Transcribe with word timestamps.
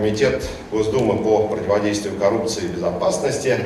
Комитет 0.00 0.48
Госдумы 0.72 1.22
по 1.22 1.46
противодействию 1.46 2.18
коррупции 2.18 2.64
и 2.64 2.68
безопасности 2.68 3.58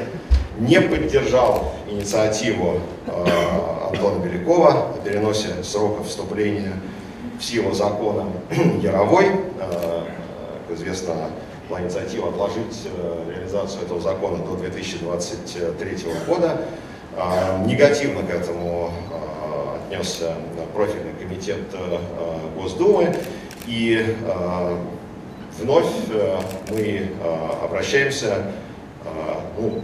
не 0.58 0.80
поддержал 0.80 1.72
инициативу 1.88 2.80
э, 3.06 3.90
Антона 3.92 4.18
Белякова 4.18 4.70
о 4.96 4.98
переносе 5.04 5.62
срока 5.62 6.02
вступления 6.02 6.72
в 7.38 7.44
силу 7.44 7.72
закона 7.72 8.26
Яровой. 8.82 9.26
Э, 9.60 10.02
как 10.66 10.76
известно, 10.76 11.14
была 11.68 11.82
инициатива 11.82 12.30
отложить 12.30 12.82
э, 12.84 13.32
реализацию 13.36 13.84
этого 13.84 14.00
закона 14.00 14.38
до 14.38 14.56
2023 14.56 15.98
года. 16.26 16.62
Э, 17.16 17.64
негативно 17.64 18.24
к 18.24 18.30
этому 18.30 18.90
э, 19.12 19.94
отнесся 19.94 20.34
профильный 20.74 21.12
комитет 21.12 21.60
э, 21.74 21.98
Госдумы. 22.56 23.14
И 23.68 24.04
э, 24.04 24.76
вновь 25.58 25.86
э, 26.10 26.40
мы 26.70 26.80
э, 26.80 27.08
обращаемся, 27.62 28.42
э, 29.04 29.08
ну, 29.58 29.80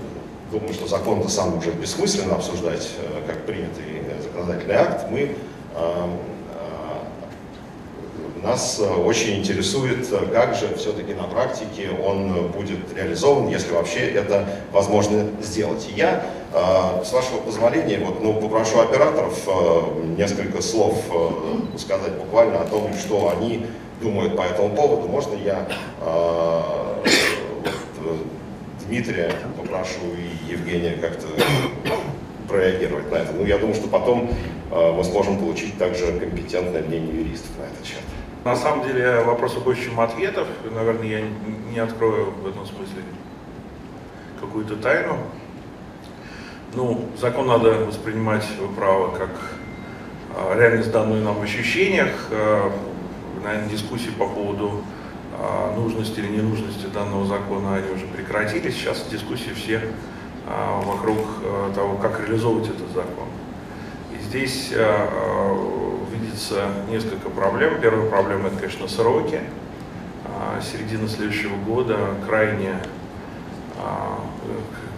думаю, 0.50 0.74
что 0.74 0.86
закон-то 0.86 1.28
сам 1.28 1.58
уже 1.58 1.70
бессмысленно 1.70 2.34
обсуждать, 2.34 2.88
как 3.26 3.46
принятый 3.46 4.02
законодательный 4.20 4.74
акт, 4.74 5.06
мы 5.08 5.36
нас 8.42 8.80
очень 8.80 9.38
интересует, 9.38 10.08
как 10.32 10.56
же 10.56 10.74
все-таки 10.74 11.12
на 11.12 11.24
практике 11.24 11.90
он 12.04 12.48
будет 12.48 12.78
реализован, 12.96 13.48
если 13.48 13.70
вообще 13.72 14.00
это 14.00 14.46
возможно 14.72 15.26
сделать. 15.42 15.86
И 15.94 15.98
я, 15.98 16.24
с 17.04 17.12
вашего 17.12 17.36
позволения, 17.44 17.98
вот, 17.98 18.22
ну, 18.22 18.40
попрошу 18.40 18.80
операторов 18.80 19.46
несколько 20.16 20.62
слов 20.62 20.96
сказать 21.76 22.14
буквально 22.14 22.62
о 22.62 22.64
том, 22.64 22.94
что 22.94 23.30
они 23.36 23.66
думают 24.00 24.36
по 24.36 24.42
этому 24.42 24.74
поводу. 24.74 25.08
Можно 25.08 25.34
я 25.34 25.66
Дмитрия 28.90 29.32
попрошу 29.56 30.00
и 30.18 30.52
Евгения 30.52 30.96
как-то 31.00 31.28
прореагировать 32.48 33.08
на 33.12 33.16
это. 33.18 33.32
Ну, 33.32 33.44
я 33.46 33.56
думаю, 33.56 33.76
что 33.76 33.86
потом 33.86 34.28
э, 34.72 34.92
мы 34.92 35.04
сможем 35.04 35.38
получить 35.38 35.78
также 35.78 36.18
компетентное 36.18 36.82
мнение 36.82 37.22
юристов 37.22 37.52
на 37.58 37.72
этот 37.72 37.86
счет. 37.86 38.00
На 38.44 38.56
самом 38.56 38.84
деле 38.84 39.20
вопросов 39.20 39.62
больше, 39.62 39.84
чем 39.84 40.00
ответов. 40.00 40.48
Наверное, 40.74 41.06
я 41.06 41.20
не 41.72 41.78
открою 41.78 42.32
в 42.32 42.48
этом 42.48 42.66
смысле 42.66 43.04
какую-то 44.40 44.74
тайну. 44.74 45.18
Ну, 46.74 47.04
закон 47.16 47.46
надо 47.46 47.84
воспринимать 47.84 48.46
право 48.76 49.14
как 49.16 49.30
э, 50.36 50.58
реальность, 50.58 50.90
данную 50.90 51.22
нам 51.22 51.36
в 51.36 51.42
ощущениях. 51.42 52.28
Э, 53.40 53.44
наверное, 53.44 53.68
дискуссии 53.68 54.10
по 54.10 54.26
поводу 54.26 54.82
а, 55.38 55.74
нужности 55.74 56.20
или 56.20 56.28
ненужности 56.28 56.86
данного 56.86 57.26
закона, 57.26 57.76
они 57.76 57.90
уже 57.90 58.06
прекратились. 58.06 58.74
Сейчас 58.74 59.06
дискуссии 59.10 59.50
все 59.50 59.82
а, 60.46 60.80
вокруг 60.82 61.18
а, 61.42 61.72
того, 61.74 61.96
как 61.96 62.20
реализовывать 62.20 62.68
этот 62.68 62.88
закон. 62.88 63.28
И 64.12 64.22
здесь 64.22 64.72
видится 66.12 66.66
несколько 66.90 67.30
проблем. 67.30 67.80
Первая 67.80 68.08
проблема 68.08 68.48
это, 68.48 68.56
конечно, 68.56 68.88
сроки. 68.88 69.40
Середина 70.60 71.08
следующего 71.08 71.56
года 71.56 71.96
крайне, 72.26 72.74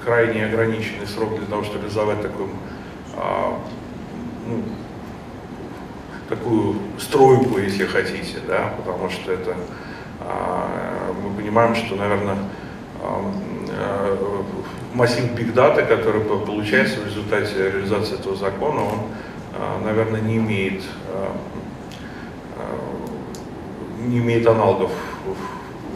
крайне 0.04 0.46
ограниченный 0.46 1.06
срок 1.06 1.36
для 1.38 1.46
того, 1.46 1.62
чтобы 1.62 1.80
реализовать 1.80 2.22
такой, 2.22 2.48
ну, 4.46 4.62
такую 6.32 6.76
стройку, 6.98 7.58
если 7.58 7.84
хотите, 7.84 8.38
да, 8.48 8.72
потому 8.78 9.10
что 9.10 9.32
это 9.32 9.54
а, 10.20 11.12
мы 11.22 11.36
понимаем, 11.36 11.74
что, 11.74 11.94
наверное, 11.94 12.38
э, 13.02 14.42
массив 14.94 15.24
big 15.36 15.52
data, 15.52 15.84
который 15.86 16.22
получается 16.22 17.00
в 17.00 17.06
результате 17.06 17.70
реализации 17.70 18.14
этого 18.14 18.34
закона, 18.34 18.80
он, 18.80 18.98
а, 19.54 19.80
наверное, 19.84 20.22
не 20.22 20.38
имеет, 20.38 20.82
а, 21.08 21.36
не 23.98 24.18
имеет 24.18 24.46
аналогов 24.46 24.90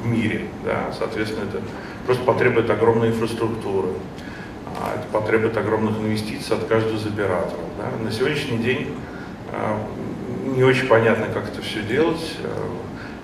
в 0.03 0.07
мире. 0.07 0.49
Да? 0.67 0.93
Соответственно, 0.99 1.45
это 1.45 1.63
просто 2.05 2.25
потребует 2.25 2.69
огромной 2.69 3.09
инфраструктуры, 3.09 3.89
это 4.95 5.07
потребует 5.11 5.57
огромных 5.57 5.99
инвестиций 5.99 6.57
от 6.57 6.65
каждого 6.67 6.97
из 6.97 7.07
операторов. 7.07 7.65
Да? 7.79 8.05
На 8.05 8.13
сегодняшний 8.13 8.59
день 8.59 8.95
не 10.57 10.65
очень 10.65 10.89
понятно, 10.89 11.27
как 11.33 11.49
это 11.49 11.63
все 11.63 11.83
делать 11.83 12.37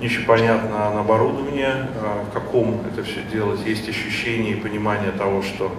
не 0.03 0.09
очень 0.09 0.25
понятно 0.25 0.91
на 0.91 1.00
оборудование, 1.00 1.88
а, 1.97 2.25
в 2.28 2.34
каком 2.34 2.81
это 2.93 3.04
все 3.04 3.22
делать. 3.22 3.60
Есть 3.65 3.88
ощущение 3.88 4.54
и 4.54 4.60
понимание 4.60 5.12
того, 5.12 5.43
что 5.43 5.72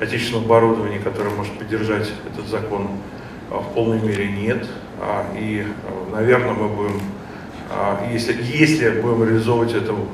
отечественного 0.00 0.44
оборудования, 0.44 0.98
которое 0.98 1.30
может 1.30 1.56
поддержать 1.56 2.10
этот 2.26 2.48
закон, 2.48 2.88
а, 3.48 3.60
в 3.60 3.72
полной 3.72 4.00
мере 4.00 4.28
нет. 4.28 4.66
А, 5.00 5.24
и, 5.38 5.64
наверное, 6.12 6.52
мы 6.52 6.68
будем, 6.68 7.00
если, 8.12 8.36
если 8.42 8.90
будем 9.00 9.22
реализовывать 9.22 9.72
это 9.72 9.92
в 9.92 10.08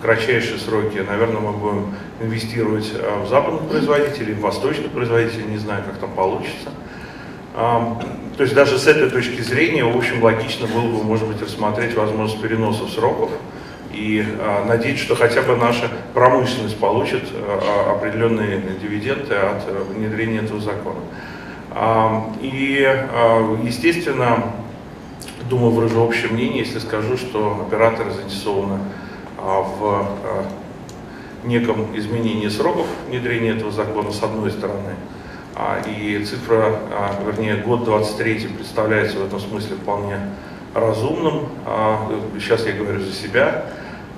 кратчайшие 0.00 0.58
сроки, 0.58 0.98
наверное, 0.98 1.40
мы 1.40 1.52
будем 1.52 1.94
инвестировать 2.20 2.92
в 3.24 3.28
западных 3.28 3.68
производителей, 3.68 4.34
в 4.34 4.40
восточных 4.40 4.92
производителей, 4.92 5.46
не 5.46 5.58
знаю, 5.58 5.82
как 5.84 5.98
там 5.98 6.12
получится. 6.12 6.70
То 8.36 8.44
есть 8.44 8.54
даже 8.54 8.78
с 8.78 8.86
этой 8.86 9.10
точки 9.10 9.42
зрения, 9.42 9.84
в 9.84 9.96
общем, 9.96 10.22
логично 10.22 10.66
было 10.66 10.86
бы, 10.88 11.04
может 11.04 11.28
быть, 11.28 11.42
рассмотреть 11.42 11.94
возможность 11.94 12.40
переносов 12.40 12.90
сроков 12.90 13.30
и 13.92 14.24
а, 14.40 14.64
надеяться, 14.64 15.04
что 15.04 15.16
хотя 15.16 15.42
бы 15.42 15.54
наша 15.56 15.90
промышленность 16.14 16.78
получит 16.78 17.24
а, 17.32 17.92
определенные 17.94 18.62
дивиденды 18.80 19.34
от 19.34 19.64
а, 19.66 19.86
внедрения 19.90 20.38
этого 20.38 20.60
закона. 20.60 21.00
А, 21.72 22.32
и, 22.40 22.82
а, 22.86 23.58
естественно, 23.62 24.54
думаю, 25.50 25.72
выражу 25.72 26.00
общее 26.00 26.30
мнение, 26.30 26.60
если 26.60 26.78
скажу, 26.78 27.18
что 27.18 27.66
операторы 27.66 28.12
заинтересованы 28.12 28.78
в 29.36 30.06
неком 31.44 31.96
изменении 31.96 32.48
сроков 32.48 32.86
внедрения 33.08 33.50
этого 33.50 33.72
закона 33.72 34.12
с 34.12 34.22
одной 34.22 34.52
стороны, 34.52 34.94
и 35.86 36.24
цифра, 36.24 36.76
а, 36.92 37.22
вернее, 37.26 37.56
год 37.56 37.84
23 37.84 38.48
представляется 38.48 39.18
в 39.18 39.26
этом 39.26 39.38
смысле 39.38 39.76
вполне 39.76 40.18
разумным. 40.74 41.48
А, 41.66 42.10
сейчас 42.38 42.66
я 42.66 42.72
говорю 42.72 43.00
за 43.00 43.12
себя, 43.12 43.66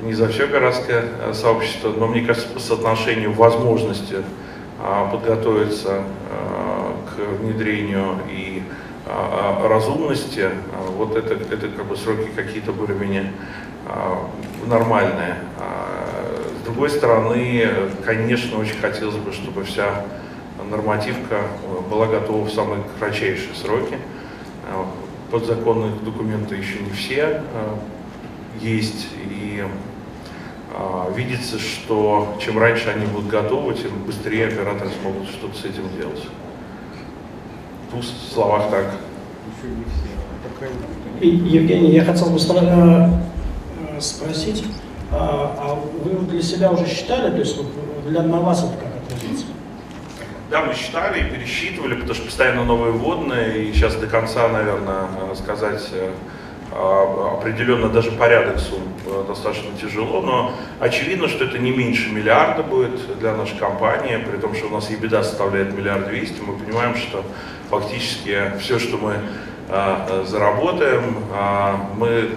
не 0.02 0.14
за 0.14 0.28
все 0.28 0.46
городское 0.46 1.04
сообщество, 1.32 1.92
но 1.96 2.06
мне 2.06 2.22
кажется, 2.22 2.48
по 2.48 2.60
соотношению 2.60 3.32
возможности 3.32 4.16
подготовиться 5.10 6.02
к 7.08 7.40
внедрению 7.40 8.18
и 8.28 8.62
разумности, 9.62 10.50
вот 10.96 11.16
это, 11.16 11.34
это 11.34 11.68
как 11.68 11.86
бы 11.86 11.96
сроки 11.96 12.28
какие-то 12.34 12.72
более-менее 12.72 13.32
нормальные. 14.66 15.36
С 16.60 16.64
другой 16.66 16.90
стороны, 16.90 17.66
конечно, 18.04 18.58
очень 18.58 18.78
хотелось 18.78 19.16
бы, 19.16 19.32
чтобы 19.32 19.64
вся 19.64 20.04
нормативка 20.62 21.36
э, 21.36 21.90
была 21.90 22.06
готова 22.06 22.44
в 22.44 22.52
самые 22.52 22.84
кратчайшие 22.98 23.54
сроки. 23.54 23.98
Э, 24.68 24.84
подзаконные 25.30 25.92
документы 26.04 26.54
еще 26.54 26.80
не 26.80 26.90
все 26.90 27.42
э, 27.52 27.74
есть, 28.60 29.08
и 29.28 29.64
видится, 31.14 31.60
что 31.60 32.36
чем 32.40 32.58
раньше 32.58 32.88
они 32.88 33.06
будут 33.06 33.28
готовы, 33.28 33.74
тем 33.74 33.92
быстрее 34.04 34.48
операторы 34.48 34.90
смогут 35.00 35.28
что-то 35.28 35.56
с 35.56 35.64
этим 35.64 35.84
делать. 35.96 36.26
В 37.86 37.90
двух 37.92 38.04
словах 38.04 38.70
так. 38.70 38.96
И, 41.20 41.28
Евгений, 41.28 41.92
я 41.92 42.04
хотел 42.04 42.30
бы 42.30 42.40
спросить, 42.40 44.64
а, 45.12 45.56
а 45.60 45.78
вы 46.04 46.26
для 46.26 46.42
себя 46.42 46.72
уже 46.72 46.88
считали, 46.88 47.30
то 47.30 47.38
есть 47.38 47.56
для 48.08 48.22
на 48.22 48.40
вас 48.40 48.64
это 48.64 48.72
как 48.72 48.96
отразится? 48.96 49.53
Да, 50.54 50.62
мы 50.62 50.72
считали 50.72 51.18
и 51.18 51.24
пересчитывали, 51.24 51.94
потому 51.94 52.14
что 52.14 52.26
постоянно 52.26 52.64
новые 52.64 52.92
вводные, 52.92 53.64
и 53.64 53.72
сейчас 53.72 53.96
до 53.96 54.06
конца, 54.06 54.46
наверное, 54.46 55.08
сказать 55.34 55.82
э, 55.90 56.12
а, 56.70 57.38
определенно 57.40 57.88
даже 57.88 58.12
порядок 58.12 58.60
сумм 58.60 58.84
э, 59.04 59.24
достаточно 59.26 59.76
тяжело, 59.76 60.20
но 60.20 60.52
очевидно, 60.78 61.26
что 61.26 61.46
это 61.46 61.58
не 61.58 61.72
меньше 61.72 62.08
миллиарда 62.12 62.62
будет 62.62 63.18
для 63.18 63.34
нашей 63.34 63.58
компании, 63.58 64.16
при 64.18 64.36
том, 64.36 64.54
что 64.54 64.68
у 64.68 64.70
нас 64.70 64.88
ебеда 64.90 65.24
составляет 65.24 65.76
миллиард 65.76 66.06
двести, 66.06 66.40
мы 66.40 66.56
понимаем, 66.56 66.94
что 66.94 67.24
фактически 67.68 68.52
все, 68.60 68.78
что 68.78 68.96
мы 68.96 69.16
э, 69.70 70.24
заработаем, 70.24 71.16
мы, 71.96 72.30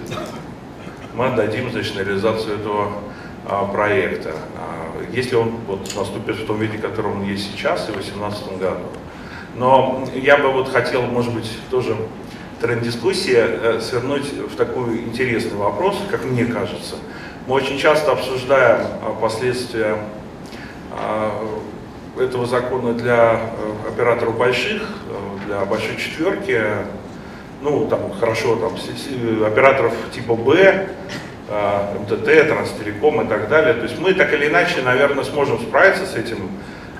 мы 1.13 1.27
отдадим 1.27 1.69
значит, 1.69 1.95
на 1.95 1.99
реализацию 1.99 2.55
этого 2.55 2.93
проекта 3.71 4.33
если 5.13 5.35
он 5.35 5.51
вот 5.67 5.93
наступит 5.95 6.37
в 6.37 6.45
том 6.45 6.59
виде, 6.59 6.77
в 6.77 6.81
котором 6.81 7.21
он 7.21 7.23
есть 7.25 7.51
сейчас 7.51 7.87
и 7.89 7.91
в 7.91 7.95
2018 7.95 8.57
году. 8.59 8.83
Но 9.55 10.07
я 10.13 10.37
бы 10.37 10.51
вот 10.51 10.69
хотел, 10.69 11.03
может 11.03 11.33
быть, 11.33 11.51
тоже 11.69 11.95
тренд 12.61 12.83
дискуссии 12.83 13.35
э, 13.35 13.79
свернуть 13.81 14.31
в 14.31 14.55
такой 14.55 14.99
интересный 14.99 15.57
вопрос, 15.57 15.97
как 16.11 16.25
мне 16.25 16.45
кажется. 16.45 16.95
Мы 17.47 17.55
очень 17.55 17.79
часто 17.79 18.11
обсуждаем 18.11 18.79
последствия 19.21 19.97
этого 22.19 22.45
закона 22.45 22.93
для 22.93 23.39
операторов 23.87 24.37
больших, 24.37 24.81
для 25.45 25.63
большой 25.65 25.95
четверки, 25.97 26.61
ну, 27.61 27.87
там, 27.87 28.11
хорошо, 28.19 28.55
там, 28.55 28.73
операторов 29.45 29.93
типа 30.13 30.35
Б, 30.35 30.89
МТТ, 31.47 32.47
Транстелеком 32.47 33.21
и 33.21 33.27
так 33.27 33.47
далее. 33.47 33.73
То 33.73 33.83
есть 33.83 33.97
мы 33.99 34.13
так 34.13 34.33
или 34.33 34.47
иначе, 34.47 34.81
наверное, 34.81 35.23
сможем 35.23 35.59
справиться 35.59 36.05
с 36.05 36.15
этим, 36.15 36.49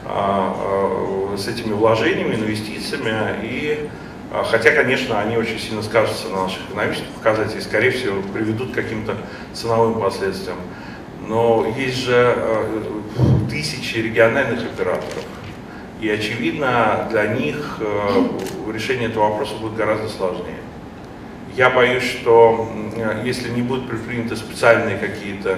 а, 0.05 1.33
а, 1.33 1.37
с 1.37 1.47
этими 1.47 1.73
вложениями, 1.73 2.35
инвестициями. 2.35 3.35
И, 3.43 3.89
хотя, 4.49 4.71
конечно, 4.71 5.19
они 5.19 5.37
очень 5.37 5.59
сильно 5.59 5.81
скажутся 5.81 6.29
на 6.29 6.43
наших 6.43 6.59
экономических 6.69 7.09
показателях 7.09 7.59
и, 7.59 7.61
скорее 7.61 7.91
всего, 7.91 8.21
приведут 8.33 8.71
к 8.71 8.75
каким-то 8.75 9.17
ценовым 9.53 9.99
последствиям. 9.99 10.57
Но 11.27 11.67
есть 11.77 11.97
же 11.97 12.37
тысячи 13.49 13.97
региональных 13.97 14.61
операторов. 14.61 15.25
И, 15.99 16.09
очевидно, 16.09 17.07
для 17.11 17.27
них 17.27 17.79
решение 18.71 19.09
этого 19.09 19.29
вопроса 19.29 19.55
будет 19.59 19.75
гораздо 19.75 20.07
сложнее. 20.07 20.66
Я 21.57 21.71
боюсь, 21.71 22.03
что 22.03 22.69
если 23.23 23.49
не 23.49 23.63
будут 23.63 23.89
предприняты 23.89 24.35
специальные 24.35 24.99
какие-то 24.99 25.57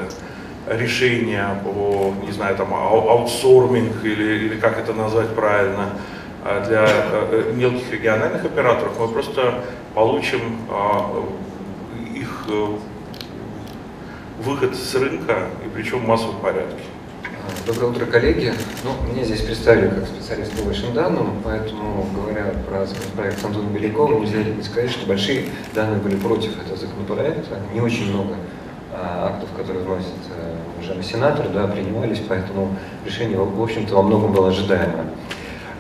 решения 0.66 1.62
по, 1.62 2.14
не 2.26 2.32
знаю, 2.32 2.56
там, 2.56 2.74
аутсорминг 2.74 4.06
или, 4.06 4.46
или 4.46 4.60
как 4.62 4.80
это 4.80 4.94
назвать 4.94 5.36
правильно, 5.36 5.90
а, 6.42 6.64
для 6.66 6.88
э, 6.88 7.52
мелких 7.54 7.92
региональных 7.92 8.46
операторов, 8.46 8.98
мы 8.98 9.10
просто 9.10 9.56
получим 9.94 10.40
а, 10.70 11.22
их 12.16 12.46
э, 12.48 12.66
выход 14.42 14.76
с 14.78 14.96
рынка, 14.96 15.50
и 15.66 15.70
причем 15.76 16.00
в 16.00 16.08
массовом 16.08 16.40
порядке. 16.40 16.82
Доброе 17.66 17.92
утро, 17.92 18.06
коллеги. 18.06 18.54
Ну, 18.84 19.12
меня 19.12 19.24
здесь 19.24 19.42
представили 19.42 19.88
как 19.88 20.06
специалист 20.06 20.52
по 20.58 20.64
большим 20.64 20.94
данным, 20.94 21.42
поэтому, 21.44 22.06
говоря 22.14 22.54
про 22.68 22.86
законопроект 22.86 23.44
Антона 23.44 23.70
Белякова, 23.70 24.20
нельзя 24.20 24.44
не 24.44 24.62
сказать, 24.62 24.92
что 24.92 25.08
большие 25.08 25.46
данные 25.74 26.00
были 26.00 26.16
против 26.16 26.60
этого 26.62 26.78
законопроекта. 26.78 27.60
Не 27.74 27.82
очень 27.82 28.12
много 28.12 28.36
а, 28.94 29.34
актов, 29.34 29.50
которые 29.58 29.84
вносят 29.84 30.14
а, 30.32 30.56
уважаемый 30.78 31.04
сенатор, 31.04 31.50
да, 31.50 31.68
принимались, 31.68 32.22
поэтому 32.28 32.76
решение, 33.06 33.38
в 33.38 33.62
общем-то, 33.62 33.96
во 33.96 34.04
многом 34.04 34.34
было 34.34 34.50
ожидаемо. 34.50 35.06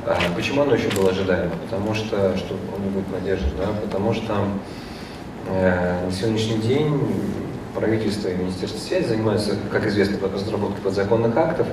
А, 0.05 0.17
почему 0.35 0.61
оно 0.63 0.75
еще 0.75 0.89
было 0.89 1.11
ожидаемо? 1.11 1.51
Потому 1.69 1.93
что, 1.93 2.37
что 2.37 2.55
он 2.75 2.81
будет 2.91 3.05
поддерживать, 3.07 3.57
да, 3.57 3.67
потому 3.81 4.13
что 4.13 4.33
э, 5.47 6.05
на 6.05 6.11
сегодняшний 6.11 6.57
день 6.57 6.99
правительство 7.73 8.29
и 8.29 8.35
Министерство 8.35 8.79
связи 8.79 9.07
занимаются, 9.07 9.55
как 9.71 9.85
известно, 9.87 10.17
разработкой 10.27 10.81
подзаконных 10.83 11.35
актов. 11.35 11.67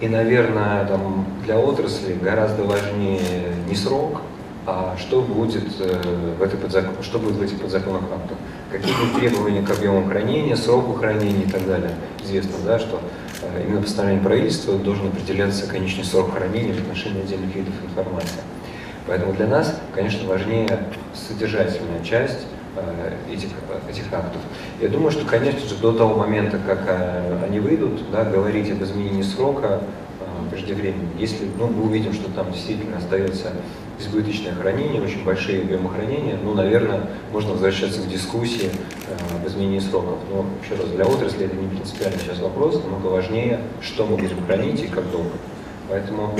И, 0.00 0.08
наверное, 0.08 0.84
там, 0.86 1.26
для 1.44 1.58
отрасли 1.58 2.14
гораздо 2.14 2.64
важнее 2.64 3.20
не 3.68 3.74
срок, 3.74 4.22
а 4.66 4.96
что 4.98 5.22
будет, 5.22 5.64
э, 5.80 6.34
в 6.38 6.42
этой 6.42 6.58
подзакон, 6.58 7.02
что 7.02 7.18
будет 7.18 7.34
в 7.34 7.42
этих 7.42 7.60
подзаконных 7.60 8.04
актах. 8.04 8.38
Какие 8.70 8.94
будут 8.94 9.20
требования 9.20 9.62
к 9.62 9.70
объему 9.70 10.08
хранения, 10.08 10.54
сроку 10.54 10.92
хранения 10.92 11.44
и 11.44 11.50
так 11.50 11.66
далее. 11.66 11.90
Известно, 12.24 12.52
да, 12.64 12.78
что 12.78 13.00
э, 13.42 13.64
именно 13.66 13.82
постановлением 13.82 14.24
правительства 14.24 14.78
должен 14.78 15.08
определяться 15.08 15.66
конечный 15.66 16.04
срок 16.04 16.32
хранения 16.32 16.74
в 16.74 16.78
отношении 16.78 17.22
отдельных 17.22 17.54
видов 17.54 17.74
информации. 17.84 18.40
Поэтому 19.06 19.32
для 19.32 19.48
нас, 19.48 19.76
конечно, 19.94 20.28
важнее 20.28 20.78
содержательная 21.12 22.04
часть 22.04 22.46
этих, 23.30 23.48
этих 23.88 24.12
актов. 24.12 24.40
Я 24.80 24.88
думаю, 24.88 25.10
что, 25.10 25.24
конечно 25.24 25.60
же, 25.60 25.76
до 25.76 25.92
того 25.92 26.16
момента, 26.16 26.58
как 26.58 26.84
э, 26.86 27.44
они 27.44 27.60
выйдут, 27.60 28.10
да, 28.10 28.24
говорить 28.24 28.70
об 28.70 28.82
изменении 28.82 29.22
срока 29.22 29.82
э, 30.20 30.50
преждевременно, 30.50 31.08
если 31.18 31.48
ну, 31.58 31.68
мы 31.68 31.84
увидим, 31.84 32.12
что 32.12 32.30
там 32.30 32.50
действительно 32.52 32.96
остается 32.96 33.52
избыточное 33.98 34.54
хранение, 34.54 35.02
очень 35.02 35.22
большие 35.24 35.62
объемы 35.62 35.90
хранения, 35.90 36.38
ну, 36.42 36.54
наверное, 36.54 37.02
можно 37.32 37.52
возвращаться 37.52 38.00
к 38.00 38.08
дискуссии 38.08 38.70
об 39.34 39.46
изменении 39.46 39.78
сроков. 39.78 40.18
Но, 40.30 40.46
еще 40.64 40.80
раз, 40.80 40.90
для 40.90 41.04
отрасли 41.04 41.46
это 41.46 41.54
не 41.54 41.68
принципиальный 41.68 42.18
сейчас 42.18 42.40
вопрос, 42.40 42.82
намного 42.82 43.12
важнее, 43.12 43.60
что 43.80 44.06
мы 44.06 44.16
будем 44.16 44.44
хранить 44.46 44.82
и 44.82 44.88
как 44.88 45.08
долго. 45.10 45.32
Поэтому, 45.88 46.34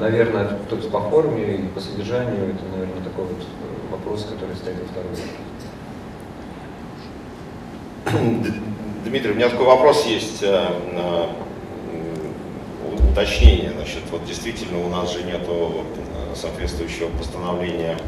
наверное, 0.00 0.56
тут 0.70 0.88
по 0.90 1.00
форме 1.00 1.56
и 1.56 1.62
по 1.74 1.80
содержанию 1.80 2.50
это, 2.50 2.64
наверное, 2.70 3.02
такой 3.02 3.24
вот 3.24 3.44
вопрос, 4.08 4.24
который 4.24 4.56
стоит 4.56 4.76
во 4.80 4.86
второй. 4.88 5.12
Дмитрий, 9.04 9.32
у 9.32 9.34
меня 9.34 9.50
такой 9.50 9.66
вопрос 9.66 10.06
есть, 10.06 10.42
э, 10.42 11.28
уточнение. 13.10 13.72
Значит, 13.72 14.02
вот 14.10 14.24
действительно 14.24 14.84
у 14.84 14.88
нас 14.88 15.12
же 15.12 15.22
нет 15.24 15.42
э, 15.46 15.82
соответствующего 16.34 17.10
постановления 17.18 17.98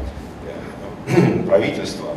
э, 1.07 1.43
правительства. 1.43 2.09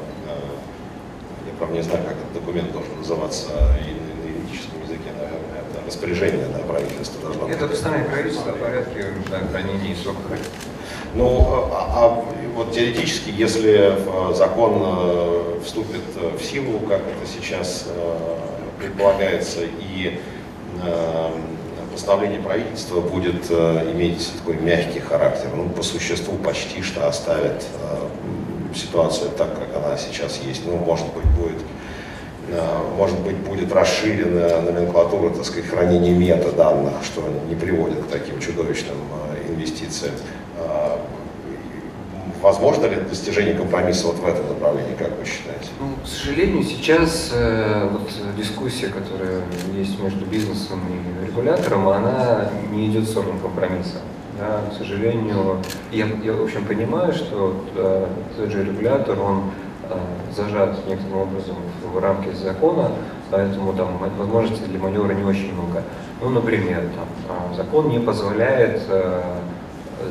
Я, 1.46 1.52
правда, 1.58 1.76
не 1.76 1.82
знаю, 1.82 2.04
как 2.04 2.16
этот 2.16 2.32
документ 2.32 2.72
должен 2.72 2.96
называться 2.98 3.52
и 3.80 3.92
на 3.92 4.30
юридическом 4.30 4.82
языке, 4.82 5.10
наверное, 5.14 5.60
это 5.60 5.86
распоряжение 5.86 6.46
да, 6.46 6.58
правительства 6.60 7.20
должно 7.20 7.46
быть. 7.46 7.54
Это 7.54 7.66
постановление 7.66 8.10
правительства 8.10 8.52
о 8.52 8.54
порядке 8.54 9.04
да, 9.30 9.40
хранения 9.50 9.92
и 9.92 9.94
срока 9.94 10.20
Ну, 11.14 11.68
а, 11.72 11.90
а 11.94 12.24
вот 12.56 12.72
теоретически, 12.72 13.30
если 13.30 13.96
закон 14.34 15.60
вступит 15.64 16.02
в 16.38 16.42
силу, 16.42 16.80
как 16.80 17.00
это 17.00 17.26
сейчас 17.26 17.86
предполагается, 18.84 19.60
и 19.62 20.20
э, 20.82 21.30
постановление 21.92 22.40
правительства 22.40 23.00
будет 23.00 23.46
э, 23.50 23.92
иметь 23.92 24.30
такой 24.38 24.60
мягкий 24.60 25.00
характер. 25.00 25.48
Ну, 25.54 25.68
по 25.68 25.82
существу 25.82 26.36
почти 26.36 26.82
что 26.82 27.08
оставит 27.08 27.64
э, 27.80 28.74
ситуацию 28.76 29.30
так, 29.30 29.54
как 29.58 29.82
она 29.82 29.96
сейчас 29.96 30.40
есть. 30.44 30.66
Ну, 30.66 30.76
может 30.76 31.06
быть, 31.14 31.26
будет 31.26 31.58
может 32.98 33.18
быть, 33.20 33.36
будет 33.36 33.72
расширена 33.72 34.60
номенклатура, 34.60 35.30
так 35.30 35.46
сказать, 35.46 35.64
хранения 35.64 36.12
метаданных, 36.14 37.02
что 37.02 37.24
не 37.48 37.54
приводит 37.54 38.04
к 38.04 38.08
таким 38.08 38.38
чудовищным 38.38 38.98
инвестициям. 39.48 40.12
Возможно 42.44 42.84
ли 42.84 42.96
достижение 42.96 43.54
компромисса 43.54 44.08
вот 44.08 44.16
в 44.16 44.26
этом 44.26 44.46
направлении, 44.46 44.94
как 44.98 45.18
вы 45.18 45.24
считаете? 45.24 45.70
Ну, 45.80 45.86
к 46.04 46.06
сожалению, 46.06 46.62
сейчас 46.62 47.30
э, 47.32 47.88
вот 47.90 48.02
дискуссия, 48.36 48.88
которая 48.88 49.40
есть 49.72 49.98
между 49.98 50.26
бизнесом 50.26 50.78
и 50.90 51.26
регулятором, 51.26 51.88
она 51.88 52.50
не 52.70 52.88
идет 52.88 53.04
в 53.04 53.10
сторону 53.10 53.38
компромисса. 53.40 53.96
Да, 54.38 54.60
к 54.70 54.76
сожалению, 54.76 55.56
я, 55.90 56.06
я 56.22 56.32
в 56.34 56.42
общем 56.42 56.66
понимаю, 56.66 57.14
что 57.14 57.64
э, 57.76 58.06
тот 58.36 58.50
же 58.50 58.62
регулятор, 58.62 59.18
он 59.18 59.44
э, 59.88 59.94
зажат 60.36 60.86
некоторым 60.86 61.20
образом 61.20 61.56
в 61.94 61.98
рамки 61.98 62.28
закона, 62.34 62.92
поэтому 63.30 63.72
там 63.72 63.96
возможностей 64.18 64.66
для 64.66 64.78
маневра 64.78 65.14
не 65.14 65.24
очень 65.24 65.54
много. 65.54 65.82
Ну, 66.20 66.28
например, 66.28 66.82
там, 66.94 67.08
э, 67.52 67.56
закон 67.56 67.88
не 67.88 68.00
позволяет 68.00 68.82
э, 68.88 69.22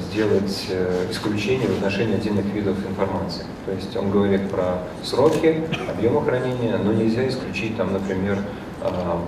сделать 0.10 0.68
э, 0.70 1.08
исключение 1.10 1.68
в 1.68 1.78
отношении 1.78 2.16
отдельных 2.16 2.46
видов 2.46 2.78
информации. 2.88 3.46
То 3.66 3.72
есть 3.72 3.96
он 3.96 4.12
говорит 4.12 4.50
про 4.50 4.80
сроки, 5.04 5.64
объемы 5.90 6.24
хранения, 6.24 6.78
но 6.78 6.94
нельзя 6.94 7.28
исключить, 7.28 7.78
там, 7.78 7.94
например, 7.94 8.40
а, 8.82 9.22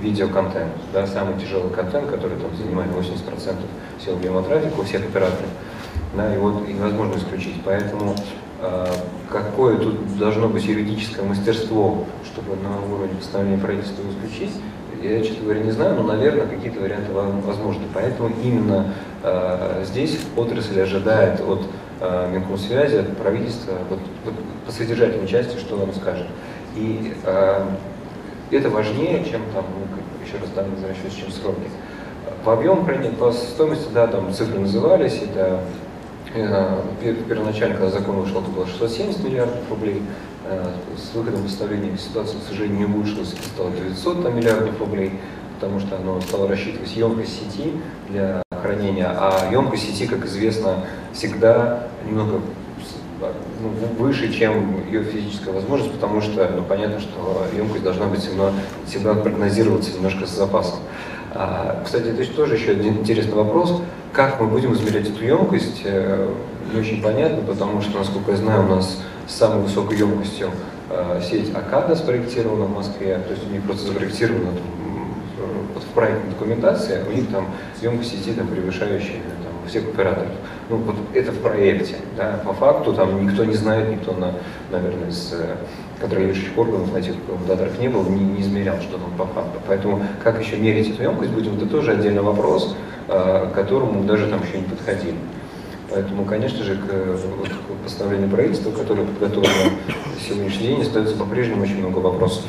видеоконтент, 0.00 0.72
да, 0.92 1.06
самый 1.06 1.38
тяжелый 1.38 1.72
контент, 1.72 2.10
который 2.10 2.38
там 2.38 2.54
занимает 2.56 2.90
80% 2.90 3.56
всего 3.98 4.16
объема 4.16 4.42
трафика 4.42 4.80
у 4.80 4.84
всех 4.84 5.02
операторов, 5.02 5.50
да, 6.16 6.32
его 6.32 6.60
невозможно 6.60 7.16
исключить. 7.18 7.60
Поэтому 7.64 8.14
э, 8.60 8.86
какое 9.30 9.76
тут 9.76 10.18
должно 10.18 10.48
быть 10.48 10.64
юридическое 10.64 11.24
мастерство, 11.24 12.06
чтобы 12.24 12.56
на 12.56 12.94
уровне 12.94 13.14
постановления 13.16 13.60
правительства 13.60 14.02
исключить, 14.10 14.54
я, 15.02 15.22
честно 15.22 15.44
говоря, 15.44 15.60
не 15.60 15.70
знаю, 15.70 15.96
но, 15.96 16.02
наверное, 16.02 16.46
какие-то 16.46 16.80
варианты 16.80 17.12
возможны. 17.12 17.82
Поэтому 17.94 18.30
именно 18.42 18.92
э, 19.22 19.84
здесь 19.84 20.18
отрасль 20.36 20.80
ожидает 20.80 21.40
от 21.40 21.62
э, 22.00 22.30
Минкомсвязи, 22.32 22.96
от 22.96 23.16
правительства, 23.16 23.74
вот, 23.88 24.00
вот, 24.24 24.34
по 24.66 24.72
содержательной 24.72 25.28
части, 25.28 25.56
что 25.58 25.76
нам 25.76 25.92
скажет. 25.94 26.26
И 26.76 27.14
э, 27.24 27.64
это 28.50 28.70
важнее, 28.70 29.24
чем 29.24 29.42
там, 29.54 29.64
ну, 29.74 30.26
еще 30.26 30.38
раз 30.40 30.50
там 30.54 30.70
возвращаюсь, 30.70 31.14
чем 31.14 31.30
сроки. 31.30 31.68
По 32.44 32.54
объему 32.54 32.84
хранения, 32.84 33.12
по 33.12 33.32
стоимости, 33.32 33.88
да, 33.92 34.06
там 34.06 34.32
цифры 34.32 34.60
назывались, 34.60 35.20
это 35.22 35.60
э, 36.34 37.14
первоначально, 37.28 37.76
когда 37.76 37.90
закон 37.90 38.16
вышел, 38.16 38.40
это 38.40 38.50
было 38.50 38.66
670 38.66 39.24
миллиардов 39.24 39.70
рублей, 39.70 40.02
с 40.96 41.14
выходом 41.14 41.42
постановления 41.42 41.96
ситуация, 41.98 42.40
к 42.40 42.48
сожалению, 42.48 42.78
не 42.78 42.94
улучшилась, 42.94 43.34
стало 43.54 43.70
900 43.70 44.22
там, 44.22 44.36
миллиардов 44.36 44.78
рублей, 44.80 45.12
потому 45.54 45.80
что 45.80 45.96
оно 45.96 46.20
стало 46.20 46.48
рассчитывать 46.48 46.94
емкость 46.96 47.40
сети 47.40 47.72
для 48.08 48.42
хранения, 48.50 49.08
а 49.08 49.48
емкость 49.50 49.86
сети, 49.86 50.06
как 50.06 50.24
известно, 50.26 50.84
всегда 51.12 51.88
немного 52.08 52.40
ну, 53.20 53.70
выше, 53.98 54.32
чем 54.32 54.84
ее 54.86 55.02
физическая 55.02 55.52
возможность, 55.52 55.92
потому 55.92 56.20
что 56.20 56.48
ну, 56.54 56.62
понятно, 56.62 57.00
что 57.00 57.46
емкость 57.56 57.82
должна 57.82 58.06
быть 58.06 58.20
всегда, 58.20 58.52
всегда 58.86 59.14
прогнозироваться 59.14 59.92
немножко 59.92 60.26
с 60.26 60.30
запасом. 60.30 60.78
А, 61.34 61.82
кстати, 61.84 62.06
это 62.08 62.24
тоже 62.34 62.54
еще 62.54 62.72
один 62.72 62.98
интересный 62.98 63.34
вопрос. 63.34 63.82
Как 64.12 64.40
мы 64.40 64.46
будем 64.46 64.72
измерять 64.74 65.08
эту 65.08 65.24
емкость, 65.24 65.82
э, 65.84 66.28
не 66.72 66.80
очень 66.80 67.02
понятно, 67.02 67.42
потому 67.42 67.80
что, 67.82 67.98
насколько 67.98 68.30
я 68.30 68.36
знаю, 68.36 68.64
у 68.64 68.76
нас 68.76 69.02
с 69.28 69.34
самой 69.34 69.62
высокой 69.62 69.98
емкостью 69.98 70.50
э, 70.90 71.20
сеть 71.22 71.54
АКАДа 71.54 71.94
спроектирована 71.94 72.64
в 72.64 72.74
Москве, 72.74 73.18
то 73.18 73.32
есть 73.32 73.46
у 73.46 73.52
них 73.52 73.62
просто 73.62 73.88
запроектирована 73.88 74.50
в 75.74 75.94
проектной 75.94 76.30
документации, 76.30 77.02
у 77.08 77.12
них 77.12 77.28
там 77.30 77.48
емкость 77.80 78.10
сети 78.10 78.32
там, 78.32 78.48
превышающая 78.48 79.20
там, 79.42 79.68
всех 79.68 79.84
операторов. 79.84 80.30
Ну, 80.70 80.76
вот 80.78 80.96
это 81.14 81.32
в 81.32 81.38
проекте, 81.38 81.96
да, 82.16 82.40
по 82.44 82.52
факту 82.52 82.92
там 82.92 83.26
никто 83.26 83.44
не 83.44 83.54
знает, 83.54 83.88
никто, 83.90 84.12
на, 84.12 84.34
наверное, 84.70 85.08
из 85.08 85.32
э, 85.32 85.56
контролирующих 86.00 86.56
органов 86.56 86.92
на 86.92 86.98
этих 86.98 87.14
даторах 87.46 87.78
не 87.78 87.88
был, 87.88 88.04
не, 88.04 88.20
не 88.20 88.42
измерял, 88.42 88.80
что 88.80 88.98
там 88.98 89.10
по 89.16 89.26
факту. 89.26 89.60
Поэтому 89.66 90.02
как 90.22 90.40
еще 90.40 90.56
мерить 90.56 90.90
эту 90.90 91.02
емкость 91.02 91.30
будем, 91.30 91.56
это 91.56 91.66
тоже 91.66 91.92
отдельный 91.92 92.22
вопрос, 92.22 92.76
э, 93.08 93.48
к 93.50 93.54
которому 93.54 94.04
даже 94.04 94.28
там 94.28 94.42
еще 94.42 94.58
не 94.58 94.64
подходили. 94.64 95.16
Поэтому, 95.90 96.24
конечно 96.24 96.62
же, 96.64 96.76
к, 96.76 97.82
постановлению 97.82 98.28
правительства, 98.28 98.70
которое 98.70 99.06
подготовлено 99.06 99.72
сегодняшний 100.20 100.68
день, 100.68 100.82
остается 100.82 101.16
по-прежнему 101.16 101.62
очень 101.62 101.78
много 101.78 101.98
вопросов. 101.98 102.44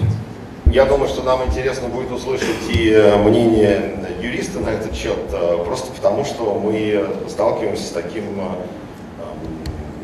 Я 0.66 0.86
думаю, 0.86 1.08
что 1.08 1.24
нам 1.24 1.44
интересно 1.46 1.88
будет 1.88 2.12
услышать 2.12 2.70
и 2.70 2.92
э, 2.92 3.18
мнение 3.18 4.06
юриста 4.22 4.60
на 4.60 4.70
этот 4.70 4.94
счет, 4.94 5.18
э, 5.32 5.64
просто 5.66 5.92
потому 5.94 6.24
что 6.26 6.60
мы 6.64 7.08
сталкиваемся 7.28 7.88
с 7.88 7.90
таким, 7.90 8.24
э, 8.40 9.30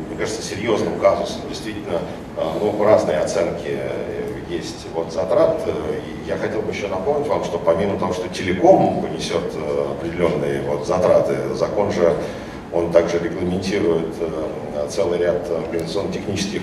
мне 0.08 0.18
кажется, 0.18 0.42
серьезным 0.42 0.98
казусом. 0.98 1.42
Действительно, 1.48 2.00
ну, 2.60 2.82
разные 2.82 3.18
оценки 3.18 3.78
есть 4.50 4.86
вот 4.94 5.12
затрат. 5.12 5.60
Я 6.26 6.36
хотел 6.36 6.62
бы 6.62 6.72
еще 6.72 6.88
напомнить 6.88 7.28
вам, 7.28 7.44
что 7.44 7.58
помимо 7.58 7.98
того, 7.98 8.12
что 8.12 8.28
телеком 8.28 9.02
понесет 9.02 9.52
определенные 9.90 10.62
вот 10.62 10.86
затраты, 10.86 11.54
закон 11.54 11.92
же 11.92 12.12
он 12.76 12.92
также 12.92 13.18
регламентирует 13.18 14.14
целый 14.90 15.18
ряд 15.18 15.50
организационно-технических 15.50 16.62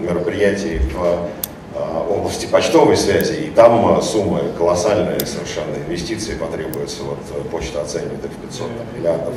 мероприятий 0.00 0.78
в 0.92 1.28
Э, 1.76 2.06
области 2.08 2.46
почтовой 2.46 2.96
связи, 2.96 3.46
и 3.46 3.50
там 3.50 3.98
э, 3.98 4.00
суммы 4.00 4.52
колоссальные 4.56 5.26
совершенно, 5.26 5.74
инвестиции 5.74 6.36
потребуются, 6.36 7.02
вот 7.02 7.18
э, 7.34 7.40
почта 7.50 7.82
оценивает 7.82 8.24
их 8.24 8.30
в 8.30 8.36
500 8.46 8.68
там, 8.68 8.86
миллиардов 8.96 9.34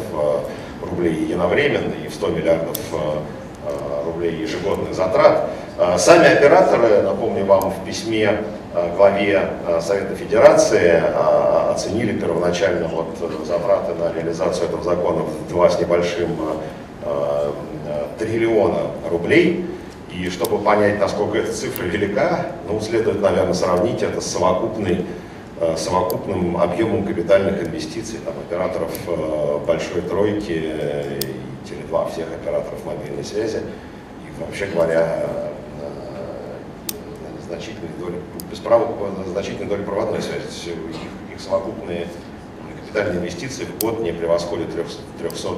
рублей 0.88 1.16
единовременно 1.16 1.94
и 2.06 2.08
в 2.08 2.14
100 2.14 2.28
миллиардов 2.28 2.78
рублей 4.06 4.36
ежегодных 4.40 4.94
затрат. 4.94 5.50
Сами 5.98 6.34
операторы, 6.34 7.03
напомню 7.03 7.46
вам, 7.46 7.72
в 7.72 7.86
письме 7.86 8.38
главе 8.96 9.48
Совета 9.79 10.15
Федерации 10.15 11.03
оценили 11.72 12.17
первоначально 12.17 12.88
вот 12.88 13.15
затраты 13.46 13.93
на 13.93 14.12
реализацию 14.12 14.67
этого 14.67 14.84
закона 14.84 15.22
в 15.22 15.48
2 15.50 15.69
с 15.69 15.79
небольшим 15.79 16.29
триллиона 18.17 18.91
рублей. 19.10 19.65
И 20.12 20.29
чтобы 20.29 20.57
понять, 20.60 21.00
насколько 21.00 21.38
эта 21.38 21.53
цифра 21.53 21.84
велика, 21.84 22.48
ну, 22.67 22.79
следует, 22.79 23.22
наверное, 23.22 23.53
сравнить 23.53 24.01
это 24.01 24.22
с 24.22 24.25
совокупной, 24.25 25.05
э, 25.60 25.75
совокупным 25.77 26.57
объемом 26.57 27.05
капитальных 27.05 27.62
инвестиций 27.62 28.19
там, 28.25 28.34
операторов 28.39 28.91
э, 29.07 29.60
большой 29.67 30.01
тройки 30.01 30.60
э, 30.63 31.19
и 31.19 31.69
Теле2, 31.69 32.12
всех 32.12 32.27
операторов 32.34 32.84
мобильной 32.86 33.24
связи. 33.24 33.57
И 34.25 34.41
вообще 34.41 34.65
говоря, 34.67 35.47
значительной 37.48 37.89
доли, 38.00 38.22
без 38.51 38.60
права, 38.60 38.88
значительной 39.27 39.68
доли 39.68 39.84
проводной 39.84 40.22
связи. 40.22 40.46
Их, 40.66 41.36
их 41.36 41.42
совокупные 41.42 42.08
капитальные 42.82 43.20
инвестиции 43.20 43.66
в 43.66 43.82
год 43.82 44.01
не 44.01 44.12
превосходят 44.13 44.70
300 45.20 45.50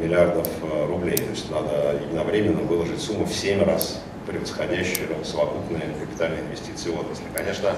миллиардов 0.00 0.48
э, 0.62 0.86
рублей. 0.86 1.16
То 1.16 1.30
есть 1.30 1.50
надо 1.50 1.98
единовременно 2.02 2.60
выложить 2.60 3.00
сумму 3.00 3.24
в 3.24 3.32
7 3.32 3.62
раз 3.64 4.00
превосходящую 4.26 5.08
совокупные 5.22 5.82
капитальные 6.00 6.40
инвестиции 6.40 6.90
в 6.90 6.98
отрасли. 6.98 7.24
Конечно, 7.34 7.74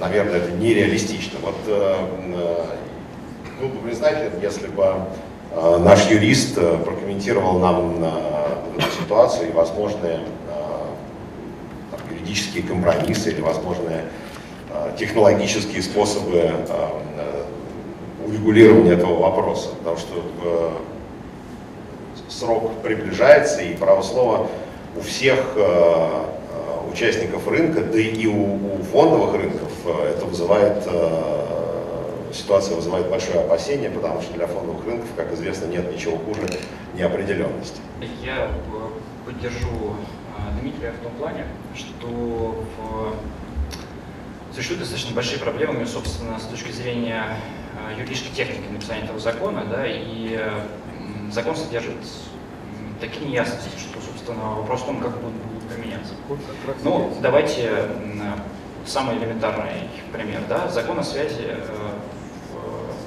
наверное, 0.00 0.36
это 0.36 0.50
нереалистично. 0.52 1.38
Вот 1.42 1.56
э, 1.66 1.96
э, 2.34 2.64
был 3.60 3.68
бы 3.68 3.88
признателен, 3.88 4.32
если 4.42 4.66
бы 4.68 5.06
наш 5.54 6.10
юрист 6.10 6.54
прокомментировал 6.54 7.58
нам 7.58 8.04
ситуацию 8.98 9.50
и 9.50 9.52
возможные 9.52 10.20
юридические 12.32 12.62
компромиссы 12.64 13.30
или 13.30 13.40
возможные 13.40 14.04
технологические 14.98 15.82
способы 15.82 16.50
урегулирования 18.26 18.92
этого 18.92 19.18
вопроса, 19.18 19.70
потому 19.78 19.96
что 19.98 20.24
э, 20.44 20.70
срок 22.28 22.72
приближается, 22.82 23.60
и 23.62 23.74
право 23.74 24.00
слова 24.02 24.48
у 24.96 25.00
всех 25.00 25.38
э, 25.56 25.60
э, 25.60 26.90
участников 26.90 27.46
рынка, 27.48 27.82
да 27.82 27.98
и 27.98 28.26
у, 28.26 28.58
фондовых 28.92 29.34
рынков 29.34 29.70
это 29.86 30.26
вызывает, 30.26 30.84
ситуация 32.34 32.76
вызывает 32.76 33.08
большое 33.08 33.40
опасение, 33.40 33.90
потому 33.90 34.20
что 34.20 34.34
для 34.34 34.46
фондовых 34.46 34.84
рынков, 34.84 35.08
как 35.16 35.32
известно, 35.32 35.66
нет 35.66 35.90
ничего 35.90 36.18
хуже 36.18 36.46
неопределенности. 36.94 37.80
Я 38.22 38.50
поддержу 39.24 39.96
Дмитрия 40.60 40.92
в 40.92 41.02
том 41.02 41.12
плане, 41.12 41.46
что 41.74 42.64
существуют 44.54 44.80
достаточно 44.80 45.14
большие 45.14 45.38
проблемы, 45.38 45.86
собственно, 45.86 46.38
с 46.38 46.44
точки 46.44 46.72
зрения 46.72 47.36
Э, 47.74 47.98
юридической 47.98 48.34
техники 48.34 48.68
написания 48.70 49.04
этого 49.04 49.18
закона, 49.18 49.64
да, 49.64 49.84
и 49.86 50.38
закон 51.30 51.56
содержит 51.56 51.96
такие 53.00 53.26
неясности, 53.26 53.70
что, 53.78 54.00
собственно, 54.00 54.56
вопрос 54.56 54.82
в 54.82 54.86
том, 54.86 55.00
как 55.00 55.12
будут, 55.20 55.34
применяться. 55.72 56.12
Ну, 56.84 57.16
давайте 57.22 57.88
самый 58.84 59.16
элементарный 59.16 59.88
пример. 60.12 60.42
Да? 60.48 60.68
Закон 60.68 60.98
о 60.98 61.02
связи, 61.02 61.46
э, 61.46 61.64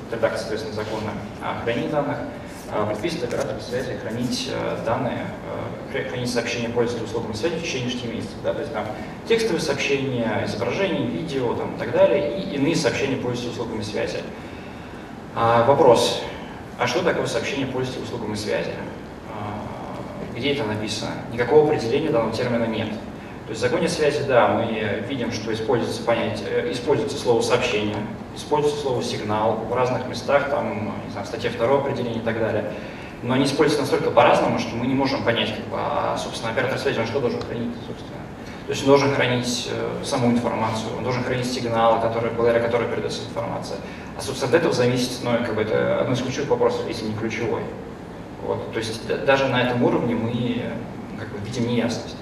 в 0.10 0.14
редакции, 0.14 0.40
соответственно, 0.40 0.76
закона 0.76 1.12
о 1.44 1.62
хранении 1.64 1.90
данных, 1.90 2.18
э, 2.72 2.86
предписывает 2.88 3.26
оператору 3.26 3.62
связи 3.62 3.98
хранить 4.02 4.52
данные, 4.86 5.28
хранить 6.04 6.30
сообщения 6.30 6.70
пользователя 6.70 7.06
услугами 7.06 7.34
связи 7.34 7.56
в 7.56 7.64
течение 7.64 7.90
6 7.90 8.06
месяцев. 8.06 8.36
Да? 8.44 8.54
То 8.54 8.62
есть 8.62 8.74
там 8.74 8.86
текстовые 9.28 9.62
сообщения, 9.62 10.44
изображения, 10.46 11.06
видео 11.06 11.54
там, 11.56 11.76
и 11.76 11.80
так 11.80 11.92
далее, 11.92 12.40
и 12.40 12.56
иные 12.56 12.76
сообщения 12.76 13.18
пользователя 13.18 13.52
услугами 13.52 13.82
связи. 13.82 14.20
А, 15.36 15.66
вопрос. 15.66 16.22
А 16.78 16.88
что 16.88 17.04
такое 17.04 17.26
сообщение 17.26 17.68
пользователя 17.68 18.04
услугами 18.04 18.36
связи? 18.36 18.72
А, 19.32 20.36
где 20.36 20.54
это 20.54 20.64
написано? 20.66 21.12
Никакого 21.32 21.68
определения 21.68 22.10
данного 22.10 22.34
термина 22.34 22.66
нет. 22.66 22.90
То 23.46 23.52
есть 23.52 23.62
в 23.62 23.64
законе 23.64 23.88
связи, 23.88 24.24
да, 24.28 24.48
мы 24.48 25.04
видим, 25.08 25.32
что 25.32 25.54
используется 25.54 26.02
понятие, 26.02 26.48
э, 26.50 26.72
используется 26.72 27.16
слово 27.16 27.42
сообщение, 27.42 27.98
используется 28.36 28.82
слово 28.82 29.04
сигнал 29.04 29.58
в 29.70 29.74
разных 29.74 30.08
местах, 30.08 30.50
там, 30.50 30.92
не 31.06 31.12
знаю, 31.12 31.28
в 31.28 31.30
статье 31.30 31.52
2 31.52 31.78
определение 31.78 32.22
и 32.22 32.26
так 32.26 32.40
далее. 32.40 32.72
Но 33.26 33.34
они 33.34 33.46
используются 33.46 33.82
настолько 33.82 34.12
по-разному, 34.12 34.60
что 34.60 34.76
мы 34.76 34.86
не 34.86 34.94
можем 34.94 35.24
понять, 35.24 35.50
как 35.56 35.66
бы, 35.66 35.78
а, 35.80 36.16
собственно, 36.16 36.52
оператор 36.52 36.78
связи, 36.78 37.00
он 37.00 37.08
что 37.08 37.20
должен 37.20 37.42
хранить, 37.42 37.74
собственно. 37.88 38.20
То 38.68 38.72
есть 38.72 38.84
он 38.84 38.88
должен 38.88 39.16
хранить 39.16 39.70
э, 39.72 40.04
саму 40.06 40.32
информацию, 40.32 40.96
он 40.96 41.04
должен 41.04 41.24
хранить 41.24 41.52
сигнал, 41.52 42.02
который, 42.02 42.30
благодаря 42.32 42.60
которому 42.60 42.88
передается 42.90 43.24
информация. 43.24 43.78
А, 44.16 44.22
собственно, 44.22 44.50
от 44.50 44.56
этого 44.56 44.74
зависит, 44.74 45.24
ну, 45.24 45.32
как 45.44 45.56
бы 45.56 45.64
это 45.64 46.02
одно 46.02 46.14
из 46.14 46.22
ключевых 46.22 46.52
вопросов, 46.52 46.82
если 46.88 47.06
не 47.06 47.16
ключевой. 47.16 47.64
Вот. 48.46 48.72
То 48.74 48.78
есть 48.78 49.02
даже 49.26 49.48
на 49.48 49.64
этом 49.64 49.84
уровне 49.84 50.14
мы 50.14 50.62
как 51.18 51.30
бы, 51.30 51.40
видим 51.44 51.68
неясность. 51.68 52.18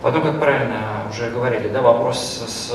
Потом, 0.00 0.22
как 0.22 0.38
правильно 0.38 1.08
уже 1.10 1.30
говорили, 1.30 1.68
да, 1.68 1.82
вопрос 1.82 2.44
с 2.46 2.72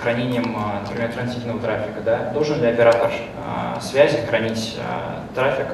хранением, 0.00 0.56
например, 0.88 1.12
транзитного 1.12 1.58
трафика. 1.58 2.00
Да? 2.00 2.30
Должен 2.32 2.62
ли 2.62 2.68
оператор 2.68 3.10
а, 3.44 3.78
связи 3.80 4.18
хранить 4.26 4.78
а, 4.78 5.24
трафик 5.34 5.66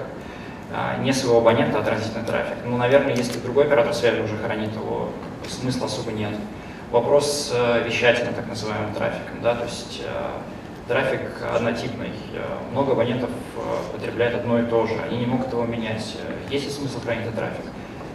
не 1.01 1.13
своего 1.13 1.39
абонента, 1.39 1.79
а 1.79 1.83
транзитный 1.83 2.25
трафик? 2.25 2.57
Ну, 2.65 2.77
наверное, 2.77 3.15
если 3.15 3.39
другой 3.39 3.65
оператор 3.65 3.95
связи 3.95 4.21
уже 4.21 4.37
хранит 4.37 4.75
его, 4.75 5.11
смысла 5.49 5.87
особо 5.87 6.13
нет. 6.13 6.33
Вопрос 6.91 7.49
с 7.49 7.53
э, 7.53 7.83
вещательным, 7.85 8.35
так 8.35 8.47
называемым 8.47 8.95
трафиком, 8.95 9.43
да, 9.43 9.57
то 9.57 9.65
есть 9.65 10.03
э, 10.05 10.29
трафик 10.87 11.21
однотипный. 11.53 12.13
Э, 12.33 12.45
много 12.71 12.93
абонентов 12.93 13.31
потребляют 13.93 14.37
одно 14.37 14.61
и 14.61 14.67
то 14.67 14.87
же, 14.87 14.95
они 15.05 15.19
не 15.19 15.27
могут 15.27 15.53
его 15.53 15.65
менять. 15.65 16.17
Есть 16.49 16.67
ли 16.67 16.71
смысл 16.71 17.01
хранить 17.01 17.25
этот 17.25 17.35
трафик? 17.35 17.65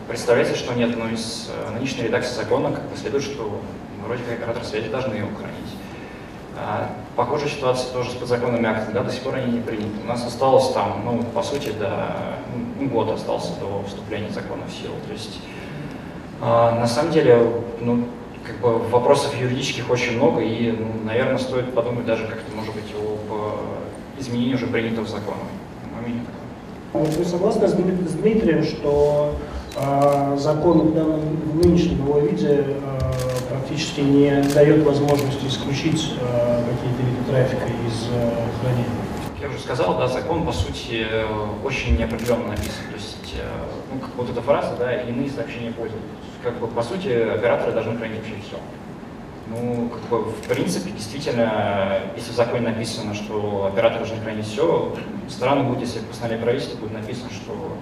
Представляется, 0.08 0.56
что 0.56 0.74
нет, 0.74 0.98
но 0.98 1.10
из 1.10 1.50
нынешней 1.74 2.04
редакции 2.04 2.34
закона 2.34 2.72
как 2.72 2.84
бы 2.90 2.96
следует, 2.98 3.24
что 3.24 3.62
вроде 4.06 4.24
как 4.24 4.40
оператор 4.40 4.64
связи 4.64 4.90
должны 4.90 5.16
его 5.16 5.30
хранить. 5.36 5.76
А, 6.58 6.90
Похожая 7.16 7.50
ситуация 7.50 7.92
тоже 7.94 8.12
с 8.12 8.14
подзаконными 8.14 8.68
актами, 8.68 8.94
да, 8.94 9.04
до 9.04 9.12
сих 9.12 9.22
пор 9.22 9.36
они 9.36 9.54
не 9.54 9.62
приняты. 9.62 10.02
У 10.04 10.08
нас 10.08 10.26
осталось 10.26 10.70
там, 10.70 11.02
ну, 11.06 11.24
по 11.34 11.44
сути, 11.44 11.72
до, 11.72 12.38
ну, 12.80 12.88
год 12.90 13.10
остался 13.12 13.52
до 13.60 13.84
вступления 13.88 14.30
закона 14.30 14.64
в 14.68 14.72
силу. 14.72 14.96
То 15.08 15.14
есть, 15.14 15.40
а, 16.42 16.80
на 16.80 16.88
самом 16.88 17.12
деле, 17.12 17.52
ну, 17.80 18.06
как 18.46 18.58
бы 18.60 18.80
вопросов 18.80 19.36
юридических 19.40 19.90
очень 19.90 20.18
много, 20.18 20.42
и, 20.42 20.72
ну, 20.72 20.88
наверное, 21.06 21.38
стоит 21.38 21.74
подумать 21.74 22.06
даже 22.06 22.28
как-то, 22.28 22.56
может 22.56 22.74
быть, 22.74 22.92
об 22.96 23.32
э, 23.32 24.20
изменении 24.20 24.56
уже 24.56 24.68
принятого 24.68 25.08
закона. 25.08 25.42
А 26.94 26.98
Вы 26.98 27.24
согласны 27.24 27.68
с 27.68 27.74
Дмитрием, 27.74 28.64
что 28.64 29.36
э, 29.78 30.38
закон 30.38 30.90
в 30.90 30.94
данном 30.94 31.22
в 31.22 31.66
нынешнем 31.66 32.06
его 32.06 32.20
виде 32.20 32.66
э, 32.66 33.31
практически 33.72 34.02
не 34.02 34.42
дает 34.54 34.84
возможности 34.84 35.48
исключить 35.48 36.14
э, 36.20 36.64
какие-то 36.72 37.04
виды 37.04 37.24
трафика 37.30 37.66
из 37.66 38.08
э, 38.12 38.34
хранения? 38.60 38.90
Я 39.42 39.48
уже 39.48 39.60
сказал, 39.60 39.98
да, 39.98 40.08
закон, 40.08 40.46
по 40.46 40.52
сути, 40.52 41.06
э, 41.10 41.26
очень 41.64 41.98
неопределенно 41.98 42.50
написан. 42.50 42.84
То 42.90 42.96
есть, 42.96 43.36
ну, 43.94 44.00
как 44.00 44.10
вот 44.18 44.30
эта 44.30 44.42
фраза, 44.42 44.76
да, 44.78 44.94
иные 44.94 45.30
сообщения 45.30 45.72
пользователя. 45.72 46.10
Как 46.44 46.60
бы, 46.60 46.68
по 46.68 46.84
сути, 46.84 47.08
операторы 47.08 47.72
должны 47.72 47.98
хранить 47.98 48.18
вообще 48.18 48.36
все. 48.46 48.58
Ну, 49.48 49.90
как 49.90 50.02
бы, 50.10 50.32
в 50.32 50.48
принципе, 50.48 50.92
действительно, 50.92 52.00
если 52.18 52.32
в 52.32 52.36
законе 52.36 52.68
написано, 52.70 53.14
что 53.14 53.70
операторы 53.72 54.06
должны 54.06 54.22
хранить 54.22 54.48
все, 54.48 54.94
странно 55.30 55.64
будет, 55.64 55.82
если 55.82 56.00
в 56.00 56.08
постановлении 56.08 56.44
правительства 56.44 56.78
будет 56.78 56.94
написано, 56.94 57.30
что 57.30 57.78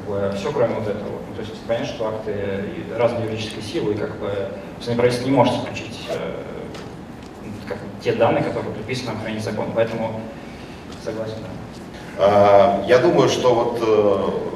как 0.00 0.08
бы, 0.08 0.36
все, 0.36 0.52
кроме 0.52 0.74
вот 0.74 0.88
этого. 0.88 1.18
Ну, 1.28 1.34
то 1.34 1.40
есть, 1.40 1.52
понятно, 1.66 1.86
что 1.86 2.08
акты 2.08 2.64
разной 2.96 3.24
юридической 3.24 3.62
силы, 3.62 3.94
и 3.94 3.96
как 3.96 4.16
бы 4.18 4.48
правительства 4.96 5.26
не 5.26 5.32
может 5.32 5.54
исключить 5.54 6.06
э, 6.08 6.32
как, 7.68 7.78
те 8.02 8.12
данные, 8.12 8.42
которые 8.42 8.72
предписаны 8.72 9.12
в 9.12 9.22
хранить 9.22 9.44
закон. 9.44 9.66
Поэтому 9.74 10.20
согласен, 11.04 11.36
да. 11.42 11.48
А, 12.18 12.84
Я 12.86 12.98
думаю, 12.98 13.28
что 13.28 13.54
вот 13.54 13.78
э, 13.80 14.50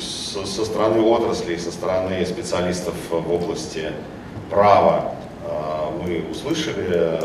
со 0.00 0.64
стороны 0.64 1.00
отрасли, 1.00 1.56
со 1.56 1.72
стороны 1.72 2.24
специалистов 2.26 2.94
в 3.10 3.32
области 3.32 3.92
права 4.50 5.14
а, 5.46 5.90
мы 6.00 6.24
услышали 6.30 6.86
э, 6.90 7.20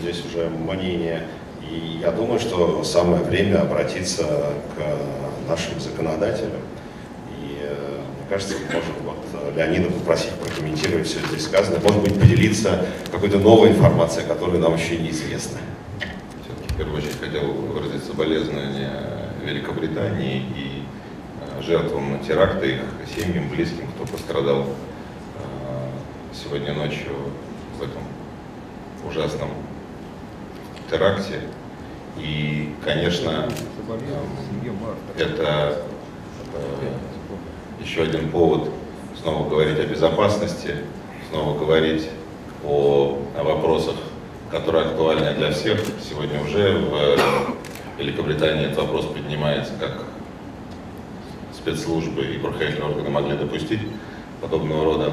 здесь 0.00 0.24
уже 0.24 0.48
мнение, 0.48 1.26
и 1.60 2.00
я 2.02 2.10
думаю, 2.10 2.40
что 2.40 2.82
самое 2.84 3.22
время 3.22 3.62
обратиться 3.62 4.52
к 4.76 5.31
нашим 5.48 5.80
законодателям. 5.80 6.62
И 7.38 7.58
э, 7.62 7.98
мне 7.98 8.28
кажется, 8.28 8.54
мы 8.58 8.74
можем 8.74 8.94
вот 9.04 9.56
Леонида 9.56 9.90
попросить 9.90 10.32
прокомментировать 10.32 11.06
все 11.06 11.18
здесь 11.26 11.44
сказанное, 11.44 11.80
может 11.80 12.02
быть, 12.02 12.18
поделиться 12.18 12.86
какой-то 13.10 13.38
новой 13.38 13.70
информацией, 13.70 14.26
которая 14.26 14.58
нам 14.58 14.74
еще 14.74 14.98
неизвестна. 14.98 15.58
Все-таки 16.44 16.74
в 16.74 16.76
первую 16.76 16.98
очередь 16.98 17.20
хотел 17.20 17.52
выразить 17.52 18.04
соболезнования 18.04 19.12
Великобритании 19.44 20.38
и 20.56 20.82
э, 21.40 21.62
жертвам 21.62 22.20
теракта, 22.26 22.64
их 22.64 22.80
семьям, 23.16 23.48
близким, 23.48 23.86
кто 23.94 24.06
пострадал 24.06 24.62
э, 24.62 25.88
сегодня 26.32 26.72
ночью 26.74 27.12
в 27.78 27.82
этом 27.82 28.02
ужасном 29.06 29.50
теракте. 30.90 31.40
И, 32.18 32.74
конечно, 32.84 33.48
это 35.16 35.78
э, 36.54 36.92
еще 37.82 38.02
один 38.02 38.30
повод 38.30 38.70
снова 39.20 39.48
говорить 39.48 39.78
о 39.78 39.86
безопасности, 39.86 40.76
снова 41.30 41.58
говорить 41.58 42.08
о, 42.64 43.18
о 43.36 43.44
вопросах, 43.44 43.94
которые 44.50 44.86
актуальны 44.86 45.34
для 45.34 45.52
всех. 45.52 45.80
Сегодня 46.06 46.42
уже 46.42 46.78
в 46.78 47.98
Великобритании 47.98 48.66
этот 48.66 48.78
вопрос 48.78 49.06
поднимается, 49.06 49.72
как 49.80 50.04
спецслужбы 51.54 52.24
и 52.24 52.38
правоохранительные 52.38 52.90
органы 52.90 53.10
могли 53.10 53.36
допустить 53.36 53.80
подобного 54.40 54.84
рода 54.84 55.12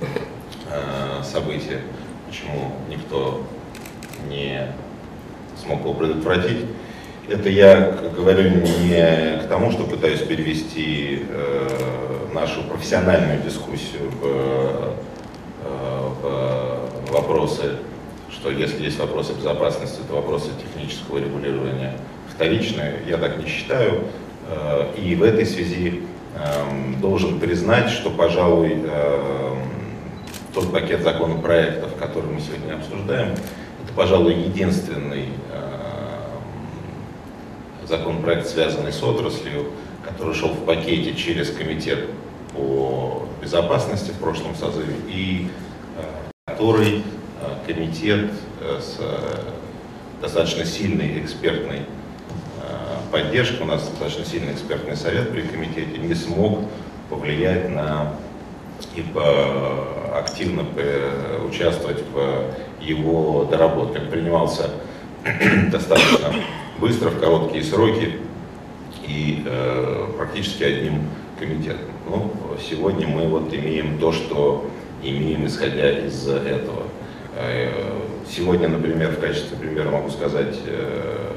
э, 0.00 1.22
события, 1.22 1.80
почему 2.26 2.72
никто 2.90 3.42
не 4.28 4.72
смог 5.62 5.80
его 5.80 5.94
предотвратить. 5.94 6.66
Это 7.28 7.48
я 7.48 7.92
говорю 8.16 8.50
не 8.50 9.40
к 9.42 9.48
тому, 9.48 9.70
что 9.70 9.84
пытаюсь 9.84 10.20
перевести 10.20 11.24
э, 11.28 11.68
нашу 12.34 12.62
профессиональную 12.64 13.40
дискуссию 13.42 14.10
в, 14.20 14.94
э, 15.64 16.08
в 16.22 17.12
вопросы, 17.12 17.76
что 18.30 18.50
если 18.50 18.84
есть 18.84 18.98
вопросы 18.98 19.32
безопасности, 19.32 20.00
то 20.06 20.16
вопросы 20.16 20.50
технического 20.62 21.18
регулирования 21.18 21.94
вторичные. 22.34 23.00
Я 23.06 23.16
так 23.16 23.38
не 23.38 23.46
считаю. 23.46 24.04
Э, 24.48 24.92
И 24.98 25.14
в 25.14 25.22
этой 25.22 25.46
связи 25.46 26.02
эм, 26.36 27.00
должен 27.00 27.38
признать, 27.38 27.88
что, 27.88 28.10
пожалуй, 28.10 28.72
эм, 28.72 29.58
тот 30.52 30.72
пакет 30.72 31.02
законопроектов, 31.02 31.94
который 31.96 32.30
мы 32.30 32.40
сегодня 32.40 32.74
обсуждаем, 32.74 33.34
пожалуй, 33.94 34.34
единственный 34.34 35.28
эм, 35.52 36.44
законопроект, 37.86 38.48
связанный 38.48 38.92
с 38.92 39.02
отраслью, 39.02 39.70
который 40.04 40.34
шел 40.34 40.50
в 40.50 40.64
пакете 40.64 41.14
через 41.14 41.50
комитет 41.50 42.08
по 42.52 43.26
безопасности 43.40 44.10
в 44.10 44.18
прошлом 44.18 44.54
созыве 44.54 44.94
и 45.08 45.48
э, 45.98 46.02
который 46.46 46.98
э, 46.98 47.02
комитет 47.66 48.30
э, 48.60 48.80
с 48.80 48.96
э, 48.98 49.40
достаточно 50.20 50.64
сильной 50.64 51.20
экспертной 51.20 51.80
э, 51.80 53.12
поддержкой, 53.12 53.62
у 53.62 53.66
нас 53.66 53.88
достаточно 53.88 54.24
сильный 54.24 54.52
экспертный 54.52 54.96
совет 54.96 55.30
при 55.30 55.42
комитете, 55.42 55.98
не 55.98 56.14
смог 56.14 56.60
повлиять 57.10 57.68
на 57.70 58.14
и 58.94 59.04
активно 60.14 60.64
э, 60.76 61.40
участвовать 61.48 62.02
в 62.12 62.44
его 62.84 63.44
доработке. 63.44 64.00
Он 64.00 64.08
принимался 64.08 64.70
достаточно 65.70 66.34
быстро, 66.78 67.10
в 67.10 67.20
короткие 67.20 67.64
сроки 67.64 68.20
и 69.06 69.42
э, 69.46 70.06
практически 70.16 70.64
одним 70.64 71.02
комитетом. 71.38 71.90
Ну, 72.08 72.32
сегодня 72.60 73.06
мы 73.06 73.26
вот 73.28 73.52
имеем 73.52 73.98
то, 73.98 74.12
что 74.12 74.70
имеем, 75.02 75.46
исходя 75.46 75.90
из 75.90 76.26
этого. 76.28 76.84
Э, 77.36 77.70
Сегодня, 78.26 78.68
например, 78.68 79.10
в 79.10 79.20
качестве 79.20 79.56
примера 79.58 79.90
могу 79.90 80.08
сказать, 80.08 80.58
э, 80.66 81.32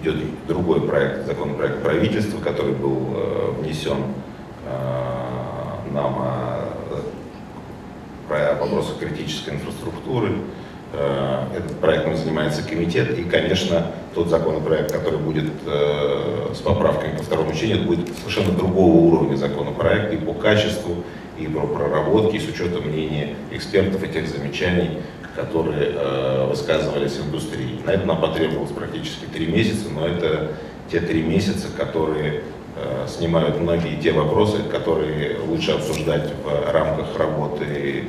идет 0.00 0.16
другой 0.46 0.80
проект, 0.82 1.26
законопроект 1.26 1.82
правительства, 1.82 2.40
который 2.40 2.72
был 2.72 3.08
э, 3.14 3.54
внесен 3.60 3.96
нам 5.92 6.18
о, 6.20 6.64
про 8.28 8.54
вопросах 8.54 8.98
критической 8.98 9.54
инфраструктуры. 9.54 10.32
Э, 10.92 11.46
Этот 11.56 11.76
проектом 11.80 12.16
занимается 12.16 12.62
комитет, 12.62 13.18
и, 13.18 13.24
конечно, 13.24 13.86
тот 14.14 14.28
законопроект, 14.28 14.92
который 14.92 15.18
будет 15.18 15.50
э, 15.66 16.52
с 16.54 16.58
поправками 16.58 17.16
по 17.16 17.22
второму 17.22 17.52
чтению, 17.54 17.84
будет 17.84 18.08
совершенно 18.18 18.52
другого 18.52 18.96
уровня 18.96 19.36
законопроект 19.36 20.12
и 20.12 20.16
по 20.16 20.34
качеству, 20.34 20.96
и 21.38 21.46
по 21.46 21.66
проработке, 21.66 22.36
и 22.36 22.40
с 22.40 22.48
учетом 22.48 22.88
мнения 22.88 23.34
экспертов 23.50 24.02
и 24.04 24.08
тех 24.08 24.28
замечаний, 24.28 24.98
которые 25.34 25.92
э, 25.94 26.46
высказывались 26.48 27.12
в 27.12 27.26
индустрии. 27.26 27.80
На 27.86 27.92
это 27.92 28.06
нам 28.06 28.20
потребовалось 28.20 28.72
практически 28.72 29.24
три 29.32 29.46
месяца, 29.46 29.86
но 29.94 30.06
это 30.06 30.52
те 30.90 31.00
три 31.00 31.22
месяца, 31.22 31.68
которые 31.74 32.42
снимают 33.06 33.60
многие 33.60 34.00
те 34.00 34.12
вопросы, 34.12 34.62
которые 34.62 35.36
лучше 35.46 35.72
обсуждать 35.72 36.32
в 36.42 36.72
рамках 36.72 37.18
работы 37.18 38.04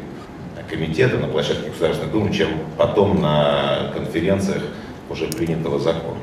комитета 0.70 1.18
на 1.18 1.28
площадке 1.28 1.70
Государственной 1.70 2.12
Думы, 2.12 2.34
чем 2.34 2.50
потом 2.78 3.22
на 3.22 3.92
конференциях 3.94 4.64
уже 5.10 5.28
принятого 5.28 5.80
закона. 5.80 6.20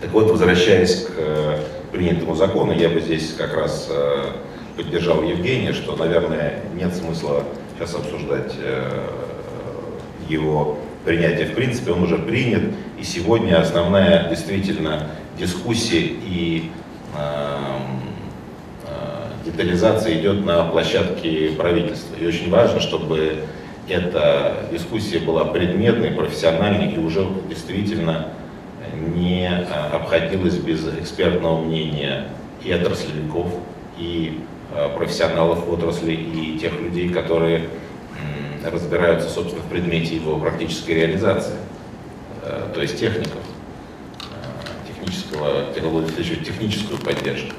Так 0.00 0.10
вот, 0.12 0.30
возвращаясь 0.30 1.06
к 1.06 1.12
э, 1.16 1.58
принятому 1.92 2.34
закону, 2.34 2.72
я 2.72 2.88
бы 2.88 3.00
здесь 3.00 3.34
как 3.36 3.54
раз 3.54 3.88
э, 3.90 4.32
поддержал 4.76 5.22
Евгения, 5.22 5.72
что, 5.72 5.96
наверное, 5.96 6.60
нет 6.74 6.94
смысла 6.94 7.44
сейчас 7.76 7.94
обсуждать 7.94 8.54
э, 8.58 9.08
его 10.28 10.78
принятие 11.06 11.46
в 11.46 11.54
принципе, 11.54 11.92
он 11.92 12.02
уже 12.02 12.18
принят, 12.18 12.62
и 12.98 13.04
сегодня 13.04 13.60
основная 13.60 14.28
действительно 14.28 15.06
дискуссия 15.38 16.00
и 16.00 16.70
э, 17.16 17.56
детализация 19.46 20.18
идет 20.20 20.44
на 20.44 20.64
площадке 20.64 21.52
правительства. 21.56 22.16
И 22.16 22.26
очень 22.26 22.50
важно, 22.50 22.80
чтобы 22.80 23.44
эта 23.88 24.66
дискуссия 24.72 25.20
была 25.20 25.44
предметной, 25.44 26.10
профессиональной 26.10 26.92
и 26.92 26.98
уже 26.98 27.26
действительно 27.48 28.28
не 29.14 29.46
э, 29.46 29.64
обходилась 29.92 30.56
без 30.56 30.86
экспертного 30.88 31.60
мнения 31.60 32.28
и 32.64 32.72
отраслевиков, 32.72 33.46
и 33.96 34.40
э, 34.74 34.88
профессионалов 34.96 35.68
отрасли, 35.68 36.12
и 36.12 36.58
тех 36.58 36.72
людей, 36.80 37.08
которые 37.08 37.68
разбираются, 38.64 39.30
собственно, 39.30 39.62
в 39.62 39.68
предмете 39.68 40.16
его 40.16 40.38
практической 40.38 40.90
реализации. 40.90 41.54
то 42.42 42.82
есть 42.82 42.98
техников, 42.98 43.42
технического, 44.88 45.72
техническую 45.72 46.98
поддержку. 46.98 47.54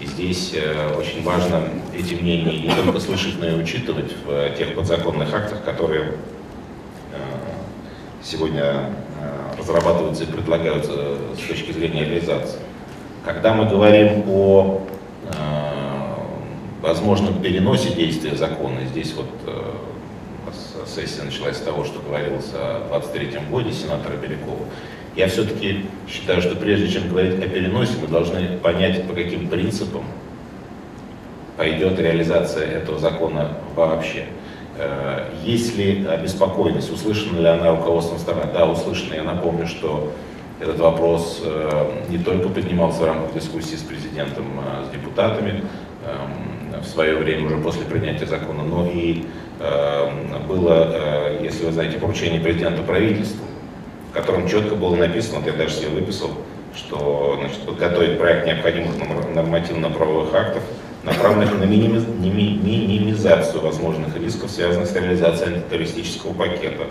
И 0.00 0.06
здесь 0.06 0.54
очень 0.96 1.22
важно 1.22 1.62
эти 1.94 2.14
мнения 2.14 2.58
не 2.58 2.74
только 2.74 2.98
слышать, 3.00 3.38
но 3.38 3.46
и 3.46 3.54
учитывать 3.54 4.14
в 4.24 4.50
тех 4.56 4.74
подзаконных 4.74 5.32
актах, 5.34 5.62
которые 5.62 6.14
сегодня 8.22 8.90
разрабатываются 9.58 10.24
и 10.24 10.26
предлагаются 10.26 10.92
с 11.36 11.48
точки 11.48 11.72
зрения 11.72 12.04
реализации. 12.04 12.60
Когда 13.24 13.52
мы 13.52 13.66
говорим 13.66 14.24
о 14.28 14.86
возможном 16.80 17.42
переносе 17.42 17.92
действия 17.92 18.34
закона, 18.36 18.86
здесь 18.90 19.12
вот 19.14 19.28
сессия 20.86 21.22
началась 21.22 21.58
с 21.58 21.60
того, 21.60 21.84
что 21.84 22.00
говорилось 22.00 22.50
о 22.54 22.86
23 22.88 23.38
годе 23.50 23.70
сенатора 23.72 24.16
Белякова, 24.16 24.64
я 25.16 25.28
все-таки 25.28 25.86
считаю, 26.08 26.40
что 26.40 26.54
прежде 26.56 26.88
чем 26.88 27.08
говорить 27.08 27.42
о 27.42 27.48
переносе, 27.48 27.94
мы 28.00 28.08
должны 28.08 28.58
понять, 28.58 29.06
по 29.06 29.14
каким 29.14 29.48
принципам 29.48 30.04
пойдет 31.56 31.98
реализация 31.98 32.66
этого 32.66 32.98
закона 32.98 33.56
вообще. 33.74 34.26
Э, 34.78 35.28
есть 35.44 35.76
ли 35.76 36.06
обеспокоенность, 36.06 36.92
услышана 36.92 37.38
ли 37.38 37.46
она 37.46 37.70
руководством 37.72 38.18
страны? 38.18 38.42
Да, 38.54 38.66
услышана. 38.66 39.14
Я 39.14 39.24
напомню, 39.24 39.66
что 39.66 40.12
этот 40.60 40.78
вопрос 40.78 41.42
э, 41.44 41.90
не 42.08 42.18
только 42.18 42.48
поднимался 42.48 43.02
в 43.02 43.04
рамках 43.06 43.34
дискуссии 43.34 43.76
с 43.76 43.82
президентом, 43.82 44.44
а 44.58 44.84
с 44.86 44.90
депутатами 44.90 45.64
эм, 46.06 46.80
в 46.80 46.86
свое 46.86 47.16
время, 47.16 47.46
уже 47.46 47.56
после 47.56 47.84
принятия 47.84 48.26
закона, 48.26 48.62
но 48.62 48.86
и 48.88 49.24
эм, 49.58 50.46
было, 50.46 50.88
э, 50.92 51.40
если 51.42 51.66
вы 51.66 51.72
знаете, 51.72 51.98
поручение 51.98 52.40
президента 52.40 52.82
правительству, 52.82 53.44
в 54.10 54.12
котором 54.12 54.48
четко 54.48 54.74
было 54.74 54.96
написано, 54.96 55.38
вот 55.38 55.46
я 55.46 55.52
даже 55.52 55.74
себе 55.74 55.88
выписал, 55.88 56.30
что 56.74 57.36
значит, 57.38 57.60
подготовить 57.60 58.18
проект 58.18 58.46
необходимых 58.46 58.94
нормативно-правовых 59.34 60.34
актов, 60.34 60.64
направленных 61.04 61.58
на 61.58 61.64
минимизацию 61.64 63.62
возможных 63.62 64.16
рисков, 64.20 64.50
связанных 64.50 64.88
с 64.88 64.94
реализацией 64.94 65.54
антитеррористического 65.54 66.32
пакета, 66.32 66.86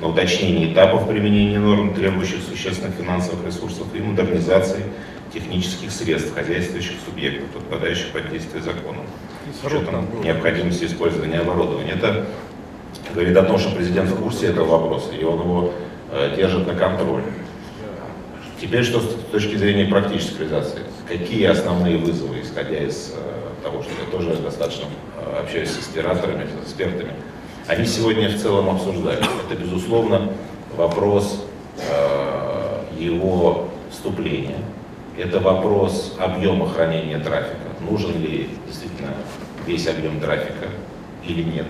на 0.00 0.08
уточнение 0.08 0.72
этапов 0.72 1.08
применения 1.08 1.60
норм, 1.60 1.94
требующих 1.94 2.42
существенных 2.42 2.96
финансовых 2.96 3.46
ресурсов 3.46 3.86
и 3.94 4.00
модернизации 4.00 4.84
технических 5.32 5.92
средств 5.92 6.34
хозяйствующих 6.34 6.96
субъектов, 7.04 7.48
подпадающих 7.50 8.10
под 8.10 8.30
действие 8.30 8.62
закона. 8.62 8.98
С 9.62 9.64
учетом 9.64 10.06
необходимости 10.22 10.84
использования 10.84 11.38
оборудования. 11.38 11.92
Это 11.92 12.26
говорит 13.14 13.36
о 13.36 13.42
том, 13.44 13.58
что 13.58 13.74
президент 13.74 14.10
в 14.10 14.16
курсе 14.16 14.48
этого 14.48 14.78
вопроса, 14.78 15.12
и 15.12 15.22
он 15.22 15.40
его 15.40 15.72
э, 16.14 16.36
держит 16.36 16.66
на 16.66 16.74
контроле. 16.74 17.24
Теперь 18.60 18.84
что 18.84 19.00
с 19.00 19.14
точки 19.30 19.56
зрения 19.56 19.86
практической 19.86 20.40
реализации? 20.40 20.80
Какие 21.08 21.46
основные 21.46 21.98
вызовы, 21.98 22.40
исходя 22.40 22.78
из 22.78 23.12
э, 23.14 23.62
того, 23.62 23.82
что 23.82 23.90
я 23.92 24.10
тоже 24.10 24.36
достаточно 24.36 24.84
э, 25.18 25.42
общаюсь 25.42 25.70
с 25.70 25.78
аспираторами, 25.78 26.46
с 26.46 26.64
экспертами, 26.64 27.12
они 27.66 27.84
сегодня 27.84 28.28
в 28.28 28.40
целом 28.40 28.70
обсуждают. 28.70 29.26
Это, 29.50 29.60
безусловно, 29.60 30.30
вопрос 30.76 31.44
его 32.98 33.68
вступления, 33.90 34.58
это 35.18 35.40
вопрос 35.40 36.14
объема 36.18 36.68
хранения 36.68 37.18
трафика. 37.18 37.56
Нужен 37.80 38.20
ли 38.20 38.48
действительно 38.66 39.10
весь 39.66 39.86
объем 39.88 40.20
трафика 40.20 40.66
или 41.26 41.42
нет. 41.42 41.66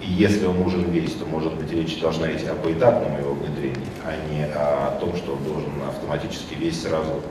И 0.00 0.06
если 0.06 0.46
он 0.46 0.58
нужен 0.58 0.90
весь, 0.90 1.12
то, 1.12 1.26
может 1.26 1.54
быть, 1.54 1.70
речь 1.72 2.00
должна 2.00 2.32
идти 2.32 2.46
о 2.46 2.54
поэтапном 2.54 3.18
его 3.18 3.34
внедрении, 3.34 3.86
а 4.04 4.16
не 4.32 4.44
о 4.44 4.98
том, 4.98 5.14
что 5.14 5.32
он 5.32 5.44
должен 5.44 5.72
автоматически 5.88 6.54
весь 6.54 6.82
сразу 6.82 7.22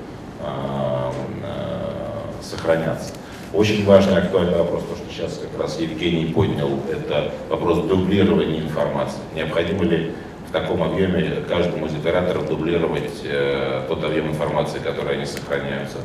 э, 0.41 1.11
э, 1.43 2.43
сохраняться. 2.43 3.13
Очень 3.53 3.83
важный 3.85 4.19
актуальный 4.19 4.57
вопрос, 4.57 4.83
то, 4.83 4.95
что 4.95 5.05
сейчас 5.11 5.39
как 5.39 5.59
раз 5.59 5.79
Евгений 5.79 6.31
поднял, 6.31 6.69
это 6.91 7.31
вопрос 7.49 7.79
дублирования 7.87 8.61
информации. 8.61 9.19
Необходимо 9.33 9.83
ли 9.85 10.11
в 10.49 10.51
таком 10.51 10.81
объеме 10.81 11.43
каждому 11.47 11.85
из 11.85 11.95
операторов 11.95 12.47
дублировать 12.47 13.21
э, 13.23 13.83
тот 13.87 14.03
объем 14.03 14.29
информации, 14.29 14.79
который 14.79 15.15
они 15.15 15.25
сохраняются. 15.25 15.97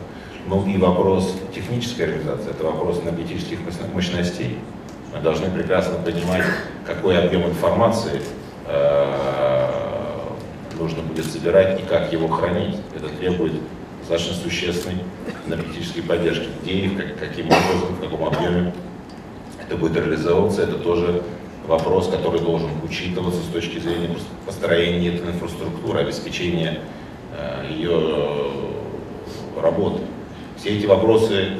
Ну 0.46 0.66
и 0.66 0.76
вопрос 0.76 1.34
технической 1.54 2.06
реализации, 2.06 2.50
это 2.50 2.64
вопрос 2.64 3.00
энергетических 3.02 3.58
мощностей. 3.94 4.58
Мы 5.14 5.20
должны 5.20 5.48
прекрасно 5.48 5.96
понимать, 5.98 6.42
какой 6.84 7.16
объем 7.16 7.44
информации 7.44 8.20
э, 8.66 9.24
нужно 10.76 11.02
будет 11.02 11.26
собирать 11.26 11.80
и 11.80 11.84
как 11.84 12.12
его 12.12 12.26
хранить. 12.26 12.78
Это 12.96 13.08
требует 13.08 13.52
достаточно 14.00 14.34
существенной 14.34 15.04
энергетической 15.46 16.02
поддержки. 16.02 16.48
Где 16.62 16.72
и 16.72 16.88
как, 16.88 17.16
каким 17.16 17.46
образом, 17.46 17.94
в 17.96 18.00
каком 18.00 18.24
объеме 18.24 18.74
это 19.64 19.76
будет 19.76 19.96
реализовываться, 19.96 20.62
это 20.62 20.78
тоже 20.78 21.22
вопрос, 21.68 22.08
который 22.08 22.40
должен 22.40 22.70
учитываться 22.82 23.40
с 23.40 23.52
точки 23.52 23.78
зрения 23.78 24.10
построения 24.44 25.14
этой 25.14 25.30
инфраструктуры, 25.30 26.00
обеспечения 26.00 26.80
э, 27.38 27.66
ее 27.70 28.50
работы. 29.62 30.00
Все 30.56 30.70
эти 30.70 30.86
вопросы 30.86 31.58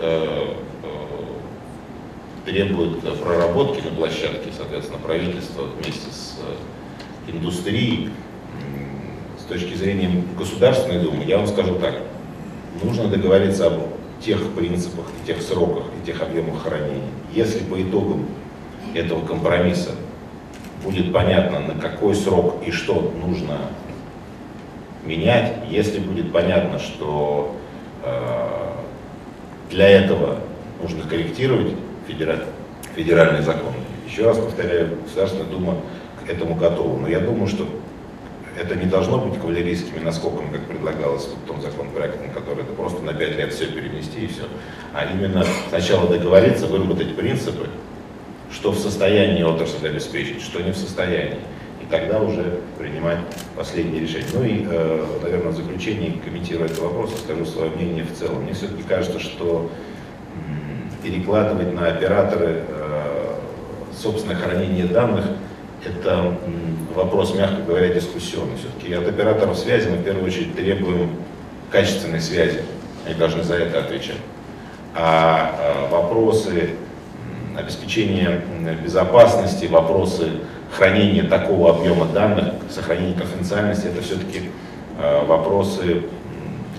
требуют 2.45 3.01
проработки 3.21 3.83
на 3.83 3.91
площадке, 3.91 4.51
соответственно, 4.57 4.99
правительство 4.99 5.63
вместе 5.63 6.11
с 6.11 6.39
э, 6.41 7.33
индустрией. 7.33 8.11
С 9.39 9.45
точки 9.47 9.75
зрения 9.75 10.23
Государственной 10.39 11.01
Думы, 11.01 11.25
я 11.25 11.37
вам 11.39 11.47
скажу 11.47 11.75
так, 11.77 12.01
нужно 12.83 13.09
договориться 13.09 13.67
об 13.67 13.81
тех 14.21 14.53
принципах, 14.53 15.05
и 15.23 15.27
тех 15.27 15.43
сроках, 15.43 15.85
и 16.01 16.07
тех 16.07 16.23
объемах 16.23 16.63
хранения. 16.63 17.11
Если 17.35 17.59
по 17.61 17.81
итогам 17.81 18.27
этого 18.95 19.25
компромисса 19.27 19.91
будет 20.83 21.13
понятно, 21.13 21.61
на 21.61 21.75
какой 21.75 22.15
срок 22.15 22.63
и 22.67 22.71
что 22.71 23.13
нужно 23.21 23.59
менять, 25.05 25.57
если 25.69 25.99
будет 25.99 26.33
понятно, 26.33 26.79
что 26.79 27.55
э, 28.03 28.73
для 29.71 29.89
этого 29.89 30.39
нужно 30.83 31.03
корректировать 31.09 31.73
федераль, 32.07 32.45
федеральный 32.95 33.43
закон. 33.43 33.73
Еще 34.07 34.25
раз 34.25 34.39
повторяю, 34.39 34.99
Государственная 35.03 35.47
Дума 35.47 35.77
к 36.25 36.31
этому 36.31 36.55
готова. 36.55 36.99
Но 36.99 37.09
я 37.09 37.21
думаю, 37.21 37.47
что 37.47 37.67
это 38.61 38.77
не 38.77 38.87
должно 38.87 39.19
быть 39.19 39.41
кавалерийскими 39.41 39.99
наскоками, 39.99 40.53
как 40.53 40.63
предлагалось 40.67 41.27
в 41.27 41.47
том 41.47 41.61
законопроекте, 41.61 42.29
который 42.33 42.63
это 42.63 42.73
просто 42.73 43.03
на 43.03 43.13
пять 43.13 43.37
лет 43.37 43.53
все 43.53 43.67
перенести 43.67 44.25
и 44.25 44.27
все. 44.29 44.43
А 44.93 45.05
именно 45.05 45.45
сначала 45.69 46.09
договориться, 46.09 46.67
выработать 46.67 47.17
принципы, 47.17 47.69
что 48.53 48.71
в 48.71 48.79
состоянии 48.79 49.43
отрасль 49.43 49.87
обеспечить, 49.87 50.41
что 50.41 50.61
не 50.61 50.73
в 50.73 50.77
состоянии. 50.77 51.39
И 51.83 51.87
тогда 51.91 52.21
уже 52.21 52.61
принимать 52.79 53.19
последние 53.57 54.03
решения. 54.03 54.27
Ну 54.33 54.45
и, 54.45 54.65
э, 54.67 55.07
наверное, 55.23 55.53
в 55.53 55.57
заключении, 55.57 56.21
комментируя 56.25 56.67
этот 56.67 56.79
вопрос, 56.79 57.13
скажу 57.25 57.45
свое 57.45 57.71
мнение 57.71 58.05
в 58.05 58.17
целом. 58.17 58.43
Мне 58.45 58.55
все-таки 58.55 58.83
кажется, 58.85 59.19
что 59.19 59.71
перекладывать 61.05 61.73
на 61.75 61.87
операторы 61.89 62.63
э, 62.67 63.35
собственное 63.95 64.37
хранение 64.37 64.87
данных 64.87 65.27
это 65.85 66.35
вопрос, 66.95 67.35
мягко 67.35 67.63
говоря, 67.63 67.93
дискуссионный. 67.93 68.57
Все-таки 68.57 68.95
от 68.95 69.07
операторов 69.07 69.59
связи 69.59 69.89
мы 69.89 69.99
в 69.99 70.05
первую 70.05 70.27
очередь 70.27 70.57
требуем 70.57 71.11
качественной 71.71 72.21
связи. 72.21 72.63
Они 73.05 73.15
должны 73.15 73.43
за 73.43 73.57
это 73.57 73.81
отвечать. 73.81 74.17
А, 74.95 75.55
а 75.59 75.89
вопросы 75.91 76.71
обеспечения 77.57 78.41
безопасности, 78.83 79.67
вопросы 79.67 80.31
хранения 80.73 81.29
такого 81.29 81.77
объема 81.77 82.07
данных, 82.07 82.55
сохранения 82.71 83.15
конфиденциальности, 83.15 83.87
это 83.89 84.03
все-таки 84.03 84.51
а, 84.99 85.25
вопросы, 85.27 86.05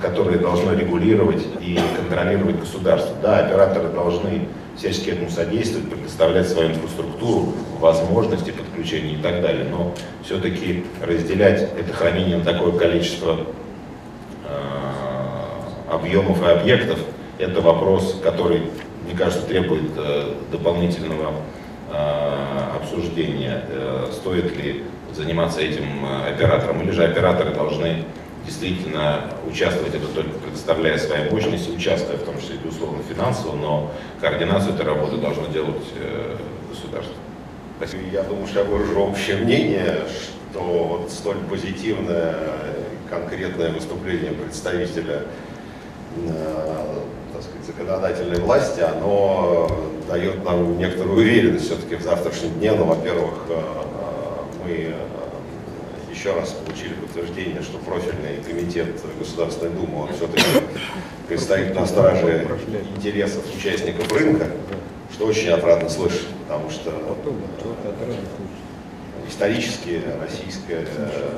которые 0.05 0.37
должно 0.37 0.73
регулировать 0.73 1.43
и 1.59 1.79
контролировать 1.97 2.59
государство. 2.59 3.15
Да, 3.23 3.39
операторы 3.39 3.89
должны 3.89 4.47
всячески 4.77 5.09
этому 5.09 5.29
содействовать, 5.31 5.89
предоставлять 5.89 6.47
свою 6.47 6.69
инфраструктуру, 6.69 7.53
возможности 7.79 8.51
подключения 8.51 9.13
и 9.13 9.17
так 9.17 9.41
далее. 9.41 9.65
Но 9.69 9.95
все-таки 10.23 10.85
разделять 11.01 11.61
это 11.61 11.91
хранение 11.91 12.37
на 12.37 12.43
такое 12.43 12.73
количество 12.73 13.37
э, 14.47 15.91
объемов 15.91 16.43
и 16.43 16.51
объектов, 16.51 16.99
это 17.39 17.61
вопрос, 17.61 18.19
который, 18.23 18.61
мне 19.05 19.17
кажется, 19.17 19.45
требует 19.47 19.91
э, 19.97 20.33
дополнительного 20.51 21.31
э, 21.91 22.75
обсуждения, 22.75 23.63
э, 23.69 24.09
стоит 24.13 24.55
ли 24.55 24.83
заниматься 25.13 25.61
этим 25.61 26.05
э, 26.05 26.29
оператором, 26.35 26.81
или 26.83 26.91
же 26.91 27.05
операторы 27.05 27.55
должны 27.55 28.03
действительно 28.45 29.31
участвовать 29.49 29.95
это 29.95 30.07
только 30.07 30.37
предоставляя 30.39 30.97
свои 30.97 31.29
мощности, 31.29 31.71
участвуя 31.71 32.17
в 32.17 32.23
том 32.23 32.39
числе, 32.39 32.57
безусловно, 32.63 33.01
финансово, 33.03 33.55
но 33.55 33.91
координацию 34.21 34.73
этой 34.73 34.85
работы 34.85 35.17
должно 35.17 35.47
делать 35.47 35.83
э, 35.99 36.37
государство. 36.69 37.15
Спасибо. 37.77 38.03
Я 38.11 38.23
думаю, 38.23 38.47
что 38.47 38.59
я 38.59 38.65
выражу 38.65 38.99
общее 38.99 39.37
мнение. 39.37 39.99
то 40.53 40.61
вот 40.61 41.11
столь 41.11 41.37
позитивное 41.49 42.35
конкретное 43.09 43.71
выступление 43.71 44.31
представителя 44.31 45.23
э, 46.15 47.03
так 47.33 47.43
сказать, 47.43 47.65
законодательной 47.65 48.39
власти, 48.39 48.79
оно 48.79 49.69
дает 50.07 50.43
нам 50.45 50.77
некоторую 50.77 51.17
уверенность 51.17 51.65
все-таки 51.65 51.95
в 51.95 52.01
завтрашнем 52.01 52.53
дне. 52.53 52.71
Ну, 52.71 52.85
во-первых, 52.85 53.33
э, 53.49 53.61
мы 54.63 54.95
еще 56.15 56.33
раз 56.33 56.51
получили 56.51 56.93
подтверждение, 56.93 57.61
что 57.61 57.77
профильный 57.79 58.41
комитет 58.47 58.87
Государственной 59.19 59.71
Думы, 59.71 60.03
он 60.03 60.13
все-таки 60.13 60.45
предстоит 61.27 61.75
на 61.75 61.85
страже 61.85 62.47
интересов 62.95 63.43
участников 63.55 64.11
рынка, 64.11 64.47
что 65.13 65.25
очень 65.27 65.49
отрадно 65.49 65.89
слышать, 65.89 66.27
потому 66.47 66.69
что 66.69 66.91
исторически 69.27 70.01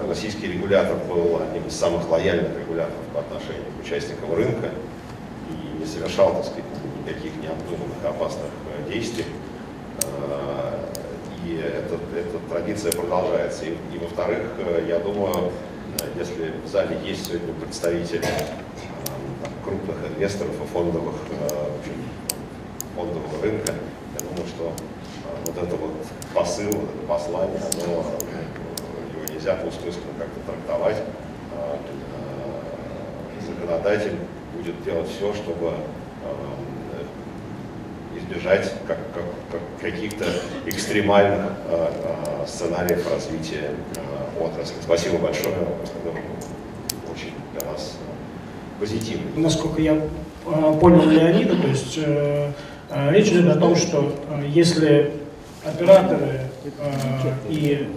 российский 0.07 0.47
регулятор 0.47 0.97
был 1.09 1.41
одним 1.41 1.67
из 1.67 1.75
самых 1.75 2.07
лояльных 2.09 2.55
регуляторов 2.59 3.03
по 3.13 3.21
отношению 3.21 3.65
к 3.77 3.85
участникам 3.85 4.33
рынка 4.33 4.69
и 5.49 5.79
не 5.79 5.85
совершал, 5.85 6.33
так 6.35 6.45
сказать, 6.45 6.65
никаких 7.05 7.31
необдуманных 7.41 8.05
опасных 8.05 8.51
действий. 8.89 9.25
И 11.57 11.59
эта, 11.59 11.95
эта 12.15 12.37
традиция 12.49 12.91
продолжается. 12.91 13.65
И, 13.65 13.69
и 13.69 13.97
во-вторых, 13.99 14.43
я 14.87 14.99
думаю, 14.99 15.51
если 16.15 16.53
в 16.63 16.67
зале 16.67 16.99
есть 17.03 17.25
сегодня 17.25 17.51
представители 17.55 18.23
крупных 19.63 19.95
инвесторов 20.11 20.53
и 20.63 20.67
фондовых, 20.67 21.15
фондового 22.95 23.41
рынка, 23.41 23.73
я 23.73 24.29
думаю, 24.29 24.47
что 24.47 24.71
вот 25.45 25.57
это 25.57 25.75
вот 25.77 25.93
посыл, 26.35 26.69
это 26.69 27.07
послание, 27.07 27.59
оно, 27.83 28.03
его 29.15 29.33
нельзя 29.33 29.55
по-устойскому 29.55 30.13
как-то 30.19 30.51
трактовать. 30.51 30.97
Законодатель 33.47 34.17
будет 34.55 34.83
делать 34.83 35.09
все, 35.09 35.33
чтобы 35.33 35.73
избежать 38.15 38.71
как, 38.85 38.97
как, 39.13 39.25
как 39.51 39.61
каких-то 39.81 40.25
экстремальных 40.65 41.51
сценариев 42.47 43.09
развития 43.11 43.71
отрасли. 44.39 44.75
Спасибо 44.81 45.17
большое. 45.17 45.55
Очень 47.11 47.33
для 47.53 47.71
нас 47.71 47.97
позитивно. 48.79 49.23
Насколько 49.35 49.81
я 49.81 50.01
понял 50.79 51.09
Леонида, 51.09 51.61
то 51.61 51.67
есть 51.67 51.97
э, 51.97 52.51
э, 52.89 53.11
речь 53.11 53.27
идет 53.27 53.55
о 53.55 53.59
том, 53.59 53.75
что 53.75 54.13
э, 54.29 54.43
если 54.47 55.11
операторы 55.65 56.41
э, 56.63 57.33
и 57.49 57.87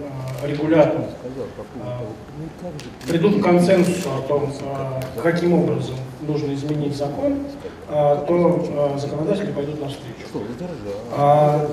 э, 0.43 0.47
регулятор 0.47 1.01
э, 1.01 3.07
придут 3.07 3.39
к 3.39 3.43
консенсусу 3.43 4.09
о 4.09 4.21
том, 4.27 4.53
э, 4.61 5.21
каким 5.21 5.53
образом 5.53 5.95
нужно 6.21 6.53
изменить 6.53 6.95
закон, 6.95 7.33
э, 7.33 7.67
то 7.91 8.65
э, 8.95 8.99
законодатели 8.99 9.51
пойдут 9.51 9.81
навстречу. 9.81 10.27
Э, 11.17 11.67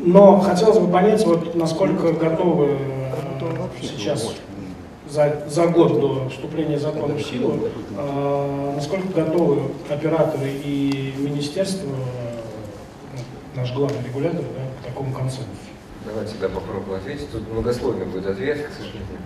но 0.00 0.40
хотелось 0.40 0.78
бы 0.78 0.90
понять, 0.90 1.24
вот, 1.26 1.54
насколько 1.54 2.12
готовы 2.12 2.78
э, 2.78 3.82
сейчас 3.82 4.34
за, 5.10 5.44
за 5.48 5.66
год 5.66 6.00
до 6.00 6.28
вступления 6.30 6.78
закона 6.78 7.14
в 7.14 7.22
силу, 7.22 7.68
э, 7.96 8.72
насколько 8.76 9.08
готовы 9.08 9.60
операторы 9.90 10.50
и 10.50 11.14
министерство, 11.18 11.88
э, 11.88 13.56
наш 13.56 13.74
главный 13.74 14.02
регулятор, 14.06 14.40
да, 14.40 14.88
такому 14.88 15.12
консенсусу? 15.12 15.48
Давайте 16.06 16.34
я 16.40 16.48
попробую 16.48 16.96
ответить. 16.96 17.30
Тут 17.30 17.52
многослойный 17.52 18.06
будет 18.06 18.26
ответ, 18.26 18.66
к 18.66 18.70
сожалению. 18.72 19.18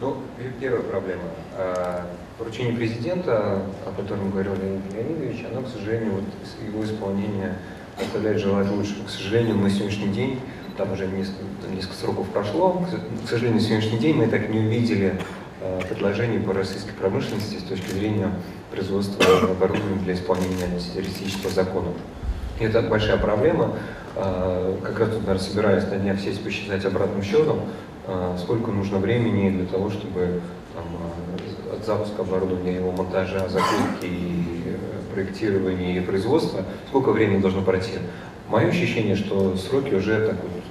Ну, 0.00 0.16
первая 0.60 0.82
проблема. 0.82 1.24
А, 1.56 2.06
поручение 2.38 2.76
президента, 2.76 3.62
о 3.84 3.92
котором 3.96 4.30
говорил 4.30 4.54
Леонид 4.54 4.94
Леонидович, 4.94 5.46
оно, 5.50 5.62
к 5.62 5.68
сожалению, 5.68 6.12
вот 6.12 6.24
его 6.64 6.84
исполнение 6.84 7.56
оставляет 8.00 8.38
желать 8.38 8.70
лучшего. 8.70 9.04
К 9.06 9.10
сожалению, 9.10 9.56
на 9.56 9.68
сегодняшний 9.68 10.12
день, 10.12 10.38
там 10.76 10.92
уже 10.92 11.08
несколько, 11.08 11.42
несколько 11.74 11.96
сроков 11.96 12.28
прошло, 12.28 12.80
к 13.24 13.28
сожалению, 13.28 13.60
сегодняшний 13.60 13.98
день 13.98 14.14
мы 14.14 14.28
так 14.28 14.48
не 14.48 14.60
увидели 14.60 15.20
а, 15.60 15.80
предложений 15.80 16.44
по 16.46 16.52
российской 16.52 16.92
промышленности 16.92 17.56
с 17.56 17.64
точки 17.64 17.90
зрения 17.90 18.30
производства 18.70 19.24
оборудования 19.50 20.00
для 20.04 20.14
исполнения 20.14 20.78
террористического 20.94 21.50
закона. 21.50 21.88
И 22.60 22.64
это 22.64 22.82
большая 22.82 23.16
проблема. 23.16 23.74
А, 24.14 24.78
как 24.80 25.00
раз 25.00 25.08
тут, 25.08 25.26
наверное, 25.26 25.38
собираюсь 25.38 25.84
на 25.86 25.96
днях 25.96 26.20
сесть 26.20 26.44
посчитать 26.44 26.84
обратным 26.84 27.20
счетом, 27.24 27.62
сколько 28.38 28.70
нужно 28.70 28.98
времени 28.98 29.50
для 29.50 29.66
того, 29.66 29.90
чтобы 29.90 30.40
там, 30.74 30.84
а, 30.96 31.76
от 31.76 31.84
запуска 31.84 32.22
оборудования, 32.22 32.76
его 32.76 32.92
монтажа, 32.92 33.48
закупки, 33.48 34.04
и 34.04 34.76
проектирования 35.12 35.98
и 35.98 36.00
производства, 36.00 36.64
сколько 36.88 37.10
времени 37.10 37.40
должно 37.40 37.62
пройти. 37.62 37.98
Мое 38.48 38.68
ощущение, 38.68 39.16
что 39.16 39.56
сроки 39.56 39.94
уже 39.94 40.28
так 40.28 40.36
вот, 40.42 40.62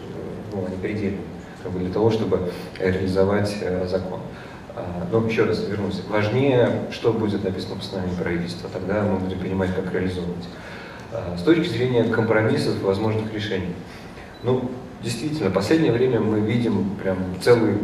ну, 0.54 0.66
они 0.68 0.78
предельные 0.78 1.22
как 1.64 1.72
бы 1.72 1.80
для 1.80 1.92
того, 1.92 2.10
чтобы 2.12 2.52
реализовать 2.80 3.58
э, 3.62 3.88
закон. 3.88 4.20
Но 5.12 5.26
еще 5.28 5.46
раз 5.46 5.68
вернусь. 5.68 6.04
Важнее, 6.08 6.84
что 6.92 7.12
будет 7.12 7.44
написано 7.44 7.76
в 7.76 7.80
постановлении 7.80 8.16
правительства. 8.16 8.70
Тогда 8.72 9.02
мы 9.02 9.18
будем 9.18 9.40
понимать, 9.40 9.76
как 9.76 9.92
реализовывать. 9.92 10.46
С 11.36 11.42
точки 11.42 11.68
зрения 11.68 12.04
компромиссов, 12.04 12.80
возможных 12.84 13.34
решений. 13.34 13.74
Ну, 14.44 14.70
действительно, 15.04 15.50
в 15.50 15.54
последнее 15.54 15.92
время 15.92 16.20
мы 16.20 16.40
видим 16.40 16.96
прям 17.02 17.18
целые 17.42 17.78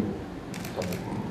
там, 0.76 0.86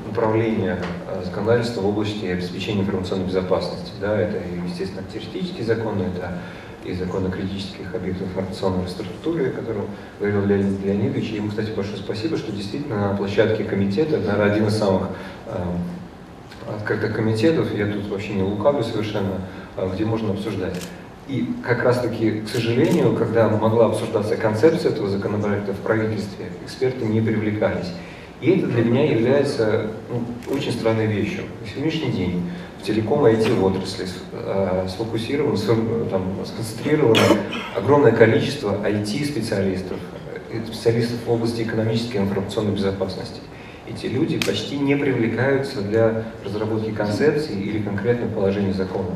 направления 0.09 0.79
а, 1.09 1.23
законодательства 1.25 1.81
в 1.81 1.89
области 1.89 2.27
обеспечения 2.27 2.83
информационной 2.83 3.27
безопасности. 3.27 3.93
Да, 4.01 4.19
это, 4.19 4.39
естественно, 4.67 5.03
террористические 5.13 5.65
законы, 5.65 6.05
это 6.15 6.39
и 6.85 6.95
закон 6.95 7.27
о 7.27 7.31
критических 7.31 7.95
объектах 7.95 8.29
информационной 8.29 8.81
инфраструктуры, 8.81 9.49
о 9.49 9.53
котором 9.53 9.87
говорил 10.19 10.45
Леонид 10.45 10.85
Леонидович. 10.85 11.31
И 11.31 11.37
ему, 11.37 11.49
кстати, 11.49 11.71
большое 11.71 11.99
спасибо, 11.99 12.37
что 12.37 12.53
действительно 12.53 13.11
на 13.11 13.17
площадке 13.17 13.65
комитета, 13.65 14.19
наверное, 14.19 14.53
один 14.53 14.67
из 14.67 14.77
самых 14.77 15.11
э, 15.47 15.65
открытых 16.77 17.15
комитетов, 17.15 17.73
я 17.75 17.87
тут 17.87 18.09
вообще 18.09 18.35
не 18.35 18.43
лукавлю 18.43 18.83
совершенно, 18.83 19.43
э, 19.77 19.91
где 19.95 20.05
можно 20.05 20.33
обсуждать. 20.33 20.75
И 21.33 21.47
как 21.67 21.83
раз-таки, 21.83 22.43
к 22.43 22.49
сожалению, 22.49 23.17
когда 23.17 23.49
могла 23.49 23.87
обсуждаться 23.87 24.37
концепция 24.37 24.93
этого 24.93 25.09
законопроекта 25.09 25.73
в 25.73 25.79
правительстве, 25.79 26.49
эксперты 26.63 27.07
не 27.07 27.23
привлекались. 27.23 27.91
И 28.43 28.51
это 28.51 28.67
для 28.67 28.85
меня 28.85 29.11
является 29.11 29.87
ну, 30.11 30.55
очень 30.55 30.73
странной 30.73 31.07
вещью. 31.07 31.45
На 31.63 31.67
сегодняшний 31.67 32.13
день 32.13 32.51
в 32.79 32.85
телеком 32.85 33.25
IT-отрасли 33.25 34.09
э, 34.33 34.87
сфокусировано, 34.91 35.57
там, 36.11 36.37
сконцентрировано 36.45 37.39
огромное 37.75 38.13
количество 38.13 38.77
IT-специалистов, 38.87 39.97
э, 40.51 40.61
специалистов 40.67 41.17
в 41.25 41.31
области 41.31 41.63
экономической 41.63 42.17
и 42.17 42.21
информационной 42.21 42.75
безопасности. 42.75 43.41
Эти 43.89 44.07
люди 44.07 44.39
почти 44.39 44.79
не 44.79 44.97
привлекаются 44.97 45.83
для 45.83 46.25
разработки 46.45 46.91
концепции 46.93 47.61
или 47.61 47.83
конкретного 47.83 48.31
положения 48.31 48.73
закона. 48.73 49.11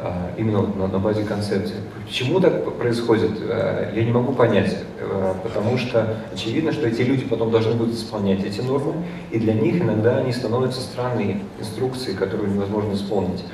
А, 0.00 0.30
именно 0.38 0.62
на, 0.62 0.86
на 0.86 1.00
базе 1.00 1.24
концепции. 1.24 1.74
Почему 2.06 2.38
так 2.38 2.72
происходит, 2.74 3.32
а, 3.40 3.92
я 3.92 4.04
не 4.04 4.12
могу 4.12 4.32
понять, 4.32 4.76
а, 5.00 5.34
потому 5.42 5.76
что 5.76 6.14
очевидно, 6.32 6.70
что 6.70 6.86
эти 6.86 7.02
люди 7.02 7.24
потом 7.24 7.50
должны 7.50 7.72
будут 7.72 7.96
исполнять 7.96 8.44
эти 8.44 8.60
нормы, 8.60 8.94
и 9.32 9.40
для 9.40 9.54
них 9.54 9.82
иногда 9.82 10.18
они 10.18 10.32
становятся 10.32 10.82
странные 10.82 11.40
инструкции, 11.58 12.12
которые 12.12 12.48
невозможно 12.48 12.92
исполнить. 12.92 13.44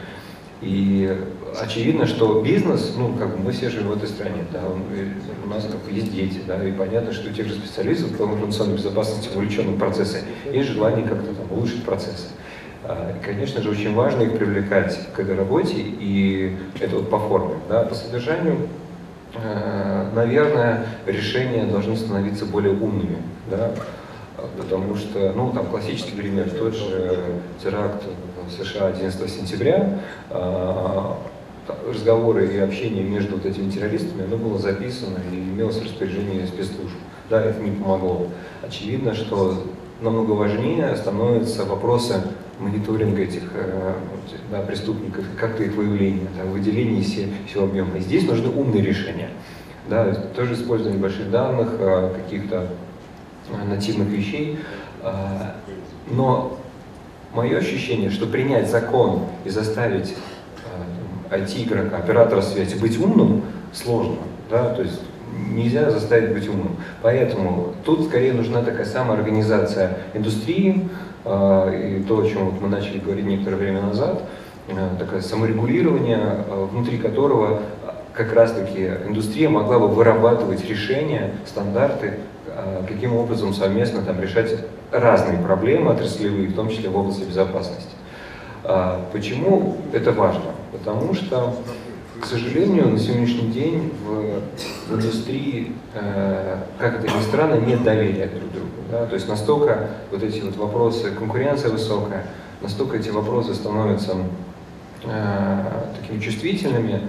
И 0.60 1.16
очевидно, 1.60 2.06
что 2.06 2.40
бизнес, 2.42 2.94
ну, 2.96 3.14
как 3.14 3.36
бы 3.36 3.38
мы 3.38 3.52
все 3.52 3.70
живем 3.70 3.88
в 3.88 3.96
этой 3.96 4.08
стране, 4.08 4.44
да, 4.52 4.60
у 4.64 5.48
нас 5.48 5.64
как 5.64 5.80
бы 5.82 5.90
есть 5.90 6.12
дети, 6.12 6.40
да, 6.46 6.62
и 6.66 6.72
понятно, 6.72 7.12
что 7.12 7.30
у 7.30 7.32
тех 7.32 7.46
же 7.46 7.54
специалистов 7.54 8.16
по 8.16 8.24
информационной 8.24 8.76
безопасности 8.76 9.28
в 9.28 9.78
процессы 9.78 10.22
есть 10.52 10.70
желание 10.70 11.06
как-то 11.06 11.34
там 11.34 11.52
улучшить 11.52 11.84
процессы. 11.84 12.28
А, 12.86 13.14
конечно 13.24 13.62
же, 13.62 13.70
очень 13.70 13.94
важно 13.94 14.22
их 14.22 14.36
привлекать 14.36 14.98
к 15.14 15.18
этой 15.18 15.36
работе, 15.36 15.74
и 15.76 16.56
это 16.80 16.96
вот 16.96 17.08
по 17.08 17.18
форме. 17.18 17.54
Да, 17.68 17.84
по 17.84 17.94
содержанию, 17.94 18.68
э, 19.34 20.10
наверное, 20.14 20.86
решения 21.06 21.64
должны 21.64 21.96
становиться 21.96 22.44
более 22.44 22.72
умными. 22.72 23.16
Да, 23.50 23.70
потому 24.58 24.96
что, 24.96 25.32
ну, 25.34 25.50
там 25.52 25.66
классический 25.66 26.12
пример, 26.12 26.50
тот 26.50 26.74
же 26.74 27.40
теракт 27.62 28.02
в 28.46 28.64
США 28.64 28.88
11 28.88 29.30
сентября, 29.30 30.00
а, 30.30 31.16
разговоры 31.88 32.46
и 32.54 32.58
общение 32.58 33.02
между 33.02 33.36
вот 33.36 33.46
этими 33.46 33.70
террористами, 33.70 34.24
оно 34.24 34.36
было 34.36 34.58
записано 34.58 35.18
и 35.32 35.36
имелось 35.36 35.80
распоряжение 35.82 36.46
спецслужб. 36.46 36.94
Да, 37.30 37.42
это 37.42 37.60
не 37.60 37.70
помогло. 37.70 38.26
Очевидно, 38.62 39.14
что 39.14 39.64
намного 40.00 40.32
важнее 40.32 40.94
становятся 40.96 41.64
вопросы 41.64 42.22
мониторинга 42.58 43.22
этих 43.22 43.42
э, 43.54 43.94
да, 44.50 44.60
преступников, 44.60 45.24
как-то 45.38 45.64
их 45.64 45.74
выявления, 45.74 46.28
там, 46.36 46.50
выделение 46.50 47.02
все, 47.02 47.64
объема. 47.64 47.96
И 47.96 48.00
здесь 48.00 48.26
нужны 48.26 48.48
умные 48.48 48.82
решения. 48.82 49.30
Да, 49.88 50.14
тоже 50.14 50.54
использование 50.54 51.00
больших 51.00 51.30
данных, 51.30 51.68
э, 51.78 52.14
каких-то 52.14 52.68
нативных 53.68 54.08
вещей. 54.08 54.58
Но 56.10 56.58
мое 57.34 57.58
ощущение, 57.58 58.10
что 58.10 58.26
принять 58.26 58.70
закон 58.70 59.26
и 59.44 59.50
заставить 59.50 60.14
IT-игрока, 61.36 61.96
оператора 61.96 62.42
связи 62.42 62.76
быть 62.76 62.98
умным 62.98 63.42
сложно. 63.72 64.16
Да? 64.50 64.74
То 64.74 64.82
есть 64.82 65.00
нельзя 65.50 65.90
заставить 65.90 66.32
быть 66.32 66.48
умным. 66.48 66.76
Поэтому 67.02 67.74
тут 67.84 68.06
скорее 68.06 68.32
нужна 68.32 68.62
такая 68.62 68.84
самоорганизация 68.84 69.98
индустрии, 70.14 70.88
э, 71.24 71.98
и 71.98 72.02
то, 72.02 72.20
о 72.20 72.26
чем 72.26 72.50
вот 72.50 72.60
мы 72.60 72.68
начали 72.68 72.98
говорить 72.98 73.26
некоторое 73.26 73.56
время 73.56 73.82
назад, 73.82 74.22
э, 74.68 74.72
такое 74.98 75.20
саморегулирование, 75.20 76.20
э, 76.48 76.66
внутри 76.70 76.98
которого 76.98 77.60
как 78.12 78.32
раз-таки 78.32 78.92
индустрия 79.08 79.48
могла 79.48 79.78
бы 79.78 79.88
вырабатывать 79.88 80.68
решения, 80.68 81.32
стандарты, 81.46 82.14
каким 82.86 83.16
образом 83.16 83.52
совместно 83.52 84.02
там, 84.02 84.20
решать 84.20 84.54
разные 84.92 85.38
проблемы 85.38 85.90
отраслевые, 85.90 86.46
в 86.46 86.54
том 86.54 86.68
числе 86.68 86.90
в 86.90 86.96
области 86.96 87.24
безопасности. 87.24 87.93
Почему 89.12 89.76
это 89.92 90.12
важно? 90.12 90.52
Потому 90.72 91.14
что 91.14 91.54
к 92.20 92.26
сожалению, 92.26 92.88
на 92.88 92.98
сегодняшний 92.98 93.50
день 93.50 93.92
в, 94.02 94.94
индустрии, 94.94 95.72
э, 95.94 96.56
как 96.78 97.00
это 97.04 97.14
ни 97.14 97.22
странно, 97.22 97.56
нет 97.56 97.82
доверия 97.82 98.28
друг 98.28 98.50
к 98.50 98.52
другу. 98.52 98.68
Да? 98.90 99.06
То 99.06 99.14
есть 99.14 99.28
настолько 99.28 99.90
вот 100.10 100.22
эти 100.22 100.40
вот 100.40 100.56
вопросы, 100.56 101.10
конкуренция 101.10 101.70
высокая, 101.70 102.26
настолько 102.62 102.96
эти 102.96 103.10
вопросы 103.10 103.54
становятся 103.54 104.16
э, 105.04 105.64
такими 106.00 106.20
чувствительными, 106.20 107.02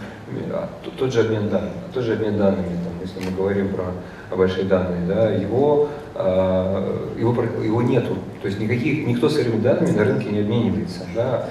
а, 0.52 0.70
тот 0.98 1.14
же 1.14 1.22
обмен 1.22 1.50
данными, 1.50 1.74
тот 1.94 2.04
же 2.04 2.14
обмен 2.14 2.38
данными, 2.38 2.78
там, 2.84 2.94
если 3.02 3.30
мы 3.30 3.38
говорим 3.38 3.70
про 3.70 4.36
большие 4.36 4.66
данные, 4.66 5.06
да, 5.08 5.30
его, 5.30 5.88
его, 6.16 7.44
его 7.64 7.82
нету, 7.82 8.16
то 8.42 8.48
есть 8.48 8.60
никаких, 8.60 9.06
никто 9.06 9.28
с 9.28 9.38
этими 9.38 9.60
данными 9.60 9.92
на 9.92 10.06
рынке 10.06 10.30
не 10.30 10.40
обменивается. 10.40 11.02
Да 11.14 11.50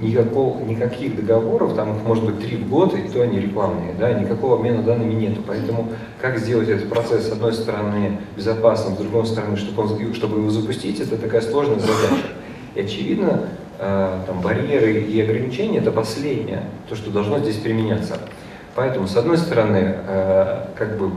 никакого, 0.00 0.62
никаких 0.64 1.16
договоров, 1.16 1.74
там 1.74 1.96
их 1.96 2.02
может 2.02 2.24
быть 2.24 2.40
три 2.40 2.56
в 2.56 2.68
год, 2.68 2.94
и 2.94 3.02
то 3.08 3.22
они 3.22 3.38
рекламные, 3.38 3.94
да, 3.98 4.12
никакого 4.12 4.56
обмена 4.56 4.82
данными 4.82 5.14
нету. 5.14 5.42
Поэтому 5.46 5.88
как 6.20 6.38
сделать 6.38 6.68
этот 6.68 6.88
процесс, 6.88 7.28
с 7.28 7.32
одной 7.32 7.52
стороны, 7.52 8.18
безопасным, 8.36 8.94
с 8.94 8.98
другой 8.98 9.26
стороны, 9.26 9.56
чтобы, 9.56 9.82
он, 9.82 10.14
чтобы 10.14 10.38
его 10.38 10.50
запустить, 10.50 11.00
это 11.00 11.16
такая 11.16 11.42
сложная 11.42 11.78
задача. 11.78 12.26
И 12.74 12.80
очевидно, 12.80 13.48
э, 13.78 14.18
там, 14.26 14.40
барьеры 14.40 15.00
и 15.00 15.20
ограничения– 15.20 15.78
это 15.80 15.92
последнее, 15.92 16.62
то, 16.88 16.96
что 16.96 17.10
должно 17.10 17.38
здесь 17.40 17.56
применяться. 17.56 18.16
Поэтому, 18.74 19.06
с 19.06 19.16
одной 19.16 19.36
стороны, 19.36 19.96
э, 20.06 20.64
как 20.76 20.96
бы 20.96 21.10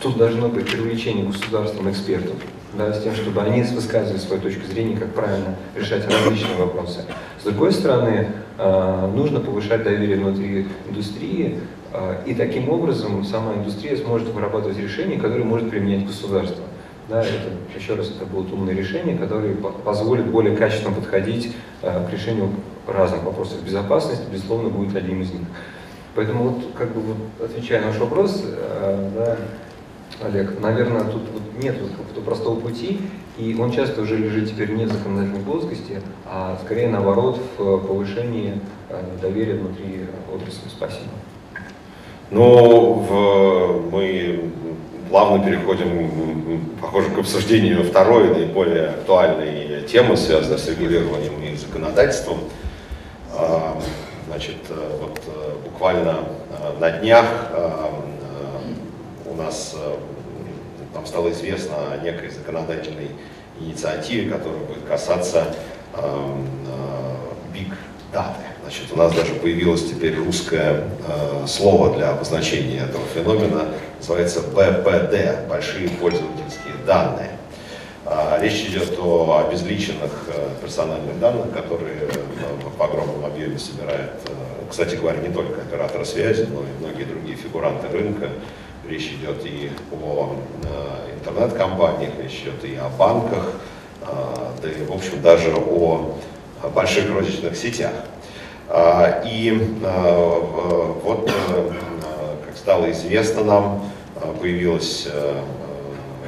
тут 0.00 0.16
должно 0.16 0.48
быть 0.48 0.70
привлечение 0.70 1.26
государством 1.26 1.90
экспертов, 1.90 2.36
да, 2.74 2.92
с 2.92 3.02
тем, 3.02 3.14
чтобы 3.14 3.40
они 3.42 3.62
высказывали 3.62 4.18
свою 4.18 4.42
точку 4.42 4.66
зрения, 4.66 4.96
как 4.96 5.14
правильно 5.14 5.56
решать 5.76 6.06
различные 6.06 6.56
вопросы. 6.56 7.00
С 7.40 7.44
другой 7.44 7.72
стороны, 7.72 8.28
э, 8.58 9.10
нужно 9.14 9.40
повышать 9.40 9.82
доверие 9.82 10.16
внутри 10.16 10.66
индустрии, 10.88 11.60
э, 11.92 12.22
и 12.26 12.34
таким 12.34 12.68
образом 12.68 13.24
сама 13.24 13.54
индустрия 13.54 13.96
сможет 13.96 14.28
вырабатывать 14.28 14.78
решения, 14.78 15.16
которые 15.16 15.44
может 15.44 15.70
применять 15.70 16.06
государство. 16.06 16.64
Да, 17.08 17.20
это, 17.20 17.78
еще 17.78 17.94
раз, 17.94 18.10
это 18.10 18.24
будут 18.24 18.52
умные 18.52 18.74
решения, 18.74 19.14
которые 19.14 19.54
позволят 19.54 20.26
более 20.26 20.56
качественно 20.56 20.94
подходить 20.94 21.54
э, 21.82 22.06
к 22.08 22.12
решению 22.12 22.50
разных 22.86 23.22
вопросов. 23.22 23.62
Безопасность, 23.62 24.22
безусловно, 24.32 24.70
будет 24.70 24.96
одним 24.96 25.20
из 25.20 25.30
них. 25.30 25.42
Поэтому, 26.14 26.44
вот, 26.44 26.64
как 26.74 26.94
бы, 26.94 27.00
вот, 27.00 27.16
отвечая 27.44 27.82
на 27.82 27.88
ваш 27.88 27.98
вопрос, 27.98 28.42
да, 29.16 29.36
Олег, 30.22 30.60
наверное, 30.60 31.04
тут 31.04 31.22
вот 31.32 31.42
нет 31.62 31.76
какого-то 31.76 32.20
простого 32.20 32.60
пути, 32.60 33.00
и 33.36 33.56
он 33.58 33.72
часто 33.72 34.02
уже 34.02 34.16
лежит 34.16 34.48
теперь 34.48 34.70
не 34.72 34.84
в 34.84 34.92
законодательной 34.92 35.40
плоскости, 35.40 36.00
а 36.24 36.58
скорее 36.64 36.88
наоборот 36.88 37.40
в 37.58 37.78
повышении 37.78 38.60
э, 38.88 39.02
доверия 39.20 39.54
внутри 39.54 40.06
отрасли. 40.32 40.68
Спасибо. 40.68 41.10
Ну, 42.30 42.94
в, 42.94 43.90
мы 43.90 44.50
плавно 45.10 45.44
переходим, 45.44 46.64
похоже, 46.80 47.10
к 47.10 47.18
обсуждению 47.18 47.82
второй, 47.84 48.30
наиболее 48.30 48.90
актуальной 48.90 49.82
темы, 49.82 50.16
связанной 50.16 50.58
с 50.58 50.68
регулированием 50.68 51.42
и 51.42 51.56
законодательством. 51.56 52.38
А, 53.32 53.76
значит, 54.28 54.56
э, 54.70 54.98
вот 55.00 55.20
э, 55.26 55.52
буквально 55.64 56.20
на 56.80 56.90
днях 56.92 57.26
у 59.34 59.42
нас 59.42 59.74
э, 59.76 59.96
там 60.92 61.06
стало 61.06 61.30
известно 61.32 61.74
о 61.92 61.98
некой 61.98 62.30
законодательной 62.30 63.10
инициативе, 63.60 64.30
которая 64.30 64.60
будет 64.60 64.84
касаться 64.84 65.54
эм, 65.96 66.46
э, 66.68 67.56
big 67.56 67.72
data. 68.12 68.36
Значит, 68.62 68.84
у 68.92 68.96
нас 68.96 69.12
даже 69.12 69.34
появилось 69.34 69.84
теперь 69.90 70.16
русское 70.16 70.84
э, 71.06 71.46
слово 71.46 71.96
для 71.96 72.10
обозначения 72.10 72.80
этого 72.84 73.04
феномена, 73.12 73.68
называется 73.98 74.40
БПД, 74.40 75.48
большие 75.48 75.88
пользовательские 75.88 76.74
данные. 76.86 77.30
А, 78.06 78.38
речь 78.40 78.66
идет 78.66 78.98
о 78.98 79.46
обезличенных 79.48 80.10
персональных 80.60 81.18
данных, 81.18 81.54
которые 81.54 82.06
в 82.76 82.82
огромном 82.82 83.24
объеме 83.24 83.58
собирает, 83.58 84.10
кстати 84.68 84.96
говоря, 84.96 85.20
не 85.20 85.32
только 85.32 85.62
операторы 85.62 86.04
связи, 86.04 86.46
но 86.52 86.60
и 86.60 86.80
многие 86.80 87.04
другие 87.04 87.34
фигуранты 87.34 87.88
рынка, 87.88 88.28
Речь 88.88 89.12
идет 89.12 89.46
и 89.46 89.70
о 89.92 90.36
э, 90.62 91.14
интернет-компаниях, 91.18 92.12
речь 92.22 92.42
идет 92.42 92.62
и 92.64 92.76
о 92.76 92.90
банках, 92.90 93.52
э, 94.02 94.06
да 94.60 94.70
и, 94.70 94.84
в 94.84 94.92
общем, 94.92 95.22
даже 95.22 95.54
о 95.54 96.16
больших 96.74 97.10
розничных 97.10 97.56
сетях. 97.56 97.92
А, 98.68 99.22
и 99.24 99.50
э, 99.82 100.40
вот, 101.02 101.30
как 102.44 102.56
стало 102.56 102.90
известно 102.90 103.44
нам, 103.44 103.90
появилась 104.40 105.08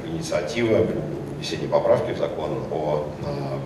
инициатива 0.07 0.87
внесения 1.37 1.69
поправки 1.69 2.13
в 2.13 2.19
закон 2.19 2.65
о 2.71 3.07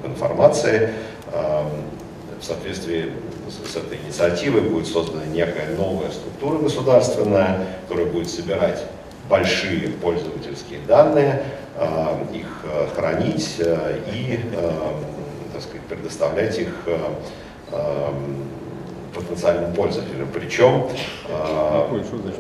информации. 0.05 0.90
В 1.33 2.44
соответствии 2.44 3.12
с 3.50 3.76
этой 3.76 3.98
инициативой 3.98 4.62
будет 4.62 4.86
создана 4.86 5.24
некая 5.26 5.74
новая 5.76 6.10
структура 6.10 6.58
государственная, 6.58 7.66
которая 7.82 8.06
будет 8.06 8.30
собирать 8.30 8.84
большие 9.30 9.88
пользовательские 10.02 10.80
данные, 10.86 11.42
э, 11.76 11.86
их 12.34 12.46
э, 12.64 12.88
хранить 12.94 13.56
э, 13.58 14.00
и 14.12 14.40
так 15.52 15.62
сказать, 15.62 15.82
предоставлять 15.88 16.58
их 16.58 16.68
потенциальным 19.14 19.72
пользователям. 19.74 20.28
Причем 20.32 20.88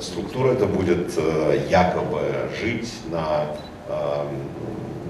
структура 0.00 0.52
это 0.52 0.66
будет 0.66 1.12
якобы 1.68 2.20
жить 2.60 2.92
на 3.10 3.46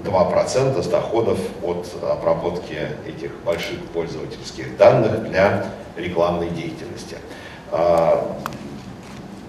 2% 0.03 0.81
с 0.81 0.87
доходов 0.87 1.39
от 1.63 1.87
обработки 2.03 2.77
этих 3.07 3.31
больших 3.43 3.79
пользовательских 3.93 4.77
данных 4.77 5.23
для 5.29 5.65
рекламной 5.95 6.49
деятельности. 6.49 7.17
А, 7.71 8.37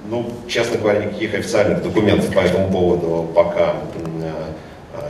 ну, 0.08 0.30
честно 0.48 0.78
говоря, 0.78 1.04
никаких 1.04 1.34
официальных 1.34 1.82
документов 1.82 2.32
по 2.34 2.40
этому 2.40 2.70
поводу 2.70 3.28
пока 3.34 3.74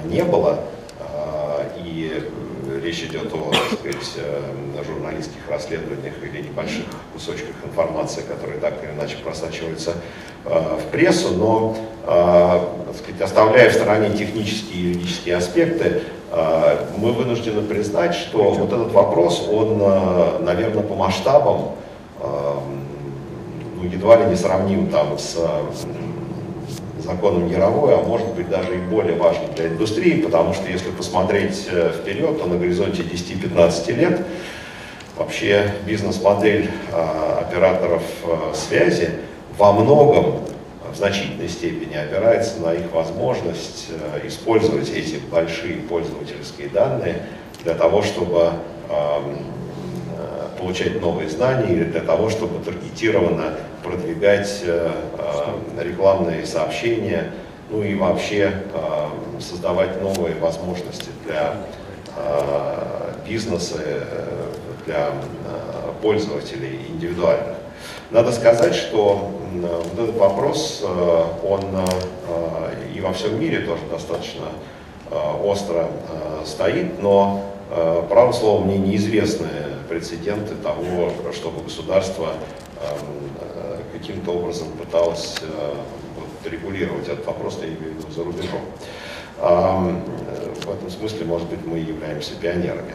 не 0.04 0.22
было. 0.22 0.58
Речь 2.82 3.04
идет 3.04 3.32
о 3.32 3.50
так 3.52 3.78
сказать, 3.78 4.12
э, 4.16 4.84
журналистских 4.84 5.48
расследованиях 5.48 6.14
или 6.22 6.42
небольших 6.42 6.84
кусочках 7.12 7.54
информации, 7.64 8.22
которые 8.22 8.58
так 8.58 8.82
или 8.82 8.90
иначе 8.90 9.16
просачиваются 9.22 9.94
э, 10.44 10.78
в 10.80 10.90
прессу, 10.90 11.30
но 11.36 11.76
так 12.04 12.96
сказать, 12.96 13.20
оставляя 13.20 13.70
в 13.70 13.74
стороне 13.74 14.10
технические 14.10 14.74
и 14.74 14.82
юридические 14.88 15.36
аспекты, 15.36 16.02
мы 16.96 17.12
вынуждены 17.12 17.62
признать, 17.62 18.12
что 18.12 18.50
вот 18.50 18.72
этот 18.72 18.90
вопрос, 18.90 19.46
он, 19.48 19.78
наверное, 20.44 20.82
по 20.82 20.96
масштабам 20.96 21.76
ну, 22.20 23.88
едва 23.88 24.16
ли 24.16 24.30
не 24.30 24.34
сравним 24.34 24.88
там 24.88 25.16
с 25.16 25.38
законом 27.02 27.48
Яровой, 27.48 27.94
а 27.94 27.98
может 27.98 28.28
быть 28.34 28.48
даже 28.48 28.74
и 28.74 28.78
более 28.78 29.16
важным 29.16 29.52
для 29.54 29.68
индустрии, 29.68 30.22
потому 30.22 30.54
что 30.54 30.70
если 30.70 30.90
посмотреть 30.90 31.66
э, 31.70 31.92
вперед, 31.96 32.38
то 32.38 32.46
на 32.46 32.56
горизонте 32.56 33.02
10-15 33.02 33.92
лет 33.92 34.20
вообще 35.16 35.74
бизнес-модель 35.86 36.70
э, 36.92 37.38
операторов 37.40 38.02
э, 38.24 38.54
связи 38.54 39.10
во 39.58 39.72
многом, 39.72 40.40
в 40.90 40.96
значительной 40.96 41.48
степени 41.48 41.94
опирается 41.96 42.60
на 42.60 42.74
их 42.74 42.92
возможность 42.92 43.88
использовать 44.24 44.90
эти 44.90 45.16
большие 45.30 45.76
пользовательские 45.76 46.68
данные 46.68 47.22
для 47.64 47.72
того, 47.72 48.02
чтобы 48.02 48.50
эм, 48.90 49.38
получать 50.62 51.00
новые 51.00 51.28
знания 51.28 51.72
или 51.72 51.84
для 51.84 52.00
того, 52.00 52.30
чтобы 52.30 52.62
таргетированно 52.64 53.54
продвигать 53.82 54.62
э, 54.64 54.90
э, 55.11 55.11
рекламные 55.78 56.46
сообщения 56.46 57.32
ну 57.70 57.82
и 57.82 57.94
вообще 57.94 58.52
создавать 59.40 60.02
новые 60.02 60.34
возможности 60.36 61.08
для 61.24 61.56
бизнеса, 63.26 63.78
для 64.84 65.10
пользователей 66.02 66.80
индивидуальных. 66.90 67.56
Надо 68.10 68.30
сказать, 68.32 68.74
что 68.74 69.30
вот 69.54 69.98
этот 69.98 70.16
вопрос, 70.18 70.84
он 71.42 71.62
и 72.94 73.00
во 73.00 73.14
всем 73.14 73.40
мире 73.40 73.60
тоже 73.60 73.82
достаточно 73.90 74.48
остро 75.42 75.88
стоит, 76.44 77.00
но, 77.00 77.42
право 78.10 78.32
слово, 78.32 78.64
мне 78.64 78.76
неизвестны 78.76 79.48
прецеденты 79.88 80.54
того, 80.56 81.10
чтобы 81.32 81.62
государство 81.62 82.28
каким-то 84.02 84.32
образом 84.32 84.68
пыталось 84.72 85.36
вот, 86.16 86.52
регулировать 86.52 87.08
этот 87.08 87.24
вопрос, 87.24 87.58
я 87.62 87.68
имею 87.68 87.94
в 87.94 87.98
виду 87.98 88.12
за 88.12 88.24
рубежом. 88.24 88.60
В 89.38 90.70
этом 90.70 90.90
смысле, 90.90 91.24
может 91.24 91.48
быть, 91.48 91.64
мы 91.64 91.78
являемся 91.78 92.34
пионерами. 92.34 92.94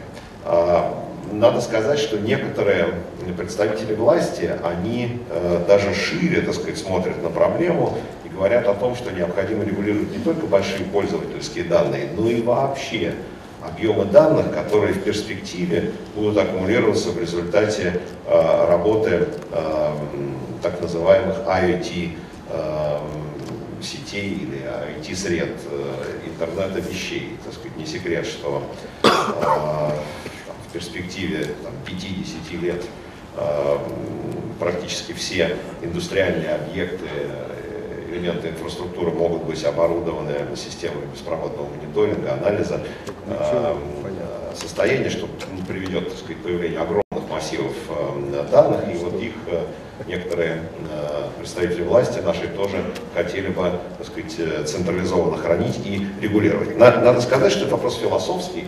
Надо 1.32 1.60
сказать, 1.60 1.98
что 1.98 2.18
некоторые 2.18 2.94
представители 3.36 3.94
власти, 3.94 4.50
они 4.64 5.20
э, 5.28 5.64
даже 5.68 5.92
шире, 5.94 6.40
так 6.40 6.54
сказать, 6.54 6.78
смотрят 6.78 7.22
на 7.22 7.28
проблему 7.28 7.98
и 8.24 8.28
говорят 8.30 8.66
о 8.66 8.74
том, 8.74 8.96
что 8.96 9.10
необходимо 9.12 9.64
регулировать 9.64 10.10
не 10.10 10.22
только 10.22 10.46
большие 10.46 10.84
пользовательские 10.86 11.64
данные, 11.64 12.08
но 12.16 12.30
и 12.30 12.40
вообще 12.40 13.14
объемы 13.62 14.04
данных, 14.04 14.52
которые 14.52 14.94
в 14.94 15.02
перспективе 15.02 15.92
будут 16.14 16.38
аккумулироваться 16.38 17.10
в 17.10 17.18
результате 17.18 18.00
э, 18.26 18.66
работы 18.68 19.28
э, 19.52 19.96
так 20.62 20.80
называемых 20.80 21.38
IoT 21.46 22.18
э, 22.50 22.98
сетей 23.82 24.34
или 24.34 24.62
IT-сред, 25.00 25.56
э, 25.70 25.94
интернета 26.26 26.80
вещей. 26.80 27.36
Так 27.44 27.54
сказать, 27.54 27.76
не 27.76 27.86
секрет, 27.86 28.26
что 28.26 28.62
в 29.02 30.72
перспективе 30.72 31.54
там, 31.62 31.72
50 31.86 32.62
лет 32.62 32.84
практически 34.58 35.12
все 35.12 35.56
индустриальные 35.82 36.50
объекты, 36.56 37.06
элементы 38.10 38.48
инфраструктуры 38.48 39.12
могут 39.12 39.44
быть 39.44 39.64
оборудованы 39.64 40.34
системами 40.56 41.06
беспроводного 41.12 41.68
мониторинга, 41.68 42.32
анализа 42.34 42.80
э, 43.26 43.76
состояния, 44.54 45.10
что 45.10 45.28
приведет 45.66 46.08
так 46.08 46.18
сказать, 46.18 46.38
к 46.38 46.42
появлению 46.42 46.82
огромных 46.82 47.30
массивов 47.30 47.72
данных, 48.50 48.80
и 48.92 48.96
вот 48.98 49.20
их 49.20 49.32
некоторые 50.06 50.62
представители 51.38 51.82
власти 51.82 52.20
нашей 52.20 52.48
тоже 52.48 52.82
хотели 53.14 53.48
бы 53.48 53.72
так 53.98 54.06
сказать, 54.06 54.68
централизованно 54.68 55.36
хранить 55.36 55.78
и 55.84 56.06
регулировать. 56.20 56.76
Надо 56.76 57.20
сказать, 57.20 57.52
что 57.52 57.64
это 57.64 57.72
вопрос 57.72 57.98
философский, 57.98 58.64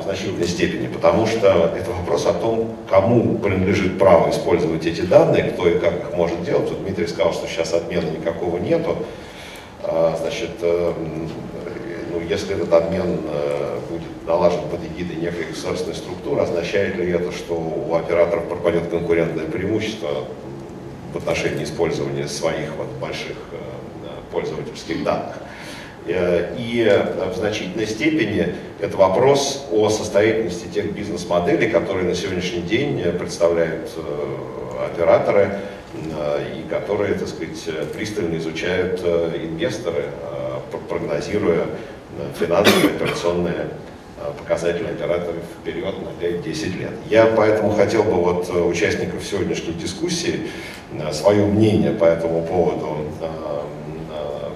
в 0.00 0.02
значительной 0.04 0.46
степени, 0.46 0.86
потому 0.86 1.26
что 1.26 1.72
это 1.76 1.90
вопрос 1.90 2.26
о 2.26 2.32
том, 2.32 2.76
кому 2.88 3.38
принадлежит 3.38 3.98
право 3.98 4.30
использовать 4.30 4.86
эти 4.86 5.02
данные, 5.02 5.44
кто 5.44 5.68
и 5.68 5.78
как 5.78 5.94
их 5.94 6.14
может 6.14 6.42
делать. 6.44 6.68
Вот 6.70 6.82
Дмитрий 6.82 7.06
сказал, 7.06 7.32
что 7.32 7.46
сейчас 7.46 7.74
отмена 7.74 8.08
никакого 8.10 8.58
нету. 8.58 8.96
А, 9.82 10.16
значит, 10.20 10.50
э, 10.60 10.92
ну, 12.10 12.20
если 12.28 12.56
этот 12.56 12.72
обмен 12.72 13.20
э, 13.30 13.78
будет 13.88 14.26
налажен 14.26 14.62
под 14.70 14.80
эгидой 14.84 15.16
некой 15.16 15.44
государственной 15.44 15.94
структуры, 15.94 16.42
означает 16.42 16.96
ли 16.96 17.10
это, 17.10 17.32
что 17.32 17.54
у 17.54 17.94
операторов 17.94 18.48
пропадет 18.48 18.88
конкурентное 18.88 19.46
преимущество 19.46 20.24
в 21.12 21.16
отношении 21.16 21.64
использования 21.64 22.28
своих 22.28 22.74
вот 22.76 22.88
больших 23.00 23.36
э, 23.52 23.56
пользовательских 24.32 25.04
данных? 25.04 25.36
Э, 26.08 26.54
и 26.56 26.86
э, 26.88 27.30
в 27.30 27.36
значительной 27.36 27.86
степени 27.86 28.54
это 28.80 28.96
вопрос 28.96 29.66
о 29.70 29.90
состоятельности 29.90 30.66
тех 30.72 30.92
бизнес-моделей, 30.92 31.68
которые 31.68 32.06
на 32.06 32.14
сегодняшний 32.14 32.62
день 32.62 33.02
представляют 33.18 33.90
э, 33.96 34.86
операторы 34.92 35.60
и 35.94 36.68
которые, 36.68 37.14
так 37.14 37.28
сказать, 37.28 37.90
пристально 37.94 38.36
изучают 38.36 39.00
инвесторы, 39.00 40.04
прогнозируя 40.88 41.64
финансовые, 42.38 42.94
операционные 42.94 43.66
показатели 44.38 44.86
операторов 44.86 45.42
вперед 45.60 45.94
на 46.02 46.24
5-10 46.24 46.78
лет. 46.78 46.90
Я 47.08 47.26
поэтому 47.34 47.70
хотел 47.72 48.02
бы 48.02 48.12
вот 48.12 48.50
участников 48.50 49.24
сегодняшней 49.24 49.72
дискуссии 49.72 50.48
свое 51.10 51.46
мнение 51.46 51.92
по 51.92 52.04
этому 52.04 52.44
поводу 52.44 52.98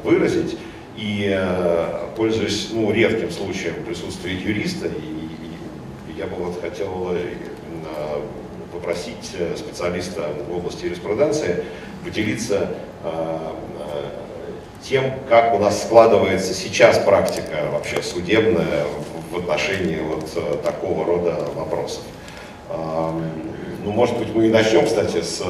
выразить. 0.05 0.59
И 0.97 1.33
э, 1.35 2.09
пользуясь 2.17 2.69
ну, 2.73 2.93
редким 2.93 3.31
случаем 3.31 3.83
присутствия 3.85 4.35
юриста, 4.35 4.89
и, 4.89 4.91
и 4.91 6.19
я 6.19 6.27
бы 6.27 6.37
вот 6.37 6.61
хотел 6.61 7.09
э, 7.13 7.35
попросить 8.73 9.33
э, 9.39 9.57
специалиста 9.57 10.29
в 10.49 10.57
области 10.57 10.85
юриспруденции 10.85 11.65
поделиться 12.05 12.71
тем, 14.83 15.05
как 15.29 15.55
у 15.55 15.59
нас 15.59 15.85
складывается 15.85 16.53
сейчас 16.55 16.99
практика 16.99 17.69
вообще 17.71 18.03
судебная 18.03 18.85
в 19.31 19.39
отношении 19.39 20.01
вот 20.01 20.63
такого 20.65 21.05
рода 21.05 21.49
вопросов. 21.55 22.03
Ну, 22.69 23.93
может 23.93 24.19
быть, 24.19 24.35
мы 24.35 24.49
и 24.49 24.51
начнем, 24.51 24.85
кстати, 24.85 25.23
с, 25.23 25.41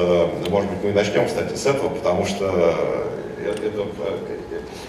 может 0.49 0.69
быть, 0.69 0.83
мы 0.83 0.89
и 0.91 0.93
начнем, 0.93 1.25
кстати, 1.25 1.55
с 1.55 1.65
этого, 1.65 1.89
потому 1.89 2.25
что 2.25 3.11
это, 3.49 3.85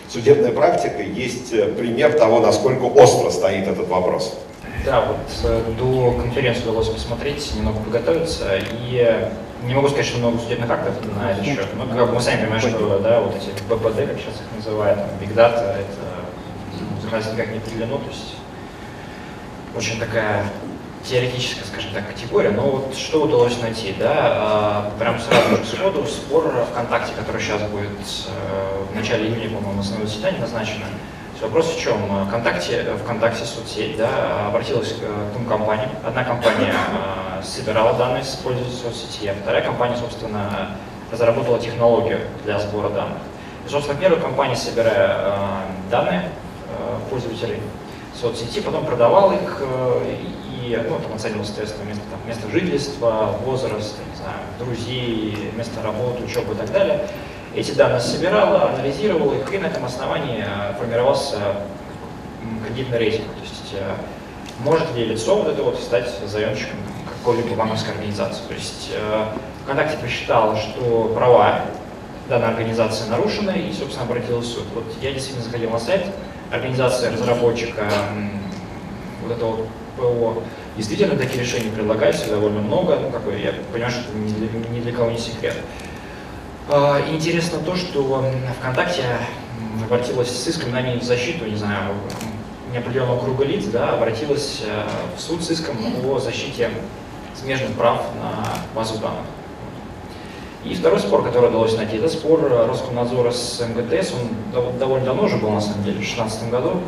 судебная 0.08 0.52
практика 0.52 1.02
есть 1.02 1.52
э, 1.52 1.72
пример 1.72 2.12
того, 2.12 2.40
насколько 2.40 2.84
остро 2.84 3.30
стоит 3.30 3.66
этот 3.68 3.88
вопрос. 3.88 4.38
Да, 4.84 5.00
вот 5.02 5.16
э, 5.44 5.62
до 5.78 6.12
конференции 6.12 6.62
удалось 6.62 6.88
посмотреть, 6.88 7.54
немного 7.56 7.78
подготовиться, 7.78 8.56
и 8.56 8.98
э, 9.02 9.30
не 9.66 9.74
могу 9.74 9.88
сказать, 9.88 10.06
что 10.06 10.18
много 10.18 10.38
судебных 10.38 10.70
актов 10.70 10.94
на 11.16 11.32
этот 11.32 11.44
счет. 11.44 11.66
Ну, 11.74 11.96
как 11.96 12.12
мы 12.12 12.20
сами 12.20 12.42
понимаем, 12.42 12.60
что 12.60 12.98
да, 12.98 13.20
вот 13.20 13.34
эти 13.34 13.50
БПД, 13.68 14.08
как 14.08 14.18
сейчас 14.18 14.34
их 14.40 14.56
называют, 14.56 14.98
Big 15.20 15.34
Data, 15.34 15.76
это 15.76 16.14
ну, 16.80 17.32
никак 17.32 17.50
не 17.50 17.58
определено, 17.58 17.98
то 17.98 18.08
есть 18.10 18.36
очень 19.76 19.98
такая 19.98 20.44
теоретическая, 21.04 21.64
скажем 21.64 21.92
так, 21.92 22.06
категория, 22.08 22.50
но 22.50 22.62
вот 22.62 22.96
что 22.96 23.22
удалось 23.22 23.60
найти, 23.60 23.94
да, 23.98 24.12
а, 24.16 24.92
прям 24.98 25.18
сразу 25.18 25.56
же 25.56 25.64
сходу 25.64 26.06
спор 26.06 26.50
ВКонтакте, 26.72 27.12
который 27.14 27.40
сейчас 27.40 27.60
будет 27.62 27.90
э, 27.90 28.84
в 28.90 28.94
начале 28.94 29.28
июня, 29.28 29.54
по-моему, 29.54 29.80
основное 29.80 30.06
заседание 30.06 30.40
назначено. 30.40 30.86
Вопрос 31.42 31.74
в 31.74 31.78
чем? 31.78 32.26
ВКонтакте, 32.28 32.86
ВКонтакте 33.04 33.44
соцсеть, 33.44 33.98
да, 33.98 34.46
обратилась 34.48 34.94
к 34.94 35.32
двум 35.34 35.44
компаниям. 35.46 35.90
Одна 36.02 36.24
компания 36.24 36.72
э, 36.72 37.42
собирала 37.42 37.92
данные 37.98 38.24
с 38.24 38.36
пользователей 38.36 38.74
соцсети, 38.74 39.26
а 39.26 39.34
вторая 39.42 39.62
компания, 39.62 39.96
собственно, 39.96 40.70
разработала 41.12 41.58
технологию 41.58 42.20
для 42.44 42.58
сбора 42.58 42.88
данных. 42.88 43.18
И, 43.66 43.68
собственно, 43.68 44.00
первая 44.00 44.22
компания, 44.22 44.56
собирая 44.56 45.16
э, 45.18 45.36
данные 45.90 46.30
пользователей 47.10 47.60
соцсети, 48.18 48.60
потом 48.60 48.86
продавала 48.86 49.32
их 49.32 49.62
и 50.64 50.76
ну, 50.88 50.98
там 50.98 51.14
оценивал, 51.14 51.44
соответственно, 51.44 51.88
место, 51.88 52.02
там, 52.10 52.20
место 52.26 52.50
жительства, 52.50 53.36
возраст, 53.44 53.96
не 54.10 54.16
знаю, 54.16 54.38
друзей, 54.58 55.50
место 55.56 55.82
работы, 55.82 56.24
учебы 56.24 56.54
и 56.54 56.56
так 56.56 56.72
далее. 56.72 57.06
Эти 57.54 57.72
данные 57.72 58.00
собирала, 58.00 58.70
анализировала 58.70 59.34
их, 59.34 59.52
и 59.52 59.58
на 59.58 59.66
этом 59.66 59.84
основании 59.84 60.44
э, 60.44 60.74
формировался 60.78 61.38
кредитный 62.66 62.98
рейтинг. 62.98 63.26
То 63.26 63.42
есть 63.42 63.74
э, 63.74 63.94
может 64.60 64.94
ли 64.94 65.04
лицо 65.04 65.36
вот 65.36 65.48
это 65.48 65.62
вот 65.62 65.78
стать 65.78 66.08
заемщиком 66.26 66.78
какой-либо 67.18 67.54
банковской 67.54 67.92
организации. 67.92 68.42
То 68.48 68.54
есть 68.54 68.90
э, 68.92 69.24
ВКонтакте 69.64 69.98
посчитал, 69.98 70.56
что 70.56 71.12
права 71.14 71.60
данной 72.28 72.48
организации 72.48 73.08
нарушены 73.08 73.68
и, 73.68 73.72
собственно, 73.72 74.06
обратилась 74.06 74.46
в 74.46 74.52
суд. 74.52 74.64
Вот 74.74 74.84
я 75.02 75.12
действительно 75.12 75.44
заходил 75.44 75.70
на 75.70 75.78
сайт 75.78 76.06
организации 76.50 77.08
разработчика 77.08 77.86
вот 79.22 79.36
этого 79.36 79.66
ПО. 79.96 80.42
Действительно, 80.76 81.16
такие 81.16 81.42
решения 81.42 81.70
предлагаются 81.70 82.28
довольно 82.28 82.60
много, 82.60 82.98
ну, 83.00 83.10
какой, 83.10 83.40
я 83.40 83.52
понимаю, 83.72 83.92
что 83.92 84.00
это 84.02 84.16
ни 84.16 84.28
для, 84.28 84.70
ни 84.70 84.80
для 84.80 84.92
кого 84.92 85.10
не 85.10 85.18
секрет. 85.18 85.56
А, 86.68 87.00
интересно 87.10 87.58
то, 87.58 87.76
что 87.76 88.24
ВКонтакте 88.58 89.04
обратилась 89.84 90.30
с 90.30 90.48
иском 90.48 90.72
на 90.72 90.80
в 90.80 91.02
защиту, 91.02 91.46
не 91.46 91.56
знаю, 91.56 91.94
неопределенного 92.72 93.20
круга 93.20 93.44
лиц, 93.44 93.66
да, 93.66 93.92
обратилась 93.92 94.62
э, 94.66 94.86
в 95.16 95.20
суд 95.20 95.44
с 95.44 95.50
иском 95.50 95.76
о 96.04 96.18
защите 96.18 96.70
смежных 97.34 97.72
прав 97.72 98.02
на 98.20 98.44
базу 98.74 98.98
данных. 98.98 99.24
И 100.64 100.74
второй 100.74 100.98
спор, 100.98 101.22
который 101.22 101.50
удалось 101.50 101.76
найти, 101.76 101.98
это 101.98 102.08
спор 102.08 102.40
Роскомнадзора 102.50 103.32
с 103.32 103.60
МГТС, 103.60 104.12
он 104.14 104.78
довольно 104.78 105.04
давно 105.04 105.24
уже 105.24 105.36
был, 105.36 105.50
на 105.50 105.60
самом 105.60 105.84
деле, 105.84 105.96
в 105.96 106.00
2016 106.00 106.50
году. 106.50 106.80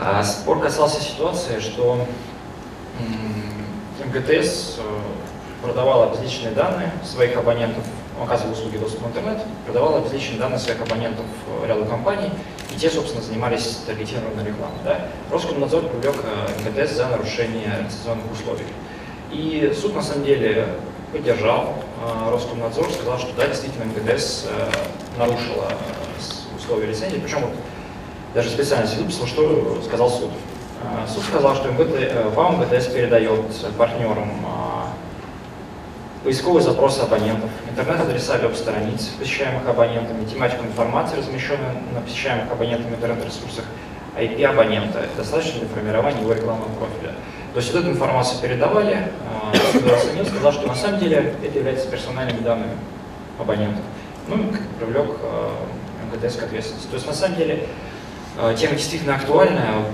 А 0.00 0.22
спор 0.22 0.60
касался 0.60 1.00
ситуации, 1.00 1.60
что 1.60 2.06
МГТС 4.04 4.78
э, 4.78 4.82
продавала 5.62 6.10
различные 6.10 6.52
данные 6.52 6.92
своих 7.04 7.36
абонентов 7.36 7.84
ну, 8.18 8.24
оказывал 8.24 8.52
услуги 8.52 8.76
доступа 8.76 9.04
в 9.04 9.08
интернет, 9.08 9.42
продавал 9.64 9.96
обезличенные 9.96 10.40
данные 10.40 10.58
своих 10.58 10.80
абонентов 10.82 11.24
ряду 11.66 11.86
компаний, 11.86 12.30
и 12.74 12.78
те, 12.78 12.90
собственно, 12.90 13.22
занимались 13.22 13.80
таргетированной 13.86 14.44
рекламой. 14.44 14.78
Да? 14.84 15.06
Роскомнадзор 15.30 15.84
привлек 15.84 16.16
МКТС 16.64 16.96
за 16.96 17.08
нарушение 17.08 17.84
лицензионных 17.84 18.30
условий. 18.32 18.66
И 19.30 19.72
суд, 19.80 19.94
на 19.94 20.02
самом 20.02 20.24
деле, 20.24 20.68
поддержал 21.10 21.74
Роскомнадзор, 22.30 22.90
сказал, 22.90 23.18
что 23.18 23.32
да, 23.34 23.46
действительно, 23.46 23.84
МКТС 23.84 24.46
нарушила 25.16 25.72
условия 26.58 26.88
лицензии, 26.88 27.18
причем 27.18 27.40
вот 27.40 27.52
даже 28.34 28.50
специально 28.50 28.86
выписал, 28.86 29.26
что 29.26 29.80
сказал 29.84 30.10
суд. 30.10 30.30
Суд 31.08 31.22
сказал, 31.24 31.54
что 31.54 31.70
МГТ, 31.70 32.34
ВАУ 32.34 32.52
МГТС 32.52 32.86
передает 32.86 33.40
партнерам 33.78 34.30
поисковые 36.24 36.62
запросы 36.62 37.00
абонентов, 37.00 37.50
интернет-адреса 37.68 38.38
веб-страниц, 38.38 39.08
посещаемых 39.18 39.68
абонентами, 39.68 40.24
тематику 40.24 40.64
информации, 40.64 41.16
размещенную 41.16 41.74
на 41.92 42.00
посещаемых 42.00 42.50
абонентами 42.50 42.94
интернет-ресурсах, 42.94 43.64
IP 44.16 44.44
абонента, 44.44 45.04
достаточно 45.16 45.60
для 45.60 45.68
формирования 45.68 46.20
его 46.20 46.32
рекламного 46.32 46.68
профиля. 46.78 47.14
То 47.52 47.60
есть 47.60 47.72
вот 47.72 47.82
эту 47.82 47.90
информацию 47.90 48.40
передавали, 48.40 49.08
суд 49.72 49.82
оценил, 49.92 50.24
сказал, 50.26 50.52
что 50.52 50.66
на 50.68 50.74
самом 50.74 51.00
деле 51.00 51.34
это 51.42 51.58
является 51.58 51.88
персональными 51.88 52.40
данными 52.40 52.76
абонентов. 53.38 53.82
Ну 54.28 54.52
привлек 54.78 55.16
МГТС 56.12 56.36
к 56.36 56.42
ответственности. 56.44 56.88
То 56.88 56.94
есть 56.94 57.06
на 57.06 57.14
самом 57.14 57.36
деле 57.36 57.66
тема 58.56 58.74
действительно 58.74 59.16
актуальная. 59.16 59.84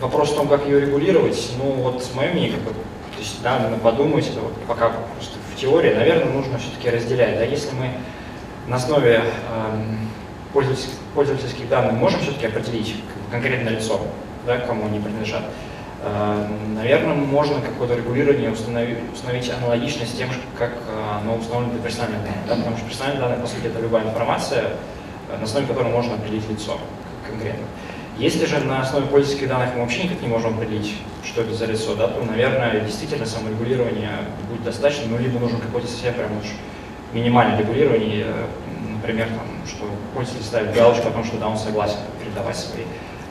Вопрос 0.00 0.32
в 0.32 0.36
том, 0.36 0.48
как 0.48 0.66
ее 0.66 0.80
регулировать, 0.80 1.52
ну 1.58 1.70
вот 1.72 2.06
мое 2.14 2.30
мнение, 2.32 2.58
как 2.58 2.74
то 3.16 3.22
есть, 3.22 3.42
да, 3.42 3.58
надо 3.58 3.78
подумать, 3.78 4.28
это 4.28 4.40
вот 4.40 4.52
пока 4.68 4.90
просто 5.14 5.38
в 5.50 5.58
теории, 5.58 5.94
наверное, 5.94 6.30
нужно 6.30 6.58
все-таки 6.58 6.90
разделять. 6.90 7.38
Да, 7.38 7.44
если 7.44 7.74
мы 7.74 7.90
на 8.66 8.76
основе 8.76 9.22
э, 9.22 9.80
пользовательских, 10.52 10.92
пользовательских 11.14 11.66
данных 11.70 11.94
можем 11.94 12.20
все-таки 12.20 12.46
определить 12.46 12.94
конкретное 13.30 13.72
лицо, 13.72 14.02
да, 14.46 14.58
кому 14.58 14.84
они 14.84 15.00
принадлежат, 15.00 15.44
э, 16.02 16.46
наверное, 16.74 17.14
можно 17.14 17.62
какое-то 17.62 17.94
регулирование 17.94 18.50
установить, 18.50 18.98
установить 19.14 19.50
аналогично 19.50 20.04
с 20.04 20.12
тем, 20.12 20.28
как 20.58 20.72
э, 20.72 21.18
оно 21.22 21.36
установлено 21.36 21.72
для 21.72 21.82
персональных 21.82 22.22
данных. 22.22 22.46
Да, 22.48 22.56
потому 22.56 22.76
что 22.76 22.86
персональные 22.86 23.20
данные, 23.22 23.38
по 23.40 23.46
сути, 23.46 23.66
это 23.68 23.80
любая 23.80 24.04
информация, 24.04 24.72
на 25.34 25.42
основе 25.42 25.66
которой 25.66 25.90
можно 25.90 26.16
определить 26.16 26.46
лицо 26.50 26.78
конкретно. 27.26 27.66
Если 28.18 28.46
же 28.46 28.60
на 28.60 28.80
основе 28.80 29.06
пользовательских 29.06 29.48
данных 29.48 29.74
мы 29.74 29.82
вообще 29.82 30.04
никак 30.04 30.22
не 30.22 30.28
можем 30.28 30.54
определить, 30.54 30.94
что 31.22 31.42
это 31.42 31.52
за 31.52 31.66
лицо, 31.66 31.94
да, 31.94 32.08
то, 32.08 32.24
наверное, 32.24 32.80
действительно 32.80 33.26
саморегулирование 33.26 34.10
будет 34.48 34.64
достаточно, 34.64 35.04
ну, 35.08 35.18
либо 35.18 35.38
нужно 35.38 35.58
какое-то 35.58 35.86
совсем 35.86 36.14
прям 36.14 36.38
уж 36.38 36.46
минимальное 37.12 37.58
регулирование, 37.58 38.26
например, 38.90 39.28
там, 39.28 39.46
что 39.66 39.84
пользователь 40.14 40.44
ставит 40.44 40.74
галочку 40.74 41.08
о 41.08 41.10
том, 41.10 41.24
что 41.24 41.36
да, 41.36 41.48
он 41.48 41.58
согласен 41.58 41.98
передавать 42.18 42.56
свои 42.56 42.84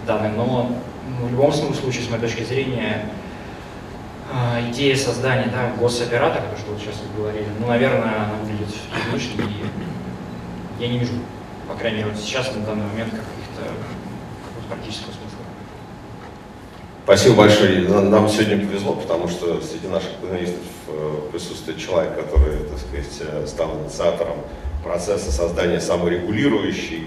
данные. 0.05 0.33
Но 0.33 0.45
ну, 0.45 1.27
в 1.27 1.31
любом 1.31 1.51
случае, 1.51 2.03
с 2.03 2.09
моей 2.09 2.21
точки 2.21 2.43
зрения, 2.43 3.09
идея 4.69 4.95
создания 4.95 5.47
да, 5.51 5.71
госоператора, 5.79 6.43
то, 6.51 6.57
что 6.57 6.71
вот 6.71 6.79
сейчас 6.79 6.95
вы 7.01 7.21
говорили, 7.21 7.47
ну, 7.59 7.67
наверное, 7.67 8.03
она 8.03 8.33
выглядит 8.41 8.69
излишней, 9.09 9.45
и 9.45 10.83
я 10.83 10.87
не 10.89 10.99
вижу, 10.99 11.13
по 11.67 11.75
крайней 11.75 11.99
мере, 11.99 12.11
вот 12.11 12.19
сейчас, 12.19 12.53
на 12.55 12.61
данный 12.61 12.85
момент, 12.85 13.11
каких-то 13.11 13.34
практического 14.67 15.11
смысла. 15.11 15.39
Спасибо 17.03 17.35
большое. 17.35 17.87
Нам 17.87 18.27
сегодня 18.29 18.65
повезло, 18.65 18.93
потому 18.93 19.27
что 19.27 19.61
среди 19.61 19.87
наших 19.87 20.11
панелистов 20.15 20.63
присутствует 21.31 21.77
человек, 21.77 22.15
который, 22.15 22.57
так 22.63 22.79
сказать, 22.79 23.47
стал 23.47 23.79
инициатором 23.79 24.37
процесса 24.83 25.31
создания 25.31 25.79
саморегулирующей 25.79 27.03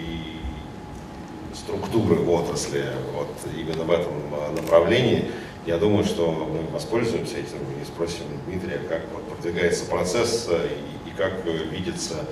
структуры 1.53 2.15
в 2.15 2.31
отрасли 2.31 2.85
вот 3.13 3.29
именно 3.57 3.85
в 3.85 3.91
этом 3.91 4.13
направлении. 4.57 5.31
Я 5.67 5.79
думаю, 5.79 6.05
что 6.05 6.31
мы 6.31 6.73
воспользуемся 6.73 7.37
этим 7.37 7.59
и 7.83 7.85
спросим 7.85 8.25
Дмитрия, 8.47 8.79
как 8.89 9.03
вот 9.13 9.25
продвигается 9.29 9.85
процесс 9.85 10.49
и, 10.49 11.11
и 11.11 11.13
как 11.15 11.45
видится 11.45 12.25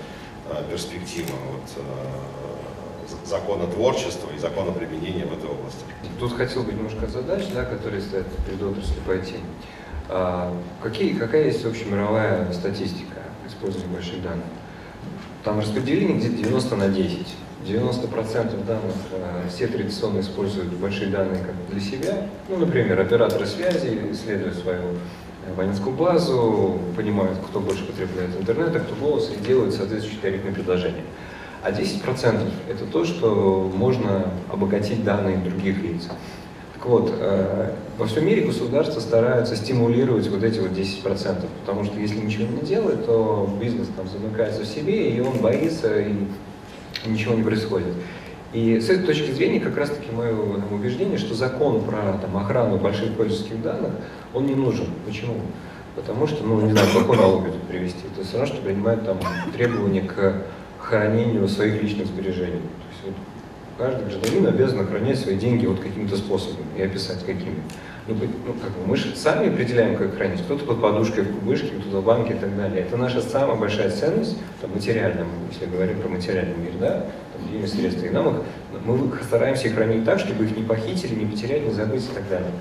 перспектива 0.70 1.34
вот, 1.52 1.84
законотворчества 3.24 4.30
и 4.34 4.38
законоприменения 4.38 5.26
в 5.26 5.32
этой 5.32 5.50
области. 5.50 5.84
Тут 6.18 6.36
хотел 6.36 6.62
бы 6.62 6.72
немножко 6.72 7.06
задач, 7.06 7.44
да, 7.54 7.64
которые 7.64 8.02
стоят 8.02 8.26
перед 8.46 8.62
отраслью 8.62 9.00
по 9.06 9.10
IT. 9.10 9.34
А, 10.08 10.56
какие, 10.82 11.14
какая 11.14 11.44
есть 11.44 11.64
общемировая 11.64 12.52
статистика 12.52 13.22
использования 13.46 13.92
больших 13.92 14.22
данных? 14.22 14.44
Там 15.44 15.60
распределение 15.60 16.16
где-то 16.18 16.36
90 16.36 16.76
на 16.76 16.88
10. 16.88 17.26
90% 17.66 18.64
данных 18.64 18.94
э, 19.10 19.48
все 19.48 19.66
традиционно 19.66 20.20
используют 20.20 20.72
большие 20.74 21.10
данные 21.10 21.42
как 21.44 21.54
для 21.70 21.80
себя. 21.80 22.28
Ну, 22.48 22.58
например, 22.58 23.00
операторы 23.00 23.46
связи 23.46 24.12
исследуют 24.12 24.56
свою 24.56 24.82
абонентскую 25.52 25.94
базу, 25.96 26.78
понимают, 26.96 27.38
кто 27.48 27.60
больше 27.60 27.84
потребляет 27.84 28.36
интернет, 28.38 28.74
а 28.76 28.80
кто 28.80 28.94
голос, 28.94 29.32
и 29.32 29.44
делают 29.44 29.74
соответствующие 29.74 30.20
тарифные 30.20 30.52
предложения 30.52 31.02
а 31.66 31.72
10% 31.72 32.48
это 32.68 32.84
то, 32.84 33.04
что 33.04 33.70
можно 33.74 34.30
обогатить 34.48 35.02
данные 35.02 35.38
других 35.38 35.82
лиц. 35.82 36.08
Так 36.74 36.86
вот, 36.86 37.12
э, 37.18 37.72
во 37.98 38.06
всем 38.06 38.24
мире 38.24 38.42
государства 38.46 39.00
стараются 39.00 39.56
стимулировать 39.56 40.28
вот 40.28 40.44
эти 40.44 40.60
вот 40.60 40.70
10%, 40.70 41.44
потому 41.62 41.82
что 41.82 41.98
если 41.98 42.18
ничего 42.18 42.46
не 42.46 42.60
делает, 42.60 43.04
то 43.06 43.50
бизнес 43.60 43.88
там 43.96 44.06
замыкается 44.08 44.62
в 44.62 44.66
себе, 44.66 45.10
и 45.10 45.20
он 45.20 45.38
боится, 45.38 46.00
и 46.00 46.14
ничего 47.04 47.34
не 47.34 47.42
происходит. 47.42 47.94
И 48.52 48.78
с 48.78 48.88
этой 48.88 49.04
точки 49.04 49.32
зрения 49.32 49.58
как 49.58 49.76
раз-таки 49.76 50.12
мое 50.12 50.36
там, 50.36 50.72
убеждение, 50.72 51.18
что 51.18 51.34
закон 51.34 51.80
про 51.82 52.16
там, 52.22 52.36
охрану 52.36 52.78
больших 52.78 53.14
пользовательских 53.14 53.60
данных, 53.60 53.90
он 54.32 54.46
не 54.46 54.54
нужен. 54.54 54.86
Почему? 55.04 55.34
Потому 55.96 56.28
что, 56.28 56.44
ну, 56.44 56.60
не 56.60 56.70
знаю, 56.70 56.86
какой 56.94 57.16
налог 57.16 57.48
это 57.48 57.58
привести. 57.68 58.02
То 58.14 58.20
есть 58.20 58.28
все 58.28 58.38
равно, 58.38 58.54
что 58.54 58.62
принимают 58.62 59.04
там 59.04 59.18
требования 59.52 60.02
к 60.02 60.44
хранению 60.88 61.48
своих 61.48 61.82
личных 61.82 62.06
сбережений. 62.06 62.60
То 62.60 62.88
есть 62.90 63.02
вот 63.04 63.14
каждый 63.78 64.06
гражданин 64.06 64.46
обязан 64.46 64.80
охранять 64.80 65.18
свои 65.18 65.36
деньги 65.36 65.66
вот 65.66 65.80
каким-то 65.80 66.16
способом 66.16 66.64
и 66.76 66.82
описать 66.82 67.24
какими. 67.26 67.56
Ну, 68.06 68.14
ну, 68.46 68.52
как 68.52 68.70
бы 68.70 68.86
мы 68.86 68.96
же 68.96 69.16
сами 69.16 69.48
определяем, 69.52 69.96
как 69.96 70.14
хранить. 70.14 70.40
Кто-то 70.42 70.64
под 70.64 70.80
подушкой 70.80 71.24
в 71.24 71.34
кубышке, 71.34 71.70
кто-то 71.80 72.00
в 72.00 72.04
банке 72.04 72.34
и 72.34 72.36
так 72.36 72.56
далее. 72.56 72.82
Это 72.82 72.96
наша 72.96 73.20
самая 73.20 73.56
большая 73.56 73.90
ценность, 73.90 74.36
там, 74.60 74.72
материальная, 74.72 75.26
если 75.50 75.66
говорим 75.66 76.00
про 76.00 76.08
материальный 76.08 76.56
мир, 76.56 76.72
да, 76.78 77.06
там, 77.32 77.50
деньги, 77.50 77.66
средства. 77.66 78.06
И 78.06 78.10
нам 78.10 78.28
их, 78.28 78.42
мы 78.84 79.10
стараемся 79.24 79.66
их 79.66 79.74
хранить 79.74 80.04
так, 80.04 80.20
чтобы 80.20 80.44
их 80.44 80.56
не 80.56 80.62
похитили, 80.62 81.16
не 81.16 81.26
потерять, 81.26 81.64
не 81.64 81.72
забыть 81.72 82.04
и 82.04 82.14
так 82.14 82.28
далее. 82.28 82.52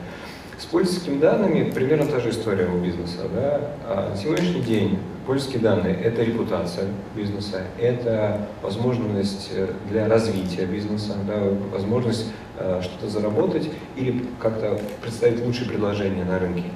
С 0.57 0.65
пользовательскими 0.65 1.19
данными 1.19 1.69
примерно 1.69 2.07
та 2.07 2.19
же 2.19 2.31
история 2.31 2.65
у 2.65 2.79
бизнеса. 2.79 3.19
Да? 3.31 3.61
А 3.87 4.09
на 4.09 4.17
сегодняшний 4.17 4.61
день 4.61 4.97
пользовательские 5.25 5.63
данные– 5.63 5.95
это 6.03 6.23
репутация 6.23 6.85
бизнеса, 7.15 7.63
это 7.79 8.47
возможность 8.61 9.49
э, 9.51 9.69
для 9.89 10.07
развития 10.07 10.65
бизнеса, 10.65 11.15
да, 11.27 11.35
возможность 11.71 12.31
э, 12.57 12.81
что-то 12.83 13.09
заработать 13.09 13.69
или 13.95 14.25
как-то 14.39 14.79
представить 15.01 15.43
лучшие 15.43 15.67
предложения 15.67 16.23
на 16.23 16.39
рынке. 16.39 16.69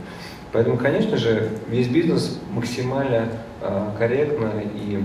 Поэтому, 0.51 0.77
конечно 0.77 1.17
же, 1.17 1.49
весь 1.67 1.87
бизнес 1.87 2.39
максимально 2.51 3.29
э, 3.61 3.91
корректно 3.97 4.51
и 4.73 5.03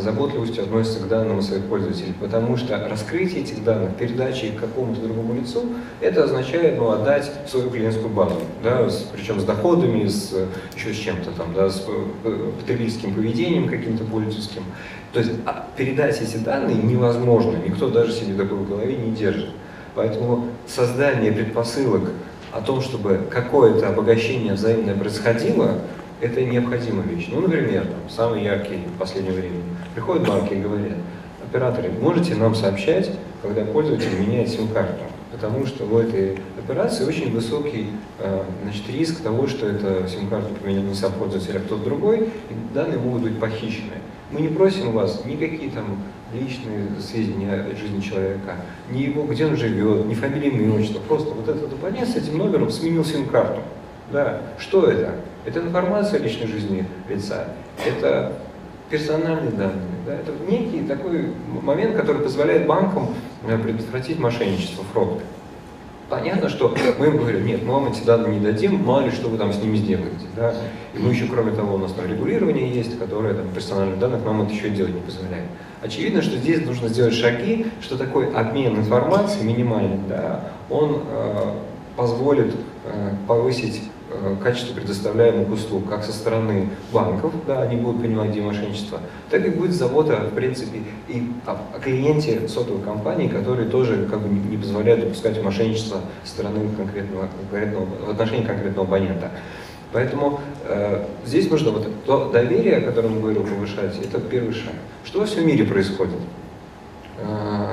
заботливостью 0.00 0.64
относятся 0.64 1.00
к 1.00 1.08
данным 1.08 1.40
своих 1.40 1.64
пользователей, 1.64 2.14
потому 2.20 2.56
что 2.56 2.76
раскрытие 2.88 3.42
этих 3.42 3.64
данных, 3.64 3.96
передача 3.96 4.46
их 4.46 4.60
какому-то 4.60 5.00
другому 5.00 5.34
лицу, 5.34 5.64
это 6.00 6.24
означает 6.24 6.76
ну, 6.78 6.90
отдать 6.90 7.30
свою 7.48 7.70
клиентскую 7.70 8.10
базу, 8.10 8.40
да, 8.62 8.88
с, 8.88 9.06
причем 9.14 9.40
с 9.40 9.44
доходами, 9.44 10.06
с, 10.06 10.34
еще 10.76 10.92
с 10.92 10.98
чем-то 10.98 11.30
там, 11.30 11.54
да, 11.54 11.70
с 11.70 11.84
э, 12.24 12.50
потребительским 12.60 13.14
поведением 13.14 13.68
каким-то 13.68 14.04
пользовательским. 14.04 14.62
То 15.12 15.20
есть 15.20 15.32
а 15.46 15.66
передать 15.76 16.20
эти 16.20 16.36
данные 16.36 16.76
невозможно, 16.76 17.56
никто 17.56 17.88
даже 17.88 18.12
себе 18.12 18.34
такой 18.34 18.58
в 18.58 18.68
голове 18.68 18.96
не 18.96 19.12
держит. 19.12 19.50
Поэтому 19.94 20.48
создание 20.66 21.32
предпосылок 21.32 22.10
о 22.50 22.60
том, 22.60 22.80
чтобы 22.80 23.20
какое-то 23.30 23.88
обогащение 23.88 24.54
взаимное 24.54 24.94
происходило, 24.94 25.78
это 26.22 26.40
необходимая 26.44 27.04
вещь. 27.06 27.28
Ну, 27.30 27.40
например, 27.40 27.82
там, 27.82 28.08
самый 28.08 28.44
яркий 28.44 28.76
в 28.94 28.98
последнее 28.98 29.34
время. 29.34 29.60
Приходят 29.92 30.26
банки 30.26 30.54
и 30.54 30.60
говорят, 30.60 30.96
операторы, 31.44 31.90
можете 32.00 32.36
нам 32.36 32.54
сообщать, 32.54 33.10
когда 33.42 33.64
пользователь 33.64 34.18
меняет 34.18 34.48
сим-карту? 34.48 35.02
Потому 35.32 35.66
что 35.66 35.84
в 35.84 35.98
этой 35.98 36.38
операции 36.62 37.04
очень 37.04 37.32
высокий 37.32 37.88
э, 38.20 38.42
значит, 38.62 38.88
риск 38.88 39.20
того, 39.22 39.48
что 39.48 39.66
это 39.66 40.06
сим-карту 40.08 40.54
поменял 40.54 40.84
не 40.84 40.94
сам 40.94 41.12
пользователь, 41.12 41.56
а 41.56 41.60
кто-то 41.60 41.82
другой, 41.84 42.20
и 42.20 42.74
данные 42.74 42.98
могут 42.98 43.22
быть 43.22 43.40
похищены. 43.40 43.94
Мы 44.30 44.42
не 44.42 44.48
просим 44.48 44.90
у 44.90 44.92
вас 44.92 45.24
никакие 45.24 45.70
там 45.70 45.98
личные 46.32 46.88
сведения 47.00 47.52
о 47.52 47.76
жизни 47.76 48.00
человека, 48.00 48.56
ни 48.90 49.00
его, 49.00 49.24
где 49.24 49.46
он 49.46 49.56
живет, 49.56 50.06
ни 50.06 50.14
фамилии, 50.14 50.50
имя, 50.50 50.74
отчество. 50.74 51.00
Просто 51.00 51.34
вот 51.34 51.48
этот 51.48 51.72
абонент 51.72 52.08
с 52.08 52.14
этим 52.14 52.38
номером 52.38 52.70
сменил 52.70 53.04
сим-карту. 53.04 53.60
Да. 54.12 54.40
Что 54.58 54.86
это? 54.86 55.16
Это 55.44 55.60
информация 55.60 56.20
о 56.20 56.22
личной 56.22 56.46
жизни 56.46 56.84
лица. 57.08 57.48
Это 57.84 58.32
персональные 58.90 59.52
данные. 59.52 59.82
Да, 60.06 60.14
это 60.14 60.32
некий 60.48 60.82
такой 60.82 61.32
момент, 61.62 61.96
который 61.96 62.22
позволяет 62.22 62.66
банкам 62.66 63.14
э, 63.46 63.58
предотвратить 63.58 64.18
мошенничество, 64.18 64.84
фрод. 64.92 65.22
Понятно, 66.08 66.50
что 66.50 66.76
мы 66.98 67.06
им 67.06 67.16
говорим, 67.16 67.46
нет, 67.46 67.62
мы 67.64 67.72
вам 67.72 67.90
эти 67.90 68.04
данные 68.04 68.38
не 68.38 68.44
дадим, 68.44 68.84
мало 68.84 69.06
ли 69.06 69.10
что 69.10 69.28
вы 69.28 69.38
там 69.38 69.52
с 69.52 69.62
ними 69.62 69.76
сделаете. 69.76 70.26
Да? 70.36 70.54
И 70.92 70.98
мы 70.98 71.10
еще, 71.10 71.26
кроме 71.26 71.52
того, 71.52 71.76
у 71.76 71.78
нас 71.78 71.92
там 71.92 72.06
регулирование 72.06 72.70
есть, 72.70 72.98
которое 72.98 73.32
там 73.32 73.48
персональных 73.48 73.98
данных 73.98 74.22
нам 74.24 74.42
это 74.42 74.52
еще 74.52 74.68
делать 74.68 74.94
не 74.94 75.00
позволяет. 75.00 75.46
Очевидно, 75.80 76.20
что 76.20 76.36
здесь 76.36 76.66
нужно 76.66 76.88
сделать 76.88 77.14
шаги, 77.14 77.66
что 77.80 77.96
такой 77.96 78.30
обмен 78.30 78.76
информацией 78.76 79.44
минимальный, 79.44 79.98
да, 80.06 80.50
он 80.68 81.02
э, 81.10 81.54
позволит 81.96 82.54
э, 82.84 83.14
повысить 83.26 83.82
качество 84.42 84.74
предоставляемых 84.74 85.50
услуг 85.50 85.88
как 85.88 86.04
со 86.04 86.12
стороны 86.12 86.68
банков, 86.92 87.32
да, 87.46 87.62
они 87.62 87.76
будут 87.76 88.02
понимать, 88.02 88.30
где 88.30 88.40
мошенничество, 88.40 89.00
так 89.30 89.46
и 89.46 89.50
будет 89.50 89.72
забота, 89.72 90.28
в 90.30 90.34
принципе, 90.34 90.80
и 91.08 91.30
о, 91.46 91.52
о 91.74 91.80
клиенте 91.80 92.48
сотовой 92.48 92.82
компании, 92.82 93.28
которые 93.28 93.68
тоже 93.68 94.06
как 94.10 94.20
бы 94.20 94.28
не 94.28 94.56
позволяют 94.56 95.00
допускать 95.00 95.42
мошенничество 95.42 95.98
со 96.24 96.30
стороны 96.30 96.68
конкретного, 96.76 97.28
конкретного, 97.50 97.86
в 98.06 98.10
отношении 98.10 98.44
конкретного 98.44 98.86
абонента. 98.86 99.30
Поэтому 99.92 100.40
э, 100.64 101.04
здесь 101.26 101.50
нужно 101.50 101.70
вот 101.70 101.86
то 102.06 102.30
доверие, 102.30 102.78
о 102.78 102.80
котором 102.80 103.20
говорил, 103.20 103.42
повышать, 103.42 103.94
это 104.02 104.20
первый 104.20 104.54
шаг. 104.54 104.74
Что 105.04 105.20
во 105.20 105.26
всем 105.26 105.46
мире 105.46 105.64
происходит? 105.64 106.18
Э, 107.18 107.71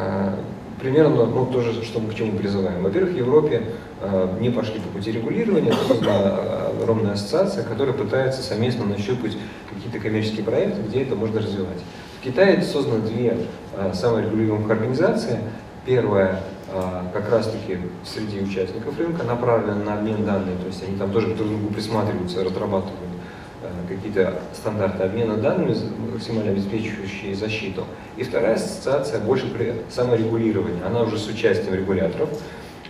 примерно 0.79 1.25
ну, 1.25 1.45
то 1.45 1.61
же, 1.61 1.83
что 1.83 1.99
мы 1.99 2.11
к 2.11 2.15
чему 2.15 2.37
призываем. 2.37 2.83
Во-первых, 2.83 3.13
в 3.13 3.17
Европе 3.17 3.63
э, 4.01 4.37
не 4.39 4.49
пошли 4.49 4.79
по 4.79 4.89
пути 4.89 5.11
регулирования, 5.11 5.73
создана 5.87 6.37
э, 6.39 6.81
огромная 6.81 7.13
ассоциация, 7.13 7.63
которая 7.63 7.93
пытается 7.93 8.41
совместно 8.41 8.85
нащупать 8.85 9.37
какие-то 9.73 9.99
коммерческие 9.99 10.43
проекты, 10.43 10.81
где 10.81 11.03
это 11.03 11.15
можно 11.15 11.39
развивать. 11.39 11.79
В 12.19 12.23
Китае 12.23 12.61
созданы 12.61 13.01
две 13.01 13.37
э, 13.75 13.93
саморегулируемых 13.93 14.69
организации. 14.69 15.39
Первая 15.85 16.41
э, 16.71 16.81
как 17.13 17.29
раз-таки 17.31 17.77
среди 18.03 18.41
участников 18.41 18.97
рынка 18.97 19.23
направлена 19.23 19.75
на 19.75 19.93
обмен 19.95 20.25
данными, 20.25 20.57
то 20.59 20.67
есть 20.67 20.83
они 20.83 20.97
там 20.97 21.11
тоже 21.11 21.27
друг 21.27 21.39
к 21.39 21.49
другу 21.49 21.73
присматриваются, 21.73 22.43
разрабатывают 22.43 23.08
какие-то 23.87 24.39
стандарты 24.53 25.03
обмена 25.03 25.37
данными, 25.37 25.75
максимально 26.11 26.51
обеспечивающие 26.51 27.35
защиту. 27.35 27.85
И 28.17 28.23
вторая 28.23 28.55
ассоциация 28.55 29.19
больше 29.19 29.47
при 29.47 29.73
саморегулировании. 29.89 30.83
Она 30.85 31.03
уже 31.03 31.17
с 31.17 31.27
участием 31.27 31.73
регуляторов. 31.73 32.29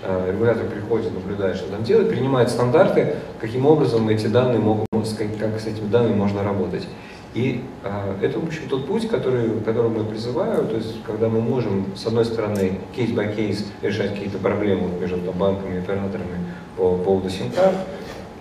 Э, 0.01 0.31
регулятор 0.31 0.65
приходит, 0.67 1.13
наблюдает, 1.13 1.57
что 1.57 1.69
там 1.69 1.83
делает, 1.83 2.09
принимает 2.09 2.49
стандарты, 2.49 3.15
каким 3.39 3.65
образом 3.65 4.07
эти 4.09 4.27
данные 4.27 4.59
могут, 4.59 4.87
как 4.91 5.59
с 5.59 5.65
этими 5.65 5.87
данными 5.87 6.15
можно 6.15 6.43
работать. 6.43 6.87
И 7.35 7.63
э, 7.83 8.15
это, 8.23 8.39
в 8.39 8.45
общем, 8.45 8.67
тот 8.69 8.87
путь, 8.87 9.07
который, 9.07 9.59
который 9.61 9.91
мы 9.91 10.03
призываю, 10.03 10.65
то 10.65 10.75
есть, 10.75 11.03
когда 11.03 11.29
мы 11.29 11.41
можем, 11.41 11.85
с 11.95 12.05
одной 12.07 12.25
стороны, 12.25 12.79
кейс-by-кейс 12.95 13.65
решать 13.83 14.13
какие-то 14.13 14.39
проблемы 14.39 14.89
между 14.99 15.19
там, 15.19 15.37
банками 15.37 15.75
и 15.75 15.79
операторами 15.79 16.37
по 16.75 16.97
поводу 16.97 17.29
сим-карт, 17.29 17.75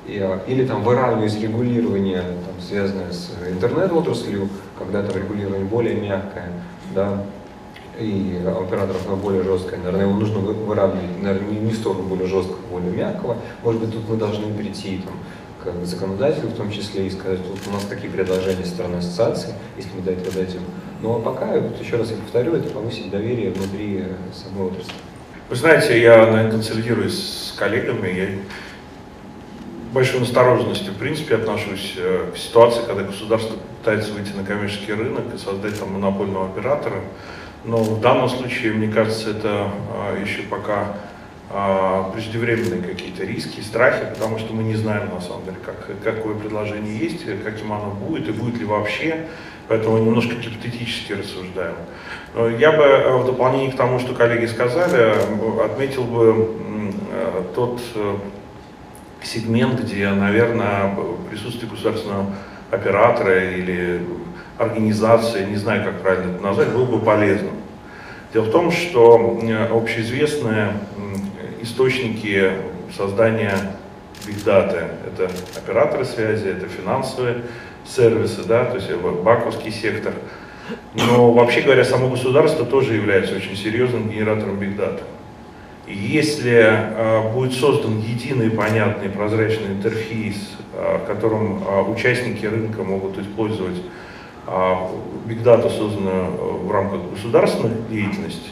или 0.08 0.66
там 0.66 0.82
выравнивать 0.82 1.40
регулирование, 1.40 2.22
там, 2.22 2.60
связанное 2.66 3.12
с 3.12 3.30
интернет-отраслью, 3.48 4.48
когда 4.78 5.02
там 5.02 5.16
регулирование 5.16 5.66
более 5.66 5.94
мягкое, 5.94 6.50
да, 6.94 7.24
и 7.98 8.40
операторов 8.46 9.08
на 9.08 9.16
более 9.16 9.42
жесткое, 9.42 9.78
наверное, 9.78 10.06
его 10.06 10.14
нужно 10.14 10.38
выравнивать, 10.38 11.22
наверное, 11.22 11.50
не 11.50 11.70
в 11.72 11.76
сторону 11.76 12.04
более 12.04 12.28
жесткого, 12.28 12.58
более 12.70 12.92
мягкого. 12.92 13.36
Может 13.62 13.80
быть, 13.80 13.92
тут 13.92 14.08
мы 14.08 14.16
должны 14.16 14.52
прийти 14.54 15.02
там, 15.04 15.14
к 15.60 15.84
законодателю 15.84 16.48
в 16.48 16.54
том 16.54 16.70
числе 16.70 17.08
и 17.08 17.10
сказать, 17.10 17.40
вот 17.40 17.58
у 17.66 17.72
нас 17.72 17.84
такие 17.84 18.10
предложения 18.10 18.64
со 18.64 18.70
стороны 18.70 18.96
ассоциации, 18.96 19.54
если 19.76 19.90
мы 19.96 20.02
до 20.02 20.12
этого 20.12 20.32
дойдем. 20.32 20.62
Но 21.02 21.18
пока, 21.18 21.46
вот 21.46 21.80
еще 21.80 21.96
раз 21.96 22.10
я 22.10 22.16
повторю, 22.16 22.54
это 22.54 22.70
повысить 22.70 23.10
доверие 23.10 23.50
внутри 23.50 24.04
самой 24.32 24.68
отрасли. 24.68 24.94
Вы 25.50 25.56
знаете, 25.56 26.00
я, 26.00 26.48
консолидируюсь 26.50 27.50
с 27.50 27.52
коллегами, 27.58 28.08
я 28.08 28.28
большой 29.92 30.22
осторожностью, 30.22 30.92
в 30.92 30.96
принципе, 30.96 31.36
отношусь 31.36 31.94
э, 31.96 32.30
к 32.34 32.36
ситуации, 32.36 32.80
когда 32.86 33.02
государство 33.02 33.56
пытается 33.78 34.12
выйти 34.12 34.32
на 34.32 34.44
коммерческий 34.44 34.92
рынок 34.92 35.24
и 35.34 35.38
создать 35.38 35.78
там 35.78 35.92
монопольного 35.92 36.46
оператора. 36.46 37.00
Но 37.64 37.78
в 37.78 38.00
данном 38.00 38.28
случае, 38.28 38.72
мне 38.72 38.88
кажется, 38.88 39.30
это 39.30 39.70
а, 39.92 40.20
еще 40.20 40.42
пока 40.42 40.96
а, 41.50 42.10
преждевременные 42.12 42.82
какие-то 42.82 43.24
риски, 43.24 43.60
страхи, 43.60 44.06
потому 44.14 44.38
что 44.38 44.52
мы 44.52 44.62
не 44.62 44.74
знаем 44.74 45.08
на 45.12 45.20
самом 45.20 45.44
деле, 45.44 45.56
как, 45.64 45.88
какое 46.02 46.34
предложение 46.34 46.96
есть, 46.96 47.24
каким 47.42 47.72
оно 47.72 47.90
будет 47.90 48.28
и 48.28 48.32
будет 48.32 48.58
ли 48.58 48.64
вообще, 48.64 49.26
поэтому 49.66 49.98
немножко 49.98 50.34
гипотетически 50.34 51.14
рассуждаем. 51.14 51.74
Но 52.34 52.48
я 52.48 52.72
бы 52.72 52.84
э, 52.84 53.16
в 53.16 53.26
дополнение 53.26 53.72
к 53.72 53.76
тому, 53.76 53.98
что 53.98 54.14
коллеги 54.14 54.46
сказали, 54.46 55.14
отметил 55.64 56.04
бы 56.04 56.54
э, 57.10 57.42
тот 57.54 57.80
сегмент, 59.22 59.80
где, 59.80 60.08
наверное, 60.10 60.96
присутствие 61.30 61.70
государственного 61.70 62.26
оператора 62.70 63.52
или 63.52 64.02
организации, 64.58 65.44
не 65.44 65.56
знаю, 65.56 65.84
как 65.84 66.00
правильно 66.02 66.32
это 66.32 66.42
назвать, 66.42 66.68
было 66.68 66.84
бы 66.84 66.98
полезным. 66.98 67.54
Дело 68.32 68.44
в 68.44 68.50
том, 68.50 68.70
что 68.70 69.40
общеизвестные 69.70 70.72
источники 71.62 72.52
создания 72.96 73.54
Big 74.26 74.44
Data– 74.44 74.90
это 75.06 75.30
операторы 75.56 76.04
связи, 76.04 76.48
это 76.48 76.66
финансовые 76.68 77.42
сервисы, 77.86 78.42
да, 78.44 78.66
то 78.66 78.76
есть 78.76 78.92
банковский 79.22 79.70
сектор. 79.70 80.12
Но 80.92 81.32
вообще 81.32 81.62
говоря, 81.62 81.84
само 81.84 82.10
государство 82.10 82.66
тоже 82.66 82.94
является 82.94 83.34
очень 83.34 83.56
серьезным 83.56 84.10
генератором 84.10 84.58
Big 84.58 84.76
Data. 84.76 85.00
Если 85.88 86.52
э, 86.52 87.32
будет 87.32 87.54
создан 87.54 87.98
единый, 88.00 88.50
понятный, 88.50 89.08
прозрачный 89.08 89.68
интерфейс, 89.68 90.36
э, 90.74 90.98
которым 91.06 91.62
э, 91.66 91.82
участники 91.90 92.44
рынка 92.44 92.82
могут 92.82 93.18
использовать 93.18 93.80
Data, 94.46 95.68
созданную 95.68 96.30
в 96.64 96.70
рамках 96.72 97.00
государственной 97.10 97.82
деятельности, 97.90 98.48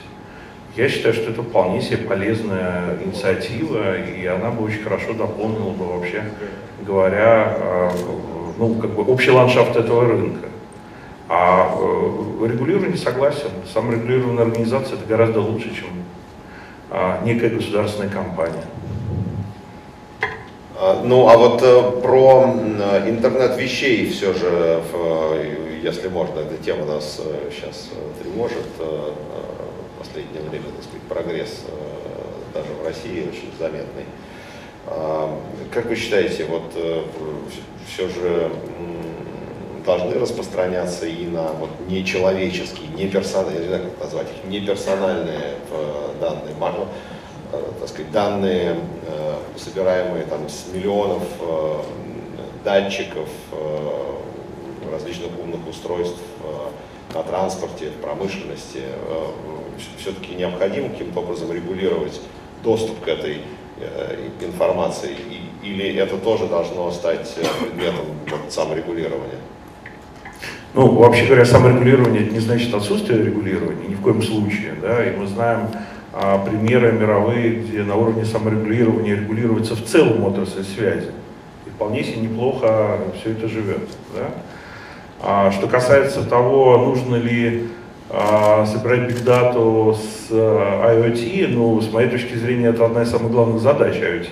я 0.77 0.91
считаю, 0.91 1.15
что 1.15 1.31
это 1.31 1.43
вполне 1.43 1.81
себе 1.81 1.99
полезная 1.99 2.99
инициатива, 3.03 3.99
и 3.99 4.27
она 4.27 4.51
бы 4.51 4.65
очень 4.65 4.83
хорошо 4.83 5.15
дополнила 5.15 5.71
бы 5.71 5.87
вообще 5.87 6.23
говоря, 6.87 7.91
ну, 8.59 8.75
как 8.75 8.91
бы 8.91 9.05
общий 9.05 9.31
ландшафт 9.31 9.75
этого 9.75 10.07
рынка. 10.07 10.49
А 11.31 11.75
регулирование 12.43 12.99
согласен. 12.99 13.49
Саморегулированная 13.73 14.45
организация 14.45 14.99
это 14.99 15.07
гораздо 15.07 15.41
лучше, 15.41 15.75
чем 15.75 15.89
а, 16.91 17.21
некая 17.25 17.51
государственная 17.51 18.09
компания. 18.09 18.65
А, 20.79 21.03
ну, 21.03 21.29
а 21.29 21.37
вот 21.37 21.63
э, 21.63 22.01
про 22.03 22.55
интернет 23.07 23.57
вещей 23.57 24.09
все 24.11 24.35
же, 24.35 24.83
если 25.83 26.09
можно, 26.09 26.41
эта 26.41 26.63
тема 26.63 26.85
нас 26.85 27.21
сейчас 27.51 27.89
э, 27.93 28.23
тревожит. 28.23 28.67
Э, 28.79 29.13
в 29.95 29.99
последнее 29.99 30.43
время, 30.43 30.67
так 30.77 30.85
сказать, 30.85 31.03
прогресс 31.09 31.65
даже 32.53 32.69
в 32.81 32.87
России 32.87 33.27
очень 33.27 33.51
заметный. 33.59 34.05
А, 34.87 35.41
как 35.73 35.87
вы 35.87 35.97
считаете, 35.97 36.45
вот 36.45 36.73
все 37.89 38.09
же 38.09 38.51
должны 39.87 40.19
распространяться 40.19 41.07
и 41.07 41.27
на 41.27 41.53
вот 41.53 41.71
нечеловеческие, 41.89 42.89
не 42.89 43.07
персональные, 43.07 43.79
как 43.79 44.01
назвать 44.01 44.27
их, 44.27 44.51
не 44.51 44.61
персональные 44.61 45.55
э, 45.71 46.09
данные, 46.21 46.55
можно, 46.59 46.87
э, 47.53 47.63
так 47.79 47.89
сказать, 47.89 48.11
данные, 48.11 48.77
э, 49.07 49.35
собираемые 49.57 50.25
там 50.25 50.49
с 50.49 50.67
миллионов 50.75 51.23
датчиков, 52.65 53.29
различных 54.91 55.31
умных 55.39 55.61
устройств 55.69 56.19
на 57.15 57.23
транспорте, 57.23 57.91
в 57.91 58.03
промышленности, 58.03 58.83
все-таки 59.99 60.35
необходимо 60.35 60.89
каким-то 60.89 61.21
образом 61.21 61.53
регулировать 61.53 62.21
доступ 62.65 63.05
к 63.05 63.09
этой 63.09 63.43
информации, 64.41 65.17
или 65.63 65.95
это 65.95 66.19
тоже 66.19 66.49
должно 66.49 66.91
стать 66.91 67.33
предметом 67.61 68.07
саморегулирования? 68.51 69.39
Ну, 70.77 70.89
вообще 70.89 71.25
говоря, 71.25 71.47
саморегулирование 71.47 72.25
это 72.25 72.35
не 72.35 72.39
значит 72.39 72.75
отсутствие 72.75 73.25
регулирования, 73.25 73.89
ни 73.89 73.95
в 73.95 74.03
коем 74.03 74.21
случае. 74.21 74.75
Да? 74.83 75.03
И 75.07 75.17
мы 75.17 75.27
знаем 75.27 75.69
а, 76.13 76.37
примеры 76.37 76.93
мировые, 76.93 77.61
где 77.61 77.83
на 77.83 77.95
уровне 77.97 78.27
саморегулирования 78.27 79.17
регулируется 79.17 79.75
в 79.75 79.83
целом 79.87 80.23
отрасль 80.25 80.65
связи. 80.65 81.09
И 81.65 81.71
вполне 81.71 82.05
себе 82.05 82.21
неплохо 82.21 82.99
все 83.19 83.31
это 83.31 83.49
живет. 83.49 83.89
Да? 84.15 84.27
А, 85.23 85.51
что 85.51 85.67
касается 85.67 86.23
того, 86.25 86.77
нужно 86.77 87.17
ли 87.17 87.69
а, 88.11 88.67
собирать 88.67 89.13
Data 89.25 89.95
с 89.95 90.29
а, 90.31 90.95
IoT, 90.95 91.55
ну, 91.55 91.81
с 91.81 91.91
моей 91.91 92.11
точки 92.11 92.35
зрения, 92.35 92.67
это 92.67 92.85
одна 92.85 93.05
из 93.05 93.11
самых 93.11 93.33
главных 93.33 93.63
задач 93.63 93.95
IoT. 93.97 94.29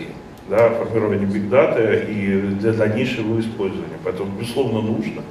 Да, 0.50 0.68
формирование 0.68 1.26
Data 1.26 2.06
и 2.06 2.54
для 2.56 2.74
дальнейшего 2.74 3.40
использования. 3.40 3.96
Поэтому, 4.04 4.30
безусловно, 4.38 4.82
нужно. 4.82 5.22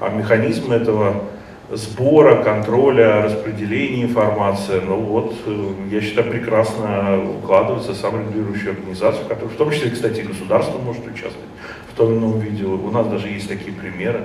А 0.00 0.10
механизм 0.10 0.72
этого 0.72 1.22
сбора, 1.70 2.42
контроля, 2.42 3.22
распределения 3.22 4.04
информации, 4.04 4.80
ну 4.84 4.96
вот, 4.96 5.34
э, 5.46 5.72
я 5.90 6.00
считаю, 6.00 6.30
прекрасно 6.30 7.22
укладывается 7.38 7.94
саморегулирующую 7.94 8.72
организацию, 8.72 9.26
которая, 9.26 9.50
в 9.50 9.56
том 9.56 9.70
числе, 9.70 9.90
кстати, 9.90 10.20
государство 10.20 10.78
может 10.78 11.06
участвовать 11.06 11.48
в 11.92 11.96
том 11.96 12.10
или 12.10 12.18
ином 12.18 12.38
виде. 12.38 12.64
У 12.64 12.90
нас 12.90 13.06
даже 13.06 13.28
есть 13.28 13.48
такие 13.48 13.72
примеры. 13.72 14.20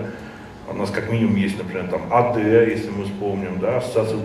У 0.72 0.76
нас 0.76 0.92
как 0.92 1.12
минимум 1.12 1.36
есть, 1.36 1.58
например, 1.58 1.88
там 1.88 2.02
АД, 2.12 2.38
если 2.38 2.92
мы 2.92 3.06
вспомним, 3.06 3.60
да, 3.60 3.78
Ассоциация 3.78 4.20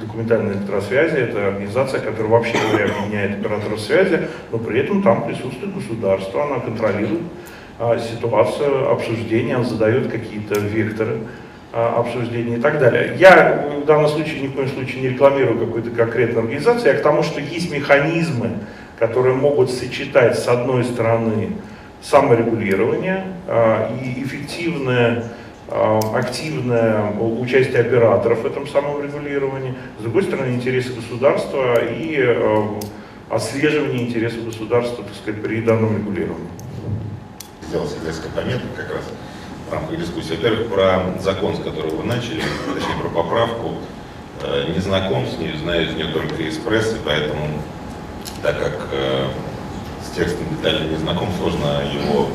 документальной 0.00 0.54
электросвязи, 0.54 1.16
это 1.16 1.48
организация, 1.48 2.00
которая 2.00 2.32
вообще 2.32 2.54
говоря 2.68 2.86
объединяет 2.86 3.38
операторов 3.38 3.80
связи, 3.80 4.28
но 4.50 4.58
при 4.58 4.80
этом 4.80 5.02
там 5.02 5.24
присутствует 5.24 5.72
государство, 5.72 6.44
она 6.44 6.58
контролирует 6.58 7.22
а, 7.76 7.98
ситуацию 7.98 8.90
обсуждения, 8.90 9.56
она 9.56 9.64
задает 9.64 10.10
какие-то 10.10 10.60
векторы 10.60 11.18
а, 11.72 11.98
обсуждения 11.98 12.58
и 12.58 12.60
так 12.60 12.78
далее. 12.78 13.16
Я 13.18 13.66
в 13.82 13.84
данном 13.84 14.08
случае 14.08 14.42
ни 14.42 14.46
в 14.46 14.52
коем 14.52 14.68
случае 14.68 15.02
не 15.02 15.08
рекламирую 15.08 15.58
какую-то 15.58 15.90
конкретную 15.90 16.44
организацию, 16.44 16.92
я 16.92 17.00
к 17.00 17.02
тому, 17.02 17.24
что 17.24 17.40
есть 17.40 17.72
механизмы, 17.72 18.50
которые 18.96 19.34
могут 19.34 19.72
сочетать 19.72 20.38
с 20.38 20.46
одной 20.46 20.84
стороны 20.84 21.50
саморегулирование 22.00 23.24
а, 23.48 23.90
и 24.00 24.22
эффективное 24.22 25.24
активное 25.66 27.10
участие 27.18 27.80
операторов 27.80 28.42
в 28.42 28.46
этом 28.46 28.68
самом 28.68 29.02
регулировании, 29.02 29.74
с 29.98 30.02
другой 30.02 30.22
стороны 30.22 30.54
интересы 30.54 30.92
государства 30.92 31.76
и 31.82 32.22
отслеживание 33.30 34.02
интересов 34.02 34.44
государства 34.44 35.02
так 35.02 35.14
сказать, 35.14 35.42
при 35.42 35.62
данном 35.62 35.96
регулировании. 35.96 36.50
Сделал 37.68 37.86
себе 37.88 38.06
несколько 38.06 38.28
пометок 38.30 38.74
как 38.76 38.90
раз 38.90 39.04
в 39.68 39.72
рамках 39.72 39.98
дискуссии. 39.98 40.36
Во-первых, 40.36 40.68
про 40.68 41.14
закон, 41.20 41.56
с 41.56 41.62
которого 41.62 41.96
вы 41.96 42.04
начали, 42.04 42.42
точнее 42.74 43.00
про 43.00 43.08
поправку. 43.08 43.74
Э, 44.42 44.70
не 44.72 44.80
знаком 44.80 45.26
с 45.26 45.38
ней, 45.38 45.56
знаю 45.56 45.88
из 45.88 45.94
нее 45.94 46.06
только 46.12 46.42
из 46.42 46.58
прессы, 46.58 46.96
поэтому, 47.04 47.48
так 48.42 48.58
как 48.58 48.88
с 50.02 50.16
текстом 50.16 50.46
детально 50.50 50.88
не 50.88 50.96
знаком, 50.96 51.28
сложно 51.38 51.82
его 51.92 52.28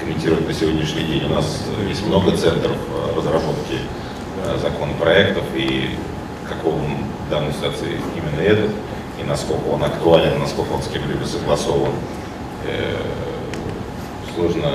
комментировать 0.00 0.46
на 0.46 0.54
сегодняшний 0.54 1.02
день. 1.02 1.24
У 1.24 1.34
нас 1.34 1.64
есть 1.86 2.06
много 2.06 2.36
центров 2.36 2.76
э, 2.76 3.16
разработки 3.16 3.78
э, 4.44 4.58
законопроектов 4.58 5.44
и 5.54 5.90
какого 6.48 6.76
в 6.76 7.30
данной 7.30 7.52
ситуации 7.52 8.00
именно 8.16 8.40
этот, 8.40 8.70
и 9.20 9.24
насколько 9.24 9.66
он 9.66 9.84
актуален, 9.84 10.38
насколько 10.38 10.72
он 10.72 10.82
с 10.82 10.88
кем-либо 10.88 11.24
согласован. 11.24 11.92
Э, 12.64 12.96
сложно 14.38 14.70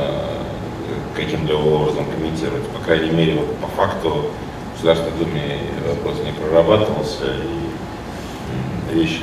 каким-либо 1.16 1.58
образом 1.58 2.06
комментировать. 2.12 2.68
По 2.68 2.80
крайней 2.80 3.12
мере, 3.12 3.36
вот 3.36 3.56
по 3.58 3.68
факту 3.68 4.10
в 4.10 4.74
Государственной 4.74 5.18
Думе 5.18 5.60
вопрос 5.88 6.18
не 6.26 6.34
прорабатывался, 6.34 7.26
и 7.34 8.94
речь 8.94 9.22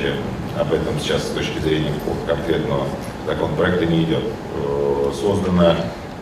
об 0.59 0.73
этом 0.73 0.99
сейчас 0.99 1.23
с 1.27 1.31
точки 1.31 1.59
зрения 1.59 1.93
конкретного 2.27 2.87
законопроекта 3.27 3.85
не 3.85 4.03
идет. 4.03 4.23
Создана 5.13 5.77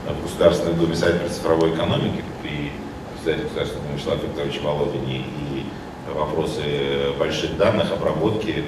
в 0.06 0.24
Государственной 0.24 0.74
Думе 0.74 0.96
Совет 0.96 1.24
по 1.24 1.30
цифровой 1.30 1.70
экономике 1.74 2.24
при 2.42 2.72
председателе 3.14 3.46
Государственной 3.46 3.84
Думы 3.84 3.96
Вячеславе 3.96 4.22
Викторовиче 4.28 4.60
Володине 4.62 5.18
и 5.18 5.66
вопросы 6.14 7.14
больших 7.18 7.56
данных, 7.58 7.92
обработки 7.94 8.66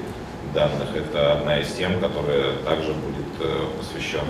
данных, 0.53 0.95
это 0.95 1.33
одна 1.33 1.59
из 1.59 1.71
тем, 1.73 1.99
которая 1.99 2.53
также 2.65 2.93
будет 2.93 3.27
э, 3.39 3.67
посвящен 3.77 4.25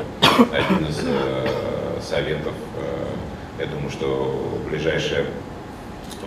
один 0.51 0.87
из 0.87 0.99
э, 1.03 1.99
советов, 2.01 2.53
э, 2.77 3.63
я 3.63 3.65
думаю, 3.67 3.89
что 3.89 4.61
в 4.63 4.69
ближайшее 4.69 5.25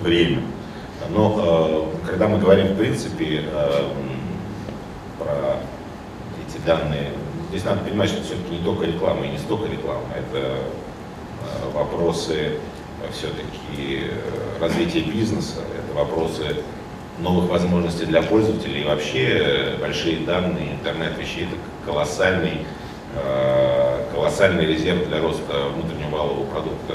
время. 0.01 0.43
Но 1.11 1.93
когда 2.07 2.29
мы 2.29 2.39
говорим, 2.39 2.69
в 2.69 2.79
принципе, 2.79 3.45
про 5.19 5.59
эти 6.47 6.65
данные 6.65 7.11
Здесь 7.51 7.67
надо 7.67 7.85
понимать, 7.85 8.09
что 8.11 8.21
все-таки 8.25 8.57
не 8.57 8.65
только 8.65 8.85
реклама 8.85 9.25
и 9.25 9.29
не 9.29 9.39
столько 9.39 9.71
реклама, 9.71 10.03
это 10.17 10.57
вопросы 11.73 12.59
все-таки 13.13 14.11
развития 14.61 15.03
бизнеса, 15.03 15.61
это 15.79 15.97
вопросы 15.97 16.57
новых 17.19 17.51
возможностей 17.51 18.07
для 18.07 18.23
пользователей 18.23 18.83
и 18.83 18.85
вообще 18.85 19.77
большие 19.81 20.25
данные, 20.27 20.73
интернет 20.73 21.17
вещей, 21.19 21.45
это 21.45 21.57
колоссальный, 21.87 22.67
колоссальный 24.13 24.67
резерв 24.67 25.07
для 25.09 25.21
роста 25.21 25.69
внутреннего 25.75 26.11
валового 26.11 26.47
продукта 26.47 26.95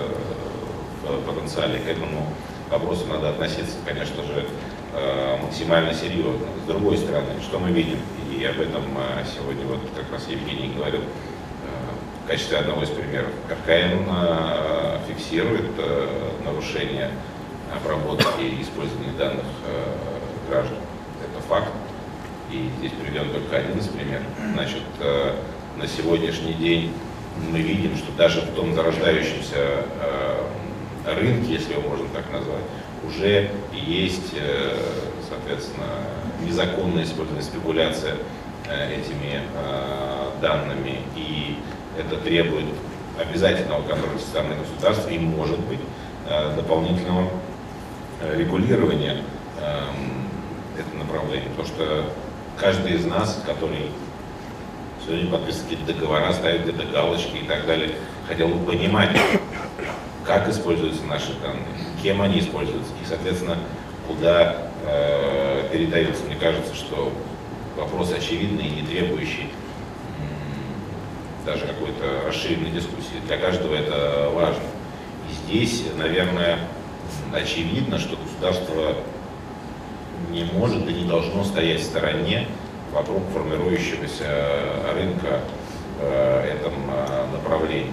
в 1.03 1.21
потенциале. 1.23 1.79
К 1.79 1.87
этому 1.87 2.27
вопросу 2.69 3.05
надо 3.07 3.29
относиться, 3.29 3.77
конечно 3.85 4.23
же, 4.23 4.45
максимально 5.41 5.93
серьезно. 5.93 6.47
С 6.63 6.67
другой 6.67 6.97
стороны, 6.97 7.39
что 7.41 7.59
мы 7.59 7.71
видим? 7.71 7.99
И 8.37 8.43
об 8.43 8.59
этом 8.59 8.83
сегодня 9.33 9.65
вот 9.65 9.79
как 9.95 10.11
раз 10.11 10.27
Евгений 10.27 10.73
говорил 10.75 11.01
в 12.23 12.27
качестве 12.27 12.57
одного 12.57 12.83
из 12.83 12.89
примеров. 12.89 13.31
ККН 13.47 14.05
фиксирует 15.07 15.71
нарушение 16.45 17.11
обработки 17.75 18.41
и 18.41 18.61
использования 18.61 19.11
данных 19.17 19.45
граждан. 20.49 20.77
Это 21.23 21.41
факт. 21.47 21.71
И 22.51 22.69
здесь 22.79 22.91
приведен 22.91 23.29
только 23.29 23.57
один 23.57 23.77
из 23.77 23.87
примеров. 23.87 24.23
Значит, 24.53 24.83
на 25.77 25.87
сегодняшний 25.87 26.53
день 26.53 26.93
мы 27.51 27.59
видим, 27.59 27.95
что 27.95 28.11
даже 28.17 28.41
в 28.41 28.55
том 28.55 28.73
зарождающемся 28.73 29.83
рынке, 31.05 31.53
если 31.53 31.73
его 31.73 31.87
можно 31.89 32.07
так 32.13 32.25
назвать, 32.31 32.63
уже 33.05 33.51
есть, 33.71 34.33
соответственно, 35.29 35.85
незаконное 36.45 37.03
использование, 37.03 37.43
спекуляция 37.43 38.15
э, 38.67 38.93
этими 38.93 39.41
э, 39.55 40.31
данными, 40.41 40.99
и 41.15 41.57
это 41.97 42.17
требует 42.17 42.65
обязательного 43.19 43.81
контроля 43.87 44.17
со 44.17 44.27
стороны 44.27 44.55
государства 44.55 45.09
и, 45.09 45.19
может 45.19 45.59
быть, 45.59 45.79
э, 46.27 46.55
дополнительного 46.55 47.29
регулирования 48.35 49.23
эм, 49.61 50.29
этого 50.77 50.99
направления. 50.99 51.49
Потому 51.49 51.67
что 51.67 52.05
каждый 52.57 52.93
из 52.93 53.05
нас, 53.05 53.41
который 53.45 53.91
сегодня 55.05 55.31
подписывает 55.31 55.69
какие-то 55.69 55.93
договора, 55.93 56.33
ставит 56.33 56.63
где-то 56.63 56.85
галочки 56.87 57.37
и 57.37 57.47
так 57.47 57.65
далее, 57.65 57.91
хотел 58.27 58.49
бы 58.49 58.71
понимать, 58.71 59.17
как 60.25 60.47
используются 60.49 61.03
наши 61.05 61.33
данные, 61.41 61.65
кем 62.01 62.21
они 62.21 62.39
используются 62.39 62.91
и, 63.01 63.07
соответственно, 63.07 63.57
куда 64.07 64.69
э, 64.85 65.69
передается. 65.71 66.23
Мне 66.25 66.35
кажется, 66.35 66.75
что 66.75 67.11
вопрос 67.77 68.11
очевидный 68.11 68.67
и 68.67 68.81
не 68.81 68.87
требующий 68.87 69.49
даже 71.45 71.65
какой-то 71.65 72.27
расширенной 72.27 72.69
дискуссии. 72.69 73.19
Для 73.25 73.37
каждого 73.37 73.73
это 73.73 74.29
важно. 74.33 74.61
И 75.29 75.33
здесь, 75.33 75.83
наверное, 75.97 76.59
очевидно, 77.33 77.99
что 77.99 78.17
государство 78.17 78.95
не 80.31 80.43
может 80.43 80.87
и 80.87 80.93
не 80.93 81.05
должно 81.05 81.43
стоять 81.43 81.81
в 81.81 81.85
стороне 81.85 82.47
вокруг 82.93 83.23
формирующегося 83.33 84.25
рынка 84.93 85.41
в 85.99 86.01
этом 86.01 86.73
э, 86.91 87.25
направлении. 87.33 87.91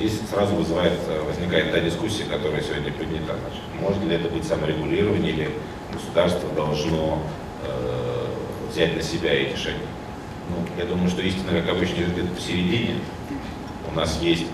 Здесь 0.00 0.18
сразу 0.30 0.54
вызывает, 0.54 0.98
возникает 1.26 1.72
та 1.72 1.80
дискуссия, 1.80 2.24
которая 2.24 2.62
сегодня 2.62 2.90
поднята. 2.90 3.36
Значит, 3.38 3.60
может 3.80 4.02
ли 4.04 4.14
это 4.14 4.30
быть 4.30 4.44
саморегулирование 4.44 5.30
или 5.30 5.50
государство 5.92 6.48
должно 6.56 7.22
э, 7.64 8.26
взять 8.70 8.96
на 8.96 9.02
себя 9.02 9.34
эти 9.34 9.56
шаги? 9.56 9.76
Ну, 10.48 10.56
я 10.78 10.86
думаю, 10.86 11.10
что 11.10 11.20
истина, 11.20 11.60
как 11.60 11.68
обычно, 11.76 12.04
где-то 12.04 12.28
посередине. 12.34 12.94
У 13.92 13.94
нас 13.94 14.18
есть 14.22 14.46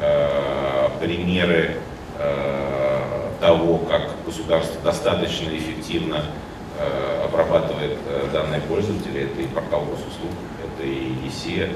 э, 0.00 0.88
примеры 0.98 1.72
э, 1.72 1.78
того, 3.40 3.78
как 3.78 4.10
государство 4.24 4.80
достаточно 4.82 5.50
эффективно 5.50 6.22
э, 6.78 7.24
обрабатывает 7.24 7.98
э, 8.08 8.28
данные 8.32 8.60
пользователя. 8.62 9.24
Это 9.24 9.42
и 9.42 9.46
портал 9.46 9.82
госуслуг, 9.82 10.32
это 10.64 10.86
и 10.86 11.12
ЕСИА, 11.26 11.68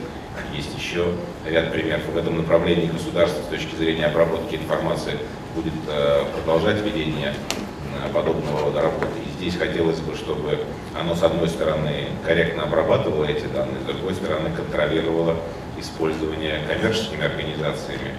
есть 0.55 0.77
еще 0.77 1.07
ряд 1.47 1.73
примеров 1.73 2.03
в 2.07 2.17
этом 2.17 2.39
направлении 2.39 2.87
государства 2.87 3.43
с 3.43 3.47
точки 3.47 3.75
зрения 3.77 4.07
обработки 4.07 4.55
информации 4.55 5.19
будет 5.55 5.75
э, 5.89 6.25
продолжать 6.35 6.81
ведение 6.83 7.35
э, 7.35 8.13
подобного 8.13 8.61
рода 8.61 8.83
работы. 8.83 9.19
И 9.27 9.31
здесь 9.41 9.57
хотелось 9.57 10.01
бы, 10.01 10.15
чтобы 10.15 10.61
оно, 10.99 11.15
с 11.15 11.23
одной 11.23 11.49
стороны, 11.49 12.07
корректно 12.25 12.65
обрабатывало 12.65 13.25
эти 13.25 13.47
данные, 13.47 13.81
с 13.83 13.87
другой 13.87 14.15
стороны, 14.15 14.51
контролировало 14.55 15.37
использование 15.79 16.61
коммерческими 16.69 17.25
организациями 17.25 18.15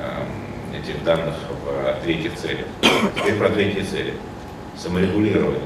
эм, 0.00 0.45
этих 0.78 1.02
данных 1.04 1.34
в 1.64 2.04
третьих 2.04 2.34
целях. 2.34 2.66
Теперь 3.16 3.34
про 3.34 3.48
третьи 3.48 3.82
цели. 3.82 4.14
Саморегулирование. 4.76 5.60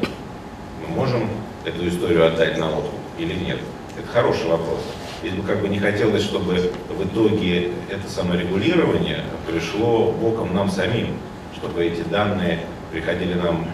Мы 0.87 0.95
можем 0.95 1.29
эту 1.65 1.89
историю 1.89 2.27
отдать 2.27 2.59
на 2.59 2.71
откуп 2.71 3.01
или 3.19 3.35
нет? 3.35 3.59
Это 3.99 4.09
хороший 4.09 4.47
вопрос. 4.47 4.81
Здесь 5.21 5.35
бы 5.35 5.43
как 5.43 5.61
бы 5.61 5.69
не 5.69 5.79
хотелось, 5.79 6.23
чтобы 6.23 6.73
в 6.89 7.07
итоге 7.07 7.73
это 7.91 8.09
саморегулирование 8.09 9.25
пришло 9.47 10.13
боком 10.13 10.55
нам 10.55 10.71
самим, 10.71 11.19
чтобы 11.57 11.85
эти 11.85 12.03
данные 12.03 12.61
приходили 12.91 13.35
нам 13.35 13.67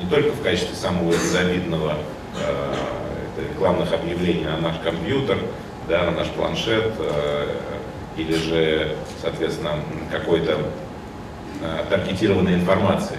не 0.00 0.08
только 0.08 0.30
в 0.32 0.42
качестве 0.42 0.76
самого 0.76 1.10
безобидного 1.10 1.96
э, 2.38 2.74
рекламных 3.50 3.92
объявлений 3.92 4.44
на 4.44 4.58
наш 4.58 4.76
компьютер, 4.84 5.38
да, 5.88 6.04
на 6.04 6.10
наш 6.12 6.28
планшет, 6.28 6.92
э, 6.98 7.56
или 8.16 8.34
же, 8.34 8.96
соответственно, 9.24 9.80
какой-то 10.10 10.58
э, 11.62 11.84
таргетированной 11.88 12.54
информации 12.54 13.16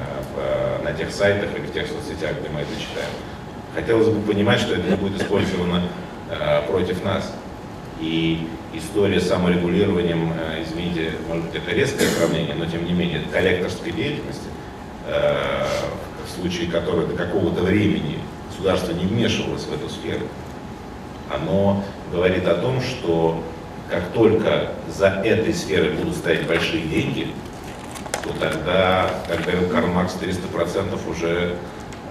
э, 0.00 0.80
в, 0.80 0.84
на 0.84 0.92
тех 0.94 1.12
сайтах 1.12 1.50
или 1.54 1.66
в 1.66 1.72
тех 1.72 1.86
соцсетях, 1.86 2.32
где 2.40 2.48
мы 2.48 2.60
это 2.60 2.72
читаем. 2.80 3.10
Хотелось 3.74 4.08
бы 4.08 4.20
понимать, 4.22 4.60
что 4.60 4.74
это 4.74 4.88
не 4.88 4.96
будет 4.96 5.20
использовано 5.20 5.82
э, 6.30 6.62
против 6.66 7.04
нас. 7.04 7.32
И 8.00 8.48
история 8.72 9.20
с 9.20 9.28
саморегулированием, 9.28 10.32
э, 10.32 10.62
извините, 10.62 11.12
может 11.28 11.44
быть, 11.44 11.56
это 11.56 11.72
резкое 11.72 12.06
сравнение, 12.06 12.54
но 12.54 12.64
тем 12.64 12.86
не 12.86 12.92
менее, 12.92 13.22
коллекторской 13.30 13.92
деятельности, 13.92 14.48
э, 15.06 15.66
в 16.26 16.40
случае 16.40 16.70
которой 16.70 17.06
до 17.06 17.14
какого-то 17.14 17.62
времени 17.62 18.18
государство 18.48 18.92
не 18.92 19.04
вмешивалось 19.04 19.64
в 19.64 19.74
эту 19.74 19.90
сферу, 19.90 20.26
оно 21.30 21.84
говорит 22.10 22.48
о 22.48 22.54
том, 22.54 22.80
что 22.80 23.44
как 23.90 24.08
только 24.12 24.68
за 24.88 25.08
этой 25.08 25.54
сферой 25.54 25.90
будут 25.92 26.16
стоять 26.16 26.46
большие 26.46 26.82
деньги, 26.82 27.28
то 28.22 28.30
тогда, 28.38 29.10
как 29.26 29.42
говорил 29.42 29.68
Карл 29.70 29.88
Маркс, 29.88 30.16
300% 30.20 31.10
уже 31.10 31.56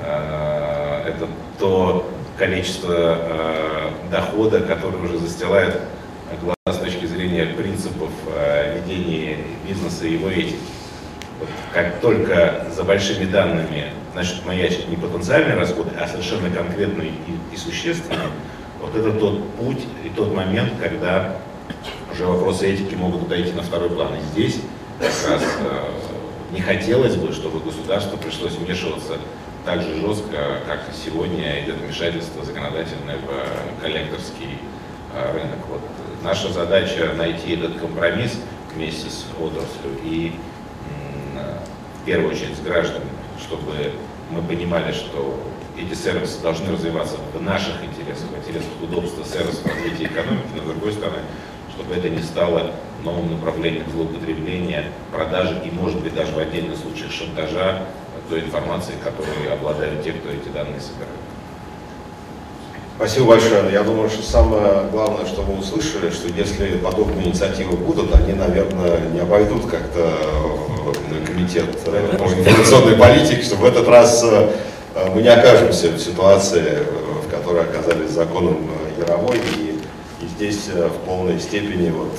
э, 0.01 1.03
это 1.07 1.27
то 1.59 2.09
количество 2.37 3.17
э, 3.19 3.89
дохода, 4.11 4.61
которое 4.61 4.97
уже 4.97 5.19
застилает 5.19 5.79
глаз 6.41 6.77
с 6.77 6.79
точки 6.79 7.05
зрения 7.05 7.45
принципов 7.45 8.09
э, 8.35 8.79
ведения 8.79 9.37
бизнеса 9.67 10.07
и 10.07 10.13
его 10.13 10.29
этики. 10.29 10.57
Вот 11.39 11.49
как 11.73 11.99
только 11.99 12.65
за 12.75 12.83
большими 12.83 13.25
данными 13.25 13.91
значит 14.13 14.43
маячит 14.45 14.89
не 14.89 14.95
потенциальный 14.95 15.55
расход, 15.55 15.87
а 15.99 16.07
совершенно 16.07 16.49
конкретный 16.49 17.09
и, 17.09 17.53
и 17.53 17.57
существенный, 17.57 18.17
вот 18.81 18.95
это 18.95 19.11
тот 19.11 19.47
путь 19.53 19.85
и 20.03 20.09
тот 20.09 20.33
момент, 20.33 20.73
когда 20.81 21.37
уже 22.11 22.25
вопросы 22.25 22.67
этики 22.67 22.95
могут 22.95 23.27
дойти 23.27 23.51
на 23.51 23.61
второй 23.61 23.89
план. 23.89 24.15
И 24.15 24.21
здесь 24.33 24.59
как 24.99 25.31
раз 25.31 25.43
э, 25.59 25.91
не 26.51 26.61
хотелось 26.61 27.15
бы, 27.15 27.31
чтобы 27.31 27.59
государству 27.59 28.17
пришлось 28.17 28.53
вмешиваться 28.53 29.17
так 29.65 29.81
же 29.81 29.95
жестко, 29.95 30.61
как 30.65 30.81
сегодня 31.05 31.63
идет 31.63 31.75
вмешательство 31.77 32.43
законодательное 32.43 33.17
в 33.17 33.81
коллекторский 33.81 34.57
э, 35.13 35.33
рынок. 35.33 35.59
Вот. 35.69 35.81
Наша 36.23 36.51
задача 36.51 37.13
найти 37.15 37.53
этот 37.53 37.79
компромисс 37.79 38.39
вместе 38.73 39.09
с 39.09 39.25
отраслью 39.39 39.99
и 40.03 40.33
в 42.01 42.05
первую 42.05 42.31
очередь 42.31 42.55
с 42.55 42.61
гражданами, 42.61 43.09
чтобы 43.39 43.91
мы 44.31 44.41
понимали, 44.41 44.91
что 44.91 45.39
эти 45.77 45.93
сервисы 45.93 46.41
должны 46.41 46.71
развиваться 46.71 47.17
в 47.33 47.41
наших 47.41 47.83
интересах, 47.83 48.29
в 48.33 48.37
интересах 48.37 48.69
удобства 48.81 49.23
сервисов 49.23 49.65
развития 49.65 50.05
экономики, 50.05 50.47
но 50.55 50.63
с 50.63 50.65
другой 50.65 50.93
стороны, 50.93 51.19
чтобы 51.77 51.95
это 51.95 52.09
не 52.09 52.21
стало 52.21 52.71
новым 53.03 53.31
направлением 53.31 53.85
злоупотребления, 53.93 54.85
продажи 55.11 55.61
и, 55.63 55.69
может 55.69 56.01
быть, 56.01 56.15
даже 56.15 56.33
в 56.33 56.39
отдельных 56.39 56.77
случаях 56.77 57.11
шантажа 57.11 57.83
той 58.29 58.41
информации, 58.41 58.93
которой 59.03 59.53
обладают 59.53 60.03
те, 60.03 60.11
кто 60.11 60.29
эти 60.29 60.49
данные 60.49 60.81
собирает. 60.81 61.15
Спасибо 62.97 63.27
большое. 63.27 63.71
Я 63.71 63.83
думаю, 63.83 64.09
что 64.09 64.23
самое 64.23 64.87
главное, 64.91 65.27
что 65.27 65.43
мы 65.43 65.59
услышали, 65.59 66.09
что 66.09 66.27
если 66.29 66.77
подобные 66.77 67.27
инициативы 67.27 67.77
будут, 67.77 68.13
они, 68.15 68.33
наверное, 68.33 68.99
не 69.13 69.19
обойдут 69.19 69.69
как-то 69.69 70.17
э, 71.11 71.25
комитет 71.27 71.65
э, 71.85 72.17
по 72.17 72.23
информационной 72.23 72.95
политике, 72.95 73.43
что 73.43 73.55
в 73.55 73.65
этот 73.65 73.87
раз 73.87 74.23
э, 74.23 74.49
мы 75.13 75.21
не 75.21 75.27
окажемся 75.27 75.89
в 75.89 75.99
ситуации, 75.99 76.79
в 77.23 77.29
которой 77.29 77.61
оказались 77.61 78.09
законом 78.09 78.67
Яровой. 78.97 79.66
Здесь 80.37 80.67
в 80.67 81.05
полной 81.05 81.39
степени 81.39 81.89
вот, 81.89 82.13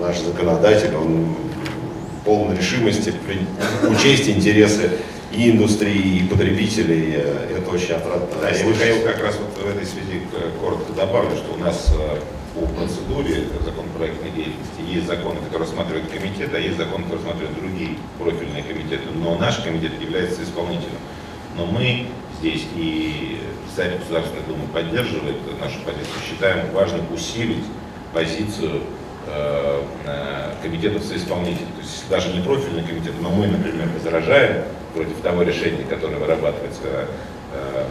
наш 0.00 0.18
законодатель, 0.18 0.94
он 0.96 1.36
в 2.20 2.24
полной 2.24 2.56
решимости 2.56 3.14
учесть 3.88 4.28
интересы 4.28 4.90
и 5.32 5.50
индустрии, 5.50 6.18
и 6.18 6.28
потребителей. 6.28 7.14
Это 7.14 7.70
очень 7.70 7.94
отрадно. 7.94 8.26
Да, 8.40 8.50
я 8.50 8.64
Михаил 8.64 9.02
как 9.04 9.22
раз 9.22 9.36
вот 9.36 9.64
в 9.64 9.70
этой 9.70 9.86
связи 9.86 10.22
коротко 10.60 10.92
добавлю, 10.92 11.30
что 11.36 11.54
у 11.54 11.58
нас 11.58 11.94
по 12.54 12.66
процедуре 12.66 13.46
законопроектной 13.64 14.30
деятельности 14.30 14.82
есть 14.86 15.06
законы, 15.06 15.36
которые 15.44 15.68
рассматривает 15.68 16.10
комитет, 16.10 16.50
а 16.52 16.58
есть 16.58 16.76
законы, 16.76 17.04
которые 17.04 17.24
рассматривают 17.24 17.58
другие 17.58 17.96
профильные 18.18 18.62
комитеты. 18.64 19.04
Но 19.14 19.38
наш 19.38 19.58
комитет 19.58 19.92
является 20.00 20.42
исполнителем. 20.42 20.98
Но 21.56 21.66
мы 21.66 22.06
здесь 22.42 22.66
и 22.74 23.38
Совет 23.74 24.00
Государственной 24.00 24.42
Думы 24.48 24.66
поддерживает 24.74 25.36
нашу 25.60 25.78
позицию. 25.80 26.18
Считаем 26.28 26.70
важным 26.72 27.12
усилить 27.14 27.64
позицию 28.12 28.82
э, 29.28 29.82
комитетов 30.60 31.04
соисполнителей. 31.04 31.68
То 31.76 31.80
есть 31.80 32.08
даже 32.10 32.32
не 32.32 32.42
профильный 32.42 32.82
комитет, 32.82 33.14
но 33.20 33.30
мы, 33.30 33.46
например, 33.46 33.88
возражаем 33.94 34.64
против 34.92 35.20
того 35.22 35.42
решения, 35.42 35.84
которое 35.84 36.16
вырабатывается 36.16 37.06
э, 37.54 37.86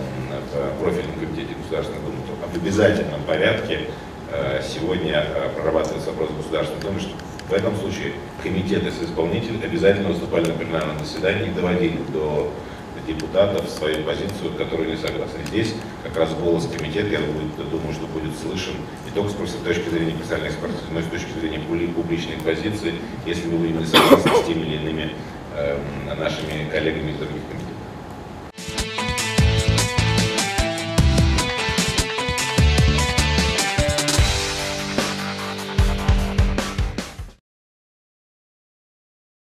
в 0.54 0.84
профильном 0.84 1.16
комитете 1.16 1.56
Государственной 1.64 2.02
Думы, 2.02 2.18
то 2.28 2.60
в 2.60 2.62
обязательном 2.62 3.24
порядке 3.24 3.88
э, 4.32 4.62
сегодня 4.62 5.26
прорабатывается 5.56 6.10
вопрос 6.12 6.30
Государственной 6.38 6.82
Думы, 6.82 6.99
что 6.99 7.12
в 7.49 7.54
этом 7.54 7.76
случае 7.78 8.14
комитеты 8.43 8.91
соисполнители 8.91 9.64
обязательно 9.64 10.10
выступали 10.10 10.47
на 10.47 10.54
пленарном 10.54 10.99
заседании 10.99 11.47
и 11.47 11.52
доводили 11.52 11.99
до 12.14 12.52
депутатов 13.08 13.70
свою 13.70 14.04
позицию, 14.04 14.54
которую 14.58 14.89
не 14.89 14.97
согласны. 14.97 15.39
Здесь 15.47 15.74
как 16.04 16.18
раз 16.18 16.34
голос 16.34 16.68
комитета, 16.68 17.08
я 17.10 17.20
думаю, 17.20 17.93
что 17.93 18.08
будет 18.08 18.38
слышен 18.38 18.76
не 19.06 19.12
только 19.12 19.32
с 19.32 19.54
точки 19.64 19.89
зрения 19.89 20.14
профессиональной 20.14 20.49
экспертизы, 20.49 20.84
но 20.91 20.99
и 20.99 21.04
с 21.04 21.08
точки 21.08 21.39
зрения 21.39 21.60
публичной 21.60 22.38
позиции, 22.38 22.95
если 23.26 23.47
вы 23.47 23.68
не 23.68 23.86
согласны 23.86 24.32
с 24.36 24.47
теми 24.47 24.64
или 24.64 24.76
иными 24.76 25.16
э, 25.56 25.78
нашими 26.18 26.70
коллегами 26.70 27.12
из 27.12 27.18
других 27.18 27.41
комитетов. 27.49 27.61